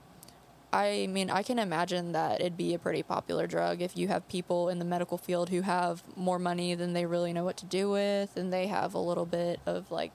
I 0.71 1.07
mean, 1.07 1.31
I 1.31 1.43
can 1.43 1.59
imagine 1.59 2.13
that 2.13 2.41
it'd 2.43 2.59
be 2.59 2.75
a 2.75 2.79
pretty 2.79 3.03
popular 3.03 3.47
drug 3.47 3.81
if 3.81 3.97
you 3.97 4.09
have 4.09 4.29
people 4.29 4.69
in 4.69 4.79
the 4.79 4.85
medical 4.85 5.17
field 5.17 5.49
who 5.49 5.63
have 5.63 6.03
more 6.15 6.39
money 6.39 6.75
than 6.75 6.93
they 6.93 7.07
really 7.07 7.33
know 7.33 7.45
what 7.45 7.57
to 7.59 7.65
do 7.65 7.91
with, 7.91 8.37
and 8.37 8.53
they 8.53 8.67
have 8.67 8.93
a 8.93 8.99
little 8.99 9.25
bit 9.25 9.61
of 9.65 9.91
like 9.91 10.13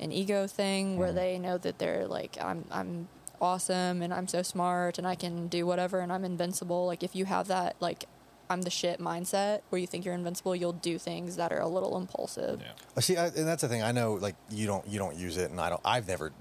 an 0.00 0.12
ego 0.12 0.46
thing 0.46 0.96
where 0.96 1.12
they 1.12 1.38
know 1.38 1.58
that 1.58 1.78
they're 1.78 2.06
like, 2.06 2.36
I'm, 2.40 2.64
I'm 2.70 3.08
awesome 3.40 4.02
and 4.02 4.12
I'm 4.12 4.26
so 4.26 4.42
smart 4.42 4.98
and 4.98 5.06
I 5.06 5.14
can 5.14 5.48
do 5.48 5.66
whatever 5.66 6.00
and 6.00 6.12
I'm 6.12 6.24
invincible. 6.24 6.86
Like, 6.86 7.02
if 7.02 7.14
you 7.14 7.26
have 7.26 7.48
that, 7.48 7.76
like, 7.80 8.06
I'm 8.48 8.62
the 8.62 8.70
shit 8.70 8.98
mindset 8.98 9.60
where 9.68 9.80
you 9.80 9.86
think 9.86 10.04
you're 10.04 10.14
invincible, 10.14 10.56
you'll 10.56 10.72
do 10.72 10.98
things 10.98 11.36
that 11.36 11.52
are 11.52 11.60
a 11.60 11.68
little 11.68 11.96
impulsive. 11.96 12.60
Yeah. 12.60 13.00
See 13.00 13.16
I, 13.16 13.26
and 13.26 13.46
that's 13.46 13.62
the 13.62 13.68
thing 13.68 13.82
i 13.82 13.92
know 13.92 14.14
like 14.14 14.34
you 14.50 14.66
don't 14.66 14.86
you 14.86 14.98
don't 14.98 15.16
use 15.16 15.38
it 15.38 15.50
and 15.50 15.60
i 15.60 15.70
don't 15.70 15.80
i've 15.84 16.06
never 16.08 16.32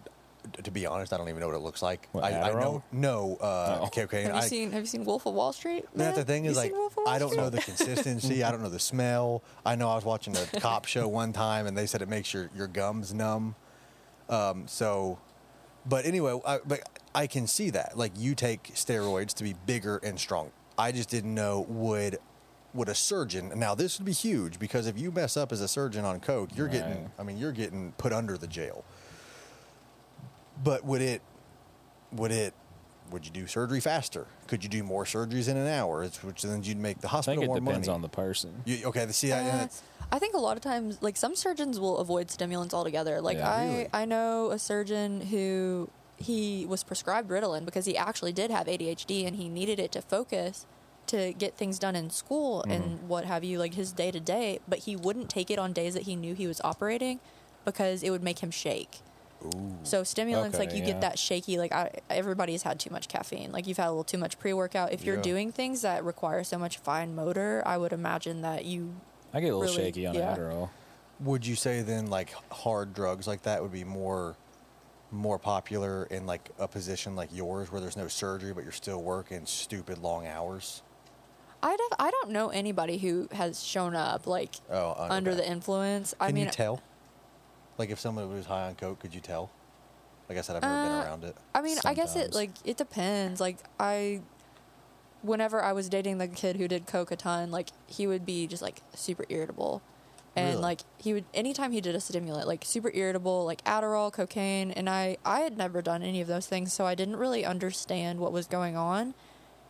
to 0.63 0.71
be 0.71 0.85
honest 0.85 1.13
i 1.13 1.17
don't 1.17 1.29
even 1.29 1.39
know 1.39 1.47
what 1.47 1.55
it 1.55 1.59
looks 1.59 1.81
like 1.81 2.07
What, 2.11 2.23
I, 2.23 2.49
I 2.49 2.53
know 2.53 2.83
no 2.91 3.37
uh 3.41 3.79
Oh. 3.83 3.87
cocaine 3.87 4.25
Have 4.25 4.35
you 4.35 4.41
I, 4.41 4.47
seen 4.47 4.71
Have 4.71 4.81
you 4.81 4.87
seen 4.87 5.05
Wolf 5.05 5.25
of 5.25 5.33
Wall 5.33 5.53
Street? 5.53 5.85
And 5.91 6.01
that's 6.01 6.15
the 6.15 6.19
man? 6.21 6.25
thing 6.25 6.45
You 6.45 6.51
is 6.51 6.57
like 6.57 6.71
Wolf 6.71 6.93
of 6.93 6.97
Wall 6.97 7.07
I 7.09 7.19
don't 7.19 7.35
know 7.35 7.49
the 7.49 7.59
consistency. 7.61 8.43
I 8.43 8.51
don't 8.51 8.61
know 8.61 8.69
the 8.69 8.79
smell. 8.79 9.43
I 9.65 9.75
know 9.75 9.89
I 9.89 9.95
was 9.95 10.05
watching 10.05 10.35
a 10.35 10.45
cop 10.59 10.85
show 10.85 11.07
one 11.07 11.31
time 11.33 11.67
and 11.67 11.77
they 11.77 11.85
said 11.85 12.01
it 12.01 12.09
makes 12.09 12.33
your, 12.33 12.49
your 12.55 12.67
gums 12.67 13.13
numb. 13.13 13.55
Um, 14.29 14.67
so, 14.67 15.19
but 15.85 16.05
anyway, 16.05 16.39
I, 16.45 16.59
but 16.65 16.81
I 17.15 17.27
can 17.27 17.47
see 17.47 17.69
that. 17.71 17.97
Like 17.97 18.11
you 18.17 18.35
take 18.35 18.73
steroids 18.75 19.33
to 19.35 19.43
be 19.43 19.53
bigger 19.65 19.97
and 20.03 20.19
strong. 20.19 20.51
I 20.77 20.91
just 20.91 21.09
didn't 21.09 21.33
know 21.33 21.65
would 21.69 22.17
would 22.71 22.87
a 22.89 22.93
surgeon 22.93 23.51
now 23.55 23.73
this 23.73 23.97
would 23.97 24.05
be 24.05 24.11
huge 24.13 24.59
because 24.59 24.85
if 24.85 24.95
you 24.95 25.11
mess 25.11 25.35
up 25.35 25.51
as 25.51 25.59
a 25.61 25.67
surgeon 25.67 26.05
on 26.05 26.19
coke, 26.19 26.49
you're 26.55 26.67
getting. 26.67 27.09
I 27.17 27.23
mean, 27.23 27.37
you're 27.37 27.51
getting 27.51 27.93
put 27.97 28.13
under 28.13 28.37
the 28.37 28.47
jail. 28.47 28.83
But 30.63 30.83
would 30.85 31.01
it 31.01 31.21
would 32.11 32.31
it 32.31 32.53
would 33.11 33.25
you 33.25 33.31
do 33.31 33.47
surgery 33.47 33.79
faster? 33.79 34.27
Could 34.47 34.63
you 34.63 34.69
do 34.69 34.83
more 34.83 35.03
surgeries 35.03 35.47
in 35.47 35.57
an 35.57 35.67
hour? 35.67 36.03
It's, 36.03 36.23
which 36.23 36.43
then 36.43 36.63
you'd 36.63 36.77
make 36.77 36.99
the 37.01 37.07
I 37.07 37.11
hospital 37.11 37.41
think 37.41 37.43
it 37.45 37.47
more 37.47 37.59
depends 37.59 37.87
money. 37.87 37.95
on 37.95 38.01
the 38.03 38.09
person. 38.09 38.61
You, 38.65 38.85
okay, 38.87 39.05
the 39.05 39.13
see, 39.13 39.31
I- 39.33 39.39
Uh, 39.39 39.43
that's- 39.45 39.81
I 40.11 40.19
think 40.19 40.33
a 40.35 40.39
lot 40.39 40.57
of 40.57 40.63
times, 40.63 40.97
like 41.01 41.17
some 41.17 41.35
surgeons 41.35 41.79
will 41.79 41.97
avoid 41.99 42.29
stimulants 42.31 42.73
altogether. 42.73 43.19
Like 43.21 43.37
Yeah. 43.37 43.51
I, 43.51 43.65
Really? 43.65 43.87
I 43.93 44.05
know 44.05 44.51
a 44.51 44.59
surgeon 44.59 45.21
who 45.21 45.89
he 46.17 46.65
was 46.67 46.83
prescribed 46.83 47.29
Ritalin 47.29 47.63
because 47.65 47.85
he 47.85 47.95
actually 47.97 48.31
did 48.33 48.51
have 48.51 48.67
ADHD 48.67 49.25
and 49.25 49.35
he 49.37 49.49
needed 49.49 49.79
it 49.79 49.91
to 49.93 50.01
focus 50.01 50.65
to 51.07 51.33
get 51.33 51.55
things 51.57 51.79
done 51.79 51.95
in 51.95 52.09
school 52.11 52.61
Mm-hmm. 52.61 52.71
and 52.71 53.07
what 53.09 53.25
have 53.25 53.43
you, 53.43 53.57
like 53.59 53.73
his 53.73 53.91
day 53.91 54.11
to 54.11 54.19
day. 54.19 54.59
But 54.67 54.79
he 54.79 54.95
wouldn't 54.95 55.29
take 55.29 55.49
it 55.49 55.57
on 55.57 55.73
days 55.73 55.93
that 55.95 56.03
he 56.03 56.15
knew 56.15 56.35
he 56.35 56.45
was 56.47 56.59
operating 56.63 57.19
because 57.65 58.03
it 58.03 58.11
would 58.11 58.21
make 58.23 58.39
him 58.39 58.51
shake. 58.51 58.99
So 59.83 60.03
stimulants, 60.03 60.57
like 60.59 60.71
you 60.73 60.79
yeah. 60.79 60.85
get 60.85 61.01
that 61.01 61.17
shaky. 61.17 61.57
Like 61.57 61.71
I, 61.71 61.91
everybody's 62.09 62.63
had 62.63 62.79
too 62.79 62.89
much 62.89 63.07
caffeine. 63.07 63.51
Like 63.51 63.67
you've 63.67 63.77
had 63.77 63.87
a 63.87 63.91
little 63.91 64.03
too 64.03 64.17
much 64.17 64.37
pre 64.39 64.53
workout. 64.53 64.91
If 64.91 65.03
you're 65.03 65.15
Yeah. 65.17 65.21
doing 65.21 65.51
things 65.51 65.81
that 65.81 66.03
require 66.03 66.43
so 66.43 66.57
much 66.57 66.77
fine 66.77 67.15
motor, 67.15 67.63
I 67.65 67.77
would 67.77 67.93
imagine 67.93 68.41
that 68.41 68.65
you 68.65 68.95
I 69.33 69.39
get 69.39 69.53
a 69.53 69.57
little 69.57 69.73
Really? 69.75 69.87
shaky 69.87 70.07
on 70.07 70.15
Yeah. 70.15 70.35
Adderall. 70.35 70.69
would 71.21 71.45
you 71.45 71.55
say 71.55 71.81
then 71.81 72.07
like 72.07 72.33
hard 72.51 72.93
drugs 72.93 73.27
like 73.27 73.43
that 73.43 73.61
would 73.61 73.71
be 73.71 73.83
more 73.83 74.35
more 75.11 75.39
popular 75.39 76.03
in 76.05 76.25
like 76.25 76.49
a 76.59 76.67
position 76.67 77.15
like 77.15 77.29
yours 77.33 77.71
where 77.71 77.81
there's 77.81 77.97
no 77.97 78.07
surgery 78.07 78.53
but 78.53 78.63
you're 78.63 78.71
still 78.71 79.01
working 79.01 79.45
stupid 79.45 79.97
long 79.97 80.27
hours? 80.27 80.81
I 81.61 81.75
don't, 81.75 81.93
I 81.99 82.09
don't 82.09 82.29
know 82.29 82.49
anybody 82.49 82.97
who 82.97 83.27
has 83.33 83.61
shown 83.61 83.93
up 83.95 84.27
like 84.27 84.55
Oh, 84.69 84.93
under 84.97 85.13
under 85.13 85.35
the 85.35 85.49
influence. 85.49 86.13
I 86.19 86.27
Can 86.27 86.35
mean, 86.35 86.45
you 86.45 86.51
tell? 86.51 86.81
Like 87.79 87.89
if 87.89 87.99
someone 87.99 88.31
was 88.31 88.45
high 88.45 88.67
on 88.67 88.75
coke, 88.75 88.99
could 88.99 89.15
you 89.15 89.21
tell? 89.21 89.49
Like 90.27 90.37
I 90.37 90.41
said, 90.41 90.57
I've 90.57 90.61
never 90.61 90.83
been 90.83 90.91
Uh, 90.91 91.01
around 91.03 91.23
it. 91.23 91.35
I 91.55 91.61
mean, 91.61 91.77
I 91.85 91.93
guess 91.95 92.15
it 92.15 92.33
Sometimes. 92.33 92.35
like 92.35 92.51
it 92.65 92.77
depends. 92.77 93.39
Like 93.41 93.57
I, 93.79 94.21
whenever 95.21 95.61
I 95.63 95.71
was 95.73 95.89
dating 95.89 96.17
the 96.17 96.27
kid 96.27 96.57
who 96.57 96.67
did 96.67 96.85
coke 96.85 97.11
a 97.11 97.15
ton, 97.15 97.51
like 97.51 97.69
he 97.87 98.05
would 98.05 98.25
be 98.25 98.45
just 98.47 98.61
like 98.61 98.81
super 98.93 99.25
irritable, 99.29 99.81
and 100.35 100.49
Really? 100.51 100.61
like 100.61 100.81
he 100.97 101.13
would 101.13 101.25
anytime 101.33 101.71
he 101.71 101.81
did 101.81 101.95
a 101.95 101.99
stimulant, 102.01 102.47
like 102.47 102.63
super 102.65 102.91
irritable, 102.93 103.45
like 103.45 103.63
Adderall, 103.63 104.11
cocaine, 104.13 104.71
and 104.71 104.89
I 104.89 105.17
I 105.25 105.39
had 105.39 105.57
never 105.57 105.81
done 105.81 106.03
any 106.03 106.21
of 106.21 106.27
those 106.27 106.45
things, 106.47 106.71
so 106.73 106.85
I 106.85 106.95
didn't 106.95 107.15
really 107.15 107.43
understand 107.45 108.19
what 108.19 108.31
was 108.31 108.45
going 108.45 108.75
on, 108.77 109.13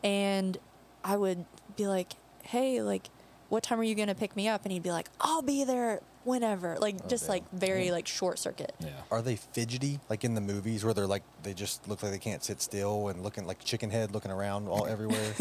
and 0.04 0.58
I 1.04 1.16
would 1.16 1.46
be 1.78 1.88
like, 1.88 2.14
hey, 2.44 2.82
like, 2.82 3.10
what 3.48 3.64
time 3.64 3.80
are 3.80 3.84
you 3.84 3.96
gonna 3.96 4.16
pick 4.16 4.36
me 4.36 4.48
up? 4.50 4.64
And 4.66 4.72
he'd 4.74 4.84
be 4.84 4.92
like, 4.92 5.10
I'll 5.22 5.42
be 5.42 5.64
there 5.64 6.02
whenever, 6.24 6.78
like 6.80 6.96
Oh, 7.04 7.08
just 7.08 7.24
damn. 7.26 7.30
like 7.34 7.52
very 7.52 7.92
like 7.92 8.08
short 8.08 8.40
circuit. 8.40 8.74
Yeah. 8.80 8.90
Are 9.12 9.22
they 9.22 9.36
fidgety 9.36 10.00
like 10.10 10.24
in 10.24 10.34
the 10.36 10.42
movies 10.42 10.84
where 10.84 10.94
they're 10.94 11.08
like 11.08 11.24
they 11.44 11.54
just 11.54 11.88
look 11.88 12.02
like 12.04 12.12
they 12.12 12.18
can't 12.20 12.44
sit 12.44 12.62
still 12.62 13.08
and 13.10 13.24
looking 13.24 13.46
like 13.48 13.64
chicken 13.64 13.90
head 13.90 14.12
looking 14.14 14.32
around 14.32 14.68
all 14.68 14.86
everywhere? 14.96 15.34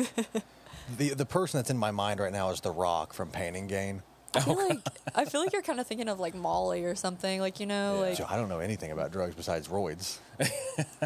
the 0.97 1.15
the 1.15 1.27
person 1.27 1.59
that's 1.59 1.71
in 1.71 1.79
my 1.79 1.91
mind 1.91 2.21
right 2.21 2.33
now 2.33 2.51
is 2.51 2.61
The 2.61 2.71
Rock 2.73 3.13
from 3.13 3.31
Pain 3.31 3.55
and 3.57 3.69
Gain. 3.69 4.03
I 4.35 4.41
feel 4.41 4.57
like 4.69 4.79
I 5.15 5.25
feel 5.25 5.41
like 5.41 5.53
you're 5.55 5.63
kind 5.63 5.81
of 5.81 5.87
thinking 5.87 6.09
of 6.09 6.21
like 6.21 6.35
Molly 6.35 6.85
or 6.85 6.95
something, 6.95 7.41
like 7.41 7.61
you 7.61 7.67
know, 7.67 7.99
like 8.01 8.17
So 8.17 8.27
I 8.29 8.37
don't 8.37 8.49
know 8.51 8.59
anything 8.61 8.93
about 8.93 9.11
drugs 9.11 9.35
besides 9.35 9.69
roids. 9.69 10.19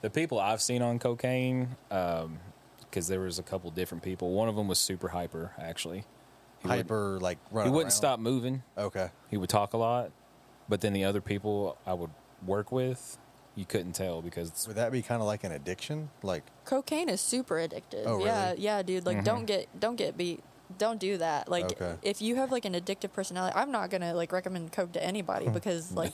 The 0.00 0.08
people 0.08 0.38
I've 0.40 0.62
seen 0.62 0.80
on 0.80 0.98
cocaine, 0.98 1.76
um, 1.90 2.38
because 2.80 3.06
there 3.06 3.20
was 3.20 3.38
a 3.38 3.42
couple 3.42 3.70
different 3.70 4.02
people. 4.02 4.30
One 4.32 4.48
of 4.48 4.56
them 4.56 4.66
was 4.66 4.78
super 4.78 5.08
hyper, 5.08 5.52
actually. 5.58 6.04
He 6.62 6.68
would- 6.68 6.76
Hyper 6.76 7.18
like 7.20 7.38
He 7.50 7.56
wouldn't 7.56 7.76
around. 7.76 7.90
stop 7.90 8.20
moving. 8.20 8.62
Okay. 8.76 9.10
He 9.30 9.36
would 9.36 9.48
talk 9.48 9.72
a 9.72 9.76
lot, 9.76 10.10
but 10.68 10.80
then 10.80 10.92
the 10.92 11.04
other 11.04 11.20
people 11.20 11.76
I 11.86 11.94
would 11.94 12.10
work 12.44 12.72
with, 12.72 13.18
you 13.54 13.64
couldn't 13.64 13.92
tell 13.92 14.22
because 14.22 14.66
Would 14.66 14.76
that 14.76 14.92
be 14.92 15.02
kind 15.02 15.20
of 15.20 15.26
like 15.26 15.44
an 15.44 15.52
addiction? 15.52 16.10
Like 16.22 16.44
cocaine 16.64 17.08
is 17.08 17.20
super 17.20 17.56
addictive. 17.56 18.04
Oh, 18.06 18.24
Yeah, 18.24 18.50
really? 18.50 18.62
yeah, 18.62 18.76
yeah, 18.76 18.82
dude. 18.82 19.06
Like 19.06 19.24
don't 19.24 19.38
mm-hmm. 19.38 19.44
get 19.46 19.80
don't 19.80 19.96
get 19.96 20.16
beat 20.16 20.42
don't 20.76 21.00
do 21.00 21.16
that. 21.18 21.48
Like 21.48 21.72
Okay. 21.72 21.96
if 22.02 22.20
you 22.20 22.36
have 22.36 22.52
like 22.52 22.64
an 22.64 22.74
addictive 22.74 23.12
personality, 23.12 23.56
I'm 23.56 23.72
not 23.72 23.90
gonna 23.90 24.14
like 24.14 24.32
recommend 24.32 24.72
coke 24.72 24.92
to 24.92 25.02
anybody 25.02 25.46
hmm. 25.46 25.52
because 25.52 25.92
like 26.02 26.12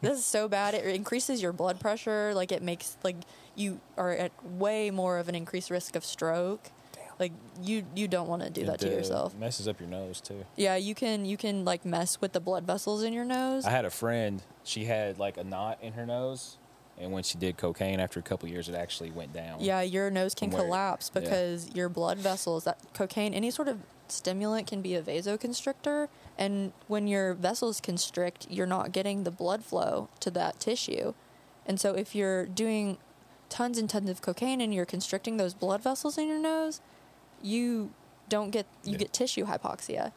this 0.00 0.18
is 0.18 0.24
so 0.24 0.48
bad. 0.48 0.74
It 0.74 0.84
increases 0.84 1.42
your 1.42 1.52
blood 1.52 1.80
pressure. 1.80 2.32
Like 2.34 2.52
it 2.52 2.62
makes 2.62 2.96
like 3.02 3.16
you 3.54 3.80
are 3.96 4.12
at 4.12 4.32
way 4.44 4.90
more 4.90 5.18
of 5.18 5.28
an 5.28 5.34
increased 5.34 5.70
risk 5.70 5.96
of 5.96 6.04
stroke. 6.04 6.70
Like 7.18 7.32
you 7.62 7.84
you 7.94 8.08
don't 8.08 8.28
want 8.28 8.42
to 8.42 8.50
do 8.50 8.66
that 8.66 8.80
to 8.80 8.88
yourself. 8.88 9.34
Messes 9.34 9.66
up 9.66 9.80
your 9.80 9.88
nose 9.88 10.20
too. 10.20 10.44
Yeah, 10.56 10.76
you 10.76 10.94
can 10.94 11.24
you 11.24 11.36
can 11.36 11.64
like 11.64 11.84
mess 11.84 12.20
with 12.20 12.32
the 12.32 12.40
blood 12.40 12.64
vessels 12.64 13.02
in 13.02 13.12
your 13.12 13.24
nose. 13.24 13.64
I 13.64 13.70
had 13.70 13.84
a 13.84 13.90
friend. 13.90 14.42
She 14.64 14.84
had 14.84 15.18
like 15.18 15.36
a 15.38 15.44
knot 15.44 15.78
in 15.80 15.94
her 15.94 16.04
nose, 16.04 16.58
and 16.98 17.12
when 17.12 17.22
she 17.22 17.38
did 17.38 17.56
cocaine, 17.56 18.00
after 18.00 18.20
a 18.20 18.22
couple 18.22 18.48
years, 18.48 18.68
it 18.68 18.74
actually 18.74 19.10
went 19.10 19.32
down. 19.32 19.60
Yeah, 19.60 19.80
your 19.80 20.10
nose 20.10 20.34
can 20.34 20.50
where- 20.50 20.62
collapse 20.62 21.10
yeah. 21.14 21.20
because 21.20 21.70
your 21.74 21.88
blood 21.88 22.18
vessels, 22.18 22.64
that 22.64 22.78
cocaine, 22.92 23.32
any 23.32 23.50
sort 23.50 23.68
of 23.68 23.78
stimulant 24.08 24.66
can 24.66 24.82
be 24.82 24.94
a 24.94 25.02
vasoconstrictor. 25.02 26.08
And 26.38 26.72
when 26.86 27.06
your 27.06 27.34
vessels 27.34 27.80
constrict, 27.80 28.46
you're 28.50 28.66
not 28.66 28.92
getting 28.92 29.24
the 29.24 29.30
blood 29.30 29.64
flow 29.64 30.08
to 30.20 30.30
that 30.32 30.60
tissue. 30.60 31.14
And 31.64 31.80
so 31.80 31.94
if 31.94 32.14
you're 32.14 32.46
doing 32.46 32.98
tons 33.48 33.78
and 33.78 33.88
tons 33.88 34.10
of 34.10 34.22
cocaine 34.22 34.60
and 34.60 34.72
you're 34.74 34.86
constricting 34.86 35.36
those 35.36 35.54
blood 35.54 35.82
vessels 35.82 36.18
in 36.18 36.28
your 36.28 36.38
nose, 36.38 36.80
you 37.46 37.90
don't 38.28 38.50
get 38.50 38.66
you 38.84 38.92
Yeah. 38.92 38.98
get 38.98 39.12
tissue 39.12 39.46
hypoxia. 39.46 40.12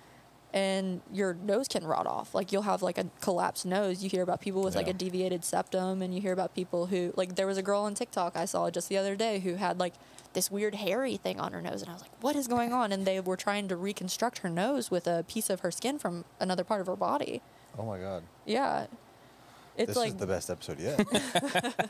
And 0.52 1.02
your 1.14 1.36
nose 1.36 1.68
can 1.68 1.86
rot 1.86 2.08
off. 2.08 2.34
Like 2.34 2.52
you'll 2.52 2.64
have 2.64 2.82
like 2.82 2.98
a 2.98 3.06
collapsed 3.22 3.68
nose. 3.68 4.04
You 4.04 4.10
hear 4.10 4.24
about 4.24 4.42
people 4.42 4.64
with 4.64 4.76
like 4.76 4.88
a 4.88 4.94
deviated 4.94 5.46
septum, 5.46 6.02
and 6.02 6.12
you 6.12 6.22
hear 6.22 6.34
about 6.34 6.56
people 6.56 6.88
who 6.88 7.14
like 7.16 7.36
there 7.36 7.46
was 7.46 7.60
a 7.60 7.62
girl 7.62 7.82
on 7.82 7.94
TikTok 7.94 8.36
I 8.36 8.46
saw 8.46 8.72
just 8.72 8.90
the 8.90 8.98
other 8.98 9.16
day 9.16 9.38
who 9.42 9.56
had 9.56 9.80
like 9.80 9.94
this 10.34 10.50
weird 10.50 10.74
hairy 10.76 11.18
thing 11.18 11.40
on 11.40 11.54
her 11.54 11.62
nose, 11.62 11.82
and 11.84 11.92
I 11.92 11.94
was 11.94 12.02
like, 12.02 12.12
"What 12.22 12.36
is 12.36 12.48
going 12.48 12.74
on?" 12.74 12.92
And 12.92 13.06
they 13.06 13.20
were 13.20 13.38
trying 13.38 13.68
to 13.68 13.76
reconstruct 13.76 14.40
her 14.40 14.50
nose 14.50 14.90
with 14.90 15.06
a 15.06 15.24
piece 15.28 15.52
of 15.52 15.60
her 15.60 15.70
skin 15.70 16.00
from 16.00 16.26
another 16.40 16.64
part 16.64 16.82
of 16.82 16.88
her 16.88 16.96
body. 16.96 17.44
Oh 17.78 17.86
my 17.86 18.00
god. 18.00 18.24
Yeah, 18.48 18.88
it's 19.78 19.90
this 19.90 19.98
like 19.98 20.10
is 20.14 20.16
the 20.16 20.26
best 20.26 20.50
episode 20.50 20.80
yet. 20.80 21.00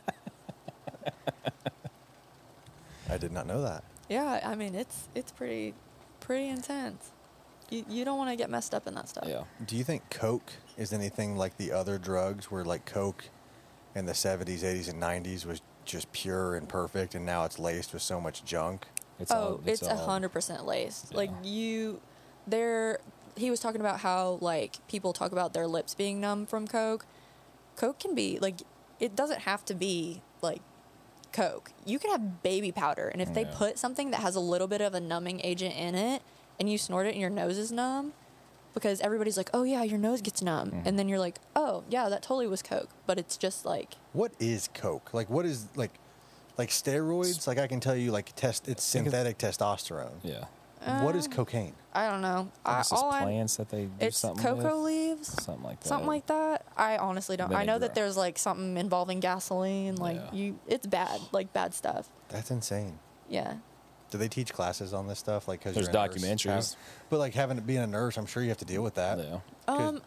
I 3.10 3.18
did 3.18 3.32
not 3.32 3.48
know 3.48 3.62
that. 3.62 3.84
Yeah. 4.10 4.42
I 4.44 4.56
mean, 4.56 4.76
it's 4.76 5.08
it's 5.16 5.32
pretty 5.32 5.74
pretty 6.20 6.50
intense. 6.50 7.12
You 7.70 7.86
you 7.88 8.04
don't 8.06 8.18
want 8.18 8.32
to 8.32 8.36
get 8.36 8.50
messed 8.50 8.74
up 8.74 8.88
in 8.88 8.96
that 8.96 9.08
stuff. 9.08 9.26
Yeah. 9.28 9.44
Do 9.66 9.76
you 9.76 9.84
think 9.84 10.10
Coke 10.10 10.52
is 10.78 10.92
anything 10.92 11.38
like 11.38 11.58
the 11.58 11.72
other 11.72 11.98
drugs 11.98 12.52
where 12.52 12.66
like 12.66 12.86
Coke 12.86 13.26
in 13.96 14.06
the 14.06 14.14
70s, 14.14 14.60
80s, 14.60 14.90
and 14.90 15.02
90s 15.02 15.46
was 15.46 15.62
just 15.86 16.12
pure 16.12 16.56
and 16.56 16.70
perfect 16.70 17.16
and 17.16 17.26
now 17.26 17.46
it's 17.46 17.58
laced 17.58 17.94
with 17.94 18.02
so 18.02 18.20
much 18.20 18.44
junk? 18.44 18.88
It's 19.20 19.32
oh, 19.32 19.36
all, 19.36 19.62
it's 19.66 19.82
a 19.82 19.92
all- 19.92 20.06
hundred 20.06 20.30
percent 20.30 20.66
laced. 20.66 21.14
Like 21.14 21.32
you, 21.44 22.02
there. 22.48 23.00
He 23.36 23.50
was 23.50 23.60
talking 23.60 23.80
about 23.80 24.00
how 24.02 24.38
like 24.42 24.86
people 24.88 25.14
talk 25.14 25.32
about 25.32 25.54
their 25.54 25.68
lips 25.68 25.94
being 25.94 26.20
numb 26.20 26.46
from 26.46 26.68
coke. 26.68 27.06
Coke 27.76 28.00
can 28.00 28.16
be 28.16 28.38
like 28.40 28.62
it 29.00 29.16
doesn't 29.16 29.42
have 29.42 29.64
to 29.66 29.74
be 29.74 30.22
like 30.42 30.62
coke. 31.32 31.72
You 31.86 32.00
can 32.00 32.12
have 32.12 32.44
baby 32.44 32.72
powder, 32.72 33.08
and 33.08 33.22
if 33.22 33.34
they 33.34 33.46
put 33.46 33.78
something 33.80 34.12
that 34.12 34.22
has 34.22 34.36
a 34.36 34.40
little 34.40 34.68
bit 34.68 34.82
of 34.82 34.94
a 34.94 35.00
numbing 35.00 35.42
agent 35.44 35.76
in 35.76 35.96
it, 35.96 36.22
and 36.60 36.70
you 36.72 36.78
snort 36.78 37.06
it, 37.08 37.12
and 37.12 37.22
your 37.22 37.30
nose 37.30 37.58
is 37.58 37.72
numb. 37.72 38.14
Because 38.74 39.02
everybody's 39.02 39.36
like, 39.36 39.50
"Oh 39.54 39.64
yeah, 39.64 39.82
your 39.82 39.98
nose 39.98 40.22
gets 40.22 40.42
numb," 40.44 40.72
Mhm. 40.72 40.86
and 40.86 41.00
then 41.00 41.10
you're 41.10 41.20
like, 41.20 41.40
"Oh 41.56 41.84
yeah, 41.90 42.08
that 42.08 42.22
totally 42.22 42.46
was 42.48 42.62
coke," 42.62 42.90
but 43.08 43.18
it's 43.18 43.36
just 43.36 43.66
like 43.66 43.96
What 44.14 44.32
is 44.40 44.70
Coke? 44.74 45.12
Like 45.14 45.28
what 45.30 45.46
is 45.46 45.66
like 45.76 45.92
like 46.58 46.70
steroids? 46.70 47.48
Like 47.48 47.58
I 47.58 47.66
can 47.68 47.80
tell 47.80 47.96
you 47.96 48.12
like 48.12 48.36
test 48.36 48.68
it's 48.70 48.84
synthetic 48.84 49.38
testosterone. 49.40 50.20
Yeah. 50.24 50.46
What 50.86 51.16
is 51.16 51.26
Um, 51.26 51.32
cocaine? 51.34 51.74
I 51.94 52.08
don't 52.10 52.22
know. 52.22 52.50
I 52.66 52.72
I, 52.72 52.76
guess 52.78 52.92
it's 52.92 53.02
all 53.02 53.12
I, 53.12 53.22
plants 53.24 53.56
that 53.58 53.70
they 53.70 53.86
do 53.86 53.92
it's 54.00 54.18
something 54.20 54.44
cocoa 54.44 54.78
with. 54.78 54.86
leaves. 54.86 55.44
Something 55.44 55.64
like 55.64 55.80
that. 55.82 55.88
something 55.88 56.08
like 56.08 56.26
that. 56.28 56.66
I 56.78 56.98
honestly 56.98 57.36
don't. 57.36 57.52
I 57.52 57.64
know 57.66 57.74
Vinegar. 57.74 57.80
that 57.80 57.96
there's 57.96 58.16
like 58.18 58.38
something 58.38 58.78
involving 58.78 59.20
gasoline. 59.20 59.96
Like 59.96 60.18
Yeah. 60.18 60.32
you, 60.34 60.60
it's 60.68 60.86
bad. 60.88 61.20
Like 61.32 61.52
bad 61.54 61.74
stuff. 61.74 62.10
That's 62.30 62.52
insane. 62.52 63.00
Yeah. 63.28 63.56
Do 64.12 64.18
they 64.18 64.28
teach 64.28 64.54
classes 64.54 64.94
on 64.94 65.08
this 65.08 65.20
stuff? 65.20 65.48
Like, 65.48 65.62
cause 65.62 65.74
There's 65.76 65.88
you're 65.88 65.96
a 65.96 66.08
nurse? 66.08 66.16
documentaries. 66.16 66.76
But 67.10 67.20
like 67.20 67.34
having 67.34 67.58
to 67.58 67.62
being 67.64 67.80
a 67.82 67.88
nurse, 67.88 68.18
I'm 68.18 68.26
sure 68.26 68.42
you 68.44 68.50
have 68.50 68.58
to 68.60 68.66
deal 68.66 68.82
with 68.84 68.96
that. 68.96 69.18
Yeah. 69.20 69.40
'Cause- 69.68 69.80
Um, 69.96 70.02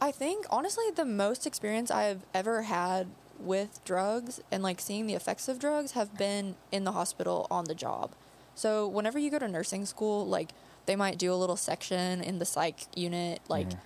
I 0.00 0.10
think 0.12 0.44
honestly 0.50 0.84
the 0.94 1.06
most 1.06 1.46
experience 1.46 1.90
I've 1.90 2.26
ever 2.34 2.62
had 2.62 3.08
with 3.38 3.82
drugs 3.84 4.40
and 4.50 4.62
like 4.62 4.80
seeing 4.80 5.06
the 5.06 5.14
effects 5.14 5.48
of 5.48 5.58
drugs 5.58 5.92
have 5.92 6.16
been 6.18 6.56
in 6.72 6.84
the 6.84 6.92
hospital 6.92 7.46
on 7.50 7.64
the 7.64 7.74
job. 7.74 8.12
So 8.56 8.88
whenever 8.88 9.18
you 9.20 9.30
go 9.30 9.38
to 9.38 9.46
nursing 9.46 9.86
school, 9.86 10.26
like 10.26 10.50
they 10.86 10.96
might 10.96 11.18
do 11.18 11.32
a 11.32 11.36
little 11.36 11.56
section 11.56 12.20
in 12.20 12.38
the 12.40 12.44
psych 12.44 12.86
unit, 12.96 13.40
like. 13.48 13.68
Mhm. 13.70 13.78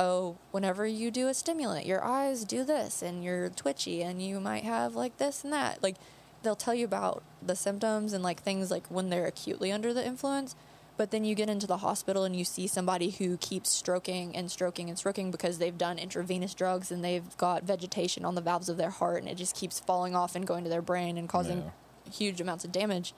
Oh, 0.00 0.36
whenever 0.52 0.86
you 0.86 1.10
do 1.10 1.26
a 1.26 1.34
stimulant, 1.34 1.84
your 1.84 2.04
eyes 2.04 2.44
do 2.44 2.62
this 2.62 3.02
and 3.02 3.24
you're 3.24 3.48
twitchy 3.50 4.00
and 4.00 4.22
you 4.22 4.38
might 4.38 4.62
have 4.62 4.94
like 4.94 5.16
this 5.18 5.42
and 5.42 5.52
that. 5.52 5.82
Like 5.82 5.96
they'll 6.44 6.54
tell 6.54 6.72
you 6.72 6.84
about 6.84 7.24
the 7.44 7.56
symptoms 7.56 8.12
and 8.12 8.22
like 8.22 8.40
things 8.40 8.70
like 8.70 8.86
when 8.86 9.10
they're 9.10 9.26
acutely 9.26 9.72
under 9.72 9.92
the 9.92 10.06
influence. 10.06 10.54
But 10.96 11.10
then 11.10 11.24
you 11.24 11.34
get 11.34 11.50
into 11.50 11.66
the 11.66 11.78
hospital 11.78 12.22
and 12.22 12.36
you 12.36 12.44
see 12.44 12.68
somebody 12.68 13.10
who 13.10 13.38
keeps 13.38 13.70
stroking 13.70 14.36
and 14.36 14.48
stroking 14.52 14.88
and 14.88 14.96
stroking 14.96 15.32
because 15.32 15.58
they've 15.58 15.76
done 15.76 15.98
intravenous 15.98 16.54
drugs 16.54 16.92
and 16.92 17.04
they've 17.04 17.36
got 17.36 17.64
vegetation 17.64 18.24
on 18.24 18.36
the 18.36 18.40
valves 18.40 18.68
of 18.68 18.76
their 18.76 18.90
heart 18.90 19.18
and 19.22 19.28
it 19.28 19.34
just 19.36 19.56
keeps 19.56 19.80
falling 19.80 20.14
off 20.14 20.36
and 20.36 20.46
going 20.46 20.62
to 20.62 20.70
their 20.70 20.80
brain 20.80 21.18
and 21.18 21.28
causing 21.28 21.58
Yeah. 21.58 22.12
huge 22.12 22.40
amounts 22.40 22.64
of 22.64 22.70
damage. 22.70 23.14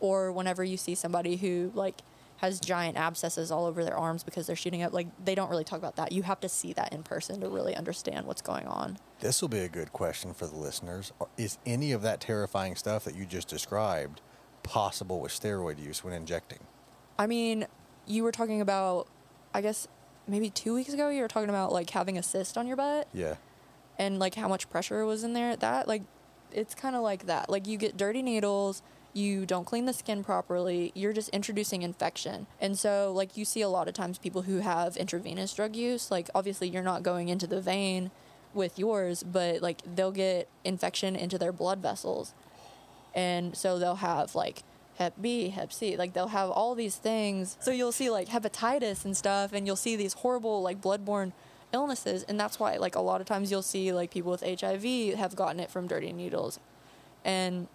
Or 0.00 0.30
whenever 0.32 0.62
you 0.64 0.76
see 0.76 0.94
somebody 0.94 1.36
who 1.36 1.72
like 1.74 2.02
has 2.38 2.60
giant 2.60 2.98
abscesses 2.98 3.50
all 3.50 3.64
over 3.64 3.82
their 3.82 3.96
arms 3.96 4.22
because 4.22 4.46
they're 4.46 4.54
shooting 4.56 4.82
up, 4.82 4.92
like 4.92 5.06
they 5.24 5.34
don't 5.34 5.48
really 5.48 5.64
talk 5.64 5.78
about 5.78 5.96
that. 5.96 6.12
You 6.12 6.22
have 6.24 6.38
to 6.40 6.48
see 6.50 6.72
that 6.74 6.92
in 6.92 7.02
person 7.02 7.40
to 7.40 7.48
really 7.48 7.74
understand 7.74 8.26
what's 8.26 8.42
going 8.42 8.66
on. 8.66 8.98
This 9.20 9.40
will 9.40 9.48
be 9.48 9.60
a 9.60 9.68
good 9.68 9.92
question 9.94 10.34
for 10.34 10.46
the 10.46 10.56
listeners. 10.56 11.12
Is 11.38 11.56
any 11.64 11.92
of 11.92 12.02
that 12.02 12.20
terrifying 12.20 12.76
stuff 12.76 13.04
that 13.04 13.14
you 13.16 13.24
just 13.24 13.48
described 13.48 14.20
possible 14.62 15.20
with 15.20 15.32
steroid 15.32 15.82
use 15.82 16.04
when 16.04 16.12
injecting? 16.12 16.58
I 17.18 17.26
mean, 17.26 17.66
you 18.06 18.22
were 18.22 18.32
talking 18.32 18.60
about, 18.60 19.08
I 19.54 19.62
guess 19.62 19.88
maybe 20.28 20.50
two 20.50 20.74
weeks 20.74 20.92
ago, 20.92 21.08
you 21.08 21.22
were 21.22 21.28
talking 21.28 21.48
about 21.48 21.72
like 21.72 21.88
having 21.88 22.18
a 22.18 22.22
cyst 22.22 22.58
on 22.58 22.66
your 22.66 22.76
butt 22.76 23.08
Yeah. 23.14 23.36
and 23.98 24.18
like 24.18 24.34
how 24.34 24.48
much 24.48 24.68
pressure 24.68 25.06
was 25.06 25.24
in 25.24 25.32
there. 25.32 25.56
That, 25.56 25.88
like, 25.88 26.02
it's 26.52 26.74
kind 26.74 26.94
of 26.94 27.02
like 27.02 27.26
that. 27.26 27.48
Like, 27.48 27.66
you 27.66 27.78
get 27.78 27.96
dirty 27.96 28.20
needles, 28.22 28.82
you 29.16 29.46
don't 29.46 29.64
clean 29.64 29.86
the 29.86 29.92
skin 29.92 30.22
properly, 30.22 30.92
you're 30.94 31.12
just 31.12 31.30
introducing 31.30 31.82
infection. 31.82 32.46
And 32.60 32.78
so, 32.78 33.12
like, 33.14 33.36
you 33.36 33.44
see 33.44 33.62
a 33.62 33.68
lot 33.68 33.88
of 33.88 33.94
times 33.94 34.18
people 34.18 34.42
who 34.42 34.58
have 34.58 34.96
intravenous 34.96 35.54
drug 35.54 35.74
use, 35.74 36.10
like, 36.10 36.28
obviously, 36.34 36.68
you're 36.68 36.82
not 36.82 37.02
going 37.02 37.28
into 37.28 37.46
the 37.46 37.60
vein 37.60 38.10
with 38.54 38.78
yours, 38.78 39.22
but 39.22 39.62
like, 39.62 39.80
they'll 39.94 40.12
get 40.12 40.48
infection 40.64 41.16
into 41.16 41.38
their 41.38 41.52
blood 41.52 41.78
vessels. 41.78 42.34
And 43.14 43.56
so 43.56 43.78
they'll 43.78 43.96
have 43.96 44.34
like 44.34 44.62
Hep 44.98 45.14
B, 45.20 45.48
Hep 45.48 45.72
C, 45.72 45.96
like 45.96 46.12
they'll 46.12 46.28
have 46.28 46.50
all 46.50 46.74
these 46.74 46.96
things. 46.96 47.56
So 47.60 47.70
you'll 47.70 47.92
see 47.92 48.10
like 48.10 48.28
hepatitis 48.28 49.04
and 49.04 49.16
stuff, 49.16 49.52
and 49.52 49.66
you'll 49.66 49.76
see 49.76 49.96
these 49.96 50.12
horrible 50.14 50.62
like 50.62 50.80
bloodborne 50.80 51.32
illnesses. 51.72 52.24
And 52.28 52.38
that's 52.38 52.60
why, 52.60 52.76
like, 52.76 52.94
a 52.94 53.00
lot 53.00 53.20
of 53.20 53.26
times 53.26 53.50
you'll 53.50 53.62
see 53.62 53.92
like 53.92 54.10
people 54.10 54.30
with 54.30 54.42
HIV 54.42 55.14
have 55.14 55.36
gotten 55.36 55.60
it 55.60 55.70
from 55.70 55.86
dirty 55.86 56.12
needles. 56.12 56.60
And 57.24 57.68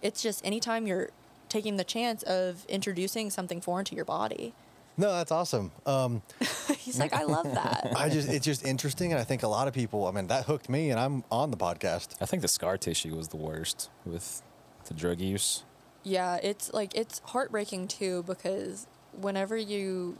it's 0.00 0.22
just 0.22 0.44
anytime 0.44 0.86
you're 0.86 1.10
taking 1.48 1.76
the 1.76 1.84
chance 1.84 2.22
of 2.22 2.64
introducing 2.66 3.30
something 3.30 3.60
foreign 3.60 3.84
to 3.84 3.94
your 3.94 4.04
body. 4.04 4.54
No, 4.96 5.12
that's 5.12 5.32
awesome. 5.32 5.72
Um, 5.86 6.22
He's 6.78 6.98
like, 6.98 7.12
I 7.12 7.24
love 7.24 7.52
that. 7.54 7.92
I 7.96 8.08
just 8.08 8.28
it's 8.28 8.44
just 8.44 8.64
interesting, 8.64 9.12
and 9.12 9.20
I 9.20 9.24
think 9.24 9.42
a 9.42 9.48
lot 9.48 9.68
of 9.68 9.74
people. 9.74 10.06
I 10.06 10.10
mean, 10.10 10.26
that 10.26 10.44
hooked 10.44 10.68
me, 10.68 10.90
and 10.90 11.00
I'm 11.00 11.24
on 11.30 11.50
the 11.50 11.56
podcast. 11.56 12.14
I 12.20 12.26
think 12.26 12.42
the 12.42 12.48
scar 12.48 12.76
tissue 12.76 13.16
was 13.16 13.28
the 13.28 13.36
worst 13.36 13.90
with 14.04 14.42
the 14.86 14.94
drug 14.94 15.20
use. 15.20 15.64
Yeah, 16.02 16.38
it's 16.42 16.72
like 16.72 16.94
it's 16.96 17.20
heartbreaking 17.26 17.88
too 17.88 18.24
because 18.24 18.86
whenever 19.18 19.56
you 19.56 20.18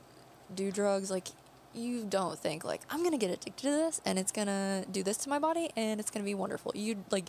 do 0.54 0.70
drugs, 0.70 1.10
like 1.10 1.28
you 1.74 2.04
don't 2.04 2.38
think 2.38 2.64
like 2.64 2.82
I'm 2.90 3.02
gonna 3.02 3.18
get 3.18 3.30
addicted 3.30 3.56
to 3.58 3.70
this 3.70 4.00
and 4.04 4.18
it's 4.18 4.32
gonna 4.32 4.84
do 4.90 5.02
this 5.02 5.16
to 5.18 5.28
my 5.28 5.38
body 5.38 5.70
and 5.76 6.00
it's 6.00 6.10
gonna 6.10 6.24
be 6.24 6.34
wonderful. 6.34 6.72
You 6.74 7.04
like, 7.10 7.26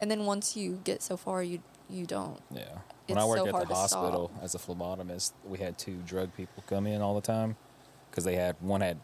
and 0.00 0.10
then 0.10 0.24
once 0.26 0.56
you 0.56 0.80
get 0.84 1.02
so 1.02 1.16
far, 1.16 1.42
you 1.42 1.60
you 1.88 2.06
don't. 2.06 2.40
Yeah. 2.52 2.60
It's 3.08 3.16
When 3.16 3.18
I 3.18 3.24
worked 3.24 3.40
so 3.40 3.46
at 3.46 3.52
hard 3.52 3.64
the 3.68 3.74
to 3.74 3.80
hospital 3.80 4.30
as 4.42 4.54
a 4.54 4.58
phlebotomist, 4.58 5.32
we 5.44 5.58
had 5.58 5.76
two 5.78 5.96
drug 6.06 6.34
people 6.36 6.62
come 6.68 6.86
in 6.86 7.00
all 7.02 7.14
the 7.16 7.20
time 7.20 7.56
because 8.10 8.22
they 8.24 8.36
had 8.36 8.54
one 8.60 8.80
had 8.80 8.98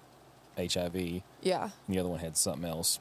HIV 0.57 0.95
and 0.95 1.23
Yeah, 1.43 1.71
the 1.89 1.99
other 1.99 2.09
one 2.09 2.21
had 2.21 2.37
something 2.37 2.69
else. 2.69 3.01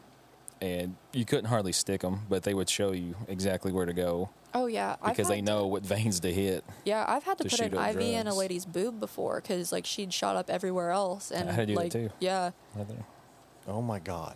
And 0.61 0.95
you 1.13 1.25
couldn't 1.25 1.45
hardly 1.45 1.71
stick 1.73 2.01
them, 2.01 2.21
but 2.29 2.41
they 2.43 2.53
would 2.55 2.69
show 2.69 2.91
you 2.93 3.13
exactly 3.27 3.71
where 3.71 3.85
to 3.85 3.93
go 3.93 4.29
oh 4.55 4.65
yeah, 4.67 4.95
because 5.05 5.27
they 5.27 5.41
know 5.41 5.61
To, 5.63 5.67
what 5.67 5.83
veins 5.85 6.21
to 6.21 6.33
hit. 6.33 6.63
yeah, 6.85 7.05
I've 7.07 7.23
had 7.25 7.37
to, 7.39 7.43
to 7.43 7.49
put 7.49 7.59
an 7.59 7.77
up 7.77 7.89
IV 7.95 8.01
in 8.01 8.25
a 8.27 8.33
lady's 8.33 8.65
boob 8.65 8.99
before 9.01 9.41
because 9.41 9.71
like 9.71 9.85
she'd 9.85 10.11
shot 10.13 10.35
up 10.37 10.49
everywhere 10.49 10.89
else 10.91 11.29
and 11.37 11.49
I 11.49 11.53
had 11.53 11.67
to 11.67 11.73
do 11.73 11.75
that 11.75 11.79
like 11.83 11.91
too. 11.91 12.09
yeah, 12.19 12.51
Oh 13.67 13.81
my 13.81 13.99
god! 13.99 14.35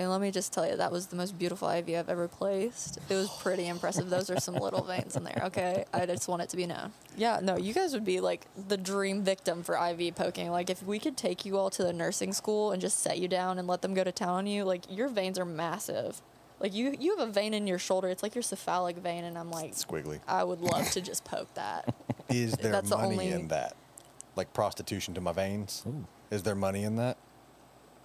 And 0.00 0.08
let 0.10 0.22
me 0.22 0.30
just 0.30 0.54
tell 0.54 0.66
you, 0.66 0.76
that 0.78 0.90
was 0.90 1.08
the 1.08 1.16
most 1.16 1.38
beautiful 1.38 1.68
IV 1.68 1.90
I've 1.90 2.08
ever 2.08 2.26
placed. 2.26 2.96
It 3.10 3.14
was 3.14 3.28
pretty 3.42 3.66
impressive. 3.68 4.08
Those 4.08 4.30
are 4.30 4.40
some 4.40 4.54
little 4.54 4.82
veins 4.82 5.14
in 5.14 5.24
there, 5.24 5.42
okay? 5.44 5.84
I 5.92 6.06
just 6.06 6.26
want 6.26 6.40
it 6.40 6.48
to 6.48 6.56
be 6.56 6.64
known. 6.64 6.92
Yeah, 7.18 7.40
no, 7.42 7.58
you 7.58 7.74
guys 7.74 7.92
would 7.92 8.06
be 8.06 8.18
like 8.20 8.46
the 8.68 8.78
dream 8.78 9.22
victim 9.22 9.62
for 9.62 9.76
IV 9.76 10.14
poking. 10.14 10.50
Like, 10.50 10.70
if 10.70 10.82
we 10.82 10.98
could 10.98 11.18
take 11.18 11.44
you 11.44 11.58
all 11.58 11.68
to 11.68 11.82
the 11.82 11.92
nursing 11.92 12.32
school 12.32 12.72
and 12.72 12.80
just 12.80 13.00
set 13.00 13.18
you 13.18 13.28
down 13.28 13.58
and 13.58 13.68
let 13.68 13.82
them 13.82 13.92
go 13.92 14.02
to 14.02 14.10
town 14.10 14.30
on 14.30 14.46
you, 14.46 14.64
like, 14.64 14.84
your 14.90 15.08
veins 15.08 15.38
are 15.38 15.44
massive. 15.44 16.22
Like, 16.60 16.72
you, 16.72 16.96
you 16.98 17.18
have 17.18 17.28
a 17.28 17.30
vein 17.30 17.52
in 17.52 17.66
your 17.66 17.78
shoulder. 17.78 18.08
It's 18.08 18.22
like 18.22 18.34
your 18.34 18.40
cephalic 18.42 18.96
vein. 18.96 19.24
And 19.24 19.36
I'm 19.36 19.50
like, 19.50 19.72
Squiggly. 19.72 20.20
I 20.26 20.44
would 20.44 20.62
love 20.62 20.90
to 20.92 21.02
just 21.02 21.24
poke 21.26 21.52
that. 21.56 21.94
Is 22.30 22.52
there 22.54 22.72
That's 22.72 22.88
the 22.88 22.96
money 22.96 23.10
only- 23.10 23.30
in 23.32 23.48
that? 23.48 23.76
Like 24.34 24.54
prostitution 24.54 25.12
to 25.12 25.20
my 25.20 25.32
veins? 25.32 25.84
Is 26.30 26.42
there 26.44 26.54
money 26.54 26.84
in 26.84 26.96
that? 26.96 27.18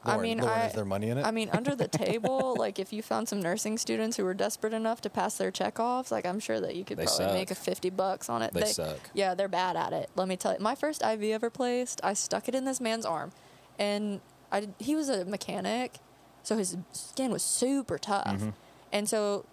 I 0.06 0.18
mean, 0.18 0.39
Lauren, 0.39 0.60
I, 0.62 0.66
is 0.68 0.74
there 0.74 0.86
money 0.86 1.10
in 1.10 1.18
it? 1.18 1.26
I 1.26 1.32
mean, 1.32 1.49
under 1.51 1.76
the 1.76 1.88
table, 1.88 2.56
like 2.60 2.80
if 2.80 2.91
you 2.93 3.01
found 3.01 3.28
some 3.28 3.41
nursing 3.41 3.78
students 3.78 4.18
who 4.18 4.24
were 4.26 4.34
desperate 4.34 4.74
enough 4.74 5.01
to 5.01 5.10
pass 5.10 5.38
their 5.38 5.51
checkoffs, 5.51 6.12
like 6.12 6.26
I'm 6.26 6.39
sure 6.39 6.60
that 6.62 6.76
you 6.76 6.84
could 6.86 6.97
They 6.97 7.06
probably 7.06 7.26
suck. 7.26 7.34
make 7.34 7.51
a 7.51 7.56
fifty 7.56 7.89
bucks 7.89 8.30
on 8.30 8.41
it. 8.41 8.53
They 8.53 8.66
suck. 8.66 8.97
Yeah, 9.14 9.34
they're 9.36 9.47
bad 9.47 9.76
at 9.76 9.93
it. 9.93 10.10
Let 10.16 10.28
me 10.28 10.38
tell 10.38 10.53
you. 10.53 10.60
My 10.60 10.76
first 10.76 11.01
IV 11.03 11.24
ever 11.24 11.49
placed, 11.49 11.99
I 12.03 12.14
stuck 12.14 12.47
it 12.47 12.56
in 12.56 12.66
this 12.66 12.80
man's 12.82 13.06
arm, 13.06 13.32
and 13.80 14.22
I 14.51 14.70
he 14.80 14.95
was 14.95 15.10
a 15.10 15.26
mechanic, 15.26 15.95
so 16.43 16.58
his 16.58 16.78
skin 16.91 17.32
was 17.32 17.43
super 17.43 17.97
tough, 17.97 18.26
Mm-hmm. 18.38 18.49
and 18.93 19.10
so 19.10 19.45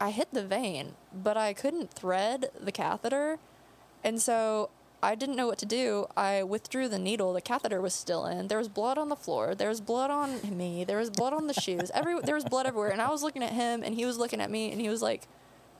I 0.00 0.10
hit 0.10 0.28
the 0.32 0.44
vein, 0.44 0.94
but 1.12 1.36
I 1.36 1.52
couldn't 1.52 1.92
thread 1.92 2.50
the 2.58 2.72
catheter, 2.72 3.38
and 4.02 4.20
so 4.22 4.70
I 5.02 5.14
didn't 5.14 5.36
know 5.36 5.46
what 5.46 5.58
to 5.58 5.66
do. 5.66 6.06
I 6.16 6.42
withdrew 6.42 6.88
the 6.88 6.98
needle. 6.98 7.32
The 7.32 7.40
catheter 7.40 7.80
was 7.80 7.94
still 7.94 8.26
in. 8.26 8.48
There 8.48 8.58
was 8.58 8.68
blood 8.68 8.98
on 8.98 9.08
the 9.08 9.16
floor. 9.16 9.54
There 9.54 9.68
was 9.68 9.80
blood 9.80 10.10
on 10.10 10.56
me. 10.56 10.84
There 10.84 10.98
was 10.98 11.10
blood 11.10 11.32
on 11.32 11.46
the 11.46 11.54
shoes. 11.54 11.90
Every 11.94 12.20
there 12.20 12.34
was 12.34 12.44
blood 12.44 12.66
everywhere. 12.66 12.90
And 12.90 13.00
I 13.00 13.08
was 13.10 13.22
looking 13.22 13.42
at 13.42 13.52
him, 13.52 13.82
and 13.82 13.94
he 13.94 14.04
was 14.04 14.18
looking 14.18 14.40
at 14.40 14.50
me, 14.50 14.70
and 14.72 14.80
he 14.80 14.88
was 14.88 15.00
like, 15.00 15.26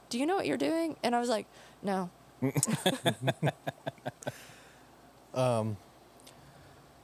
"Do 0.08 0.18
you 0.18 0.26
know 0.26 0.36
what 0.36 0.46
you're 0.46 0.56
doing?" 0.56 0.96
And 1.02 1.14
I 1.14 1.20
was 1.20 1.28
like, 1.28 1.46
"No." 1.82 2.10
um. 5.34 5.76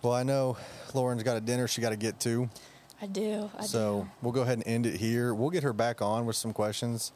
well, 0.02 0.12
I 0.14 0.22
know 0.22 0.56
Lauren's 0.94 1.22
got 1.22 1.36
a 1.36 1.40
dinner 1.40 1.68
she 1.68 1.82
got 1.82 1.90
to 1.90 1.96
get 1.96 2.18
to. 2.20 2.48
I 3.02 3.06
do. 3.06 3.50
I 3.58 3.66
so 3.66 4.02
do. 4.02 4.10
we'll 4.22 4.32
go 4.32 4.40
ahead 4.40 4.56
and 4.58 4.66
end 4.66 4.86
it 4.86 4.96
here. 4.96 5.34
We'll 5.34 5.50
get 5.50 5.62
her 5.62 5.74
back 5.74 6.00
on 6.00 6.24
with 6.24 6.36
some 6.36 6.54
questions. 6.54 7.12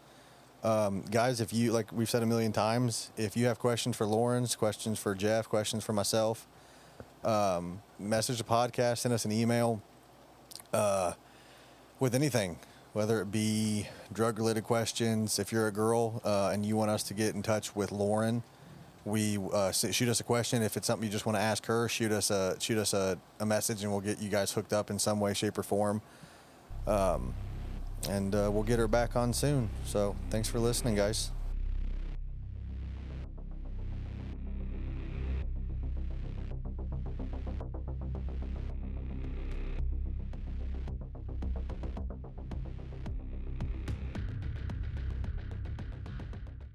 Um, 0.62 1.02
guys, 1.10 1.40
if 1.40 1.52
you, 1.52 1.72
like 1.72 1.90
we've 1.90 2.10
said 2.10 2.22
a 2.22 2.26
million 2.26 2.52
times, 2.52 3.10
if 3.16 3.36
you 3.36 3.46
have 3.46 3.58
questions 3.58 3.96
for 3.96 4.06
Lawrence, 4.06 4.54
questions 4.54 4.98
for 4.98 5.14
Jeff, 5.14 5.48
questions 5.48 5.82
for 5.82 5.94
myself, 5.94 6.46
um, 7.24 7.80
message 7.98 8.38
the 8.38 8.44
podcast, 8.44 8.98
send 8.98 9.14
us 9.14 9.24
an 9.24 9.32
email 9.32 9.80
uh, 10.74 11.14
with 11.98 12.14
anything, 12.14 12.58
whether 12.92 13.22
it 13.22 13.30
be 13.30 13.88
drug 14.12 14.38
related 14.38 14.64
questions. 14.64 15.38
If 15.38 15.50
you're 15.50 15.68
a 15.68 15.72
girl 15.72 16.20
uh, 16.24 16.50
and 16.52 16.64
you 16.66 16.76
want 16.76 16.90
us 16.90 17.04
to 17.04 17.14
get 17.14 17.34
in 17.34 17.42
touch 17.42 17.74
with 17.74 17.90
Lauren, 17.90 18.42
we 19.06 19.38
uh, 19.54 19.72
shoot 19.72 20.10
us 20.10 20.20
a 20.20 20.24
question. 20.24 20.62
If 20.62 20.76
it's 20.76 20.86
something 20.86 21.06
you 21.06 21.12
just 21.12 21.24
want 21.24 21.36
to 21.36 21.42
ask 21.42 21.64
her, 21.66 21.88
shoot 21.88 22.12
us 22.12 22.30
a 22.30 22.60
shoot 22.60 22.76
us 22.76 22.92
a, 22.92 23.18
a 23.38 23.46
message, 23.46 23.82
and 23.82 23.90
we'll 23.90 24.02
get 24.02 24.20
you 24.20 24.28
guys 24.28 24.52
hooked 24.52 24.74
up 24.74 24.90
in 24.90 24.98
some 24.98 25.20
way, 25.20 25.32
shape, 25.32 25.56
or 25.56 25.62
form. 25.62 26.02
Um, 26.86 27.32
and 28.08 28.34
uh, 28.34 28.50
we'll 28.52 28.62
get 28.62 28.78
her 28.78 28.88
back 28.88 29.16
on 29.16 29.32
soon. 29.32 29.68
So 29.84 30.16
thanks 30.30 30.48
for 30.48 30.58
listening, 30.58 30.94
guys. 30.94 31.30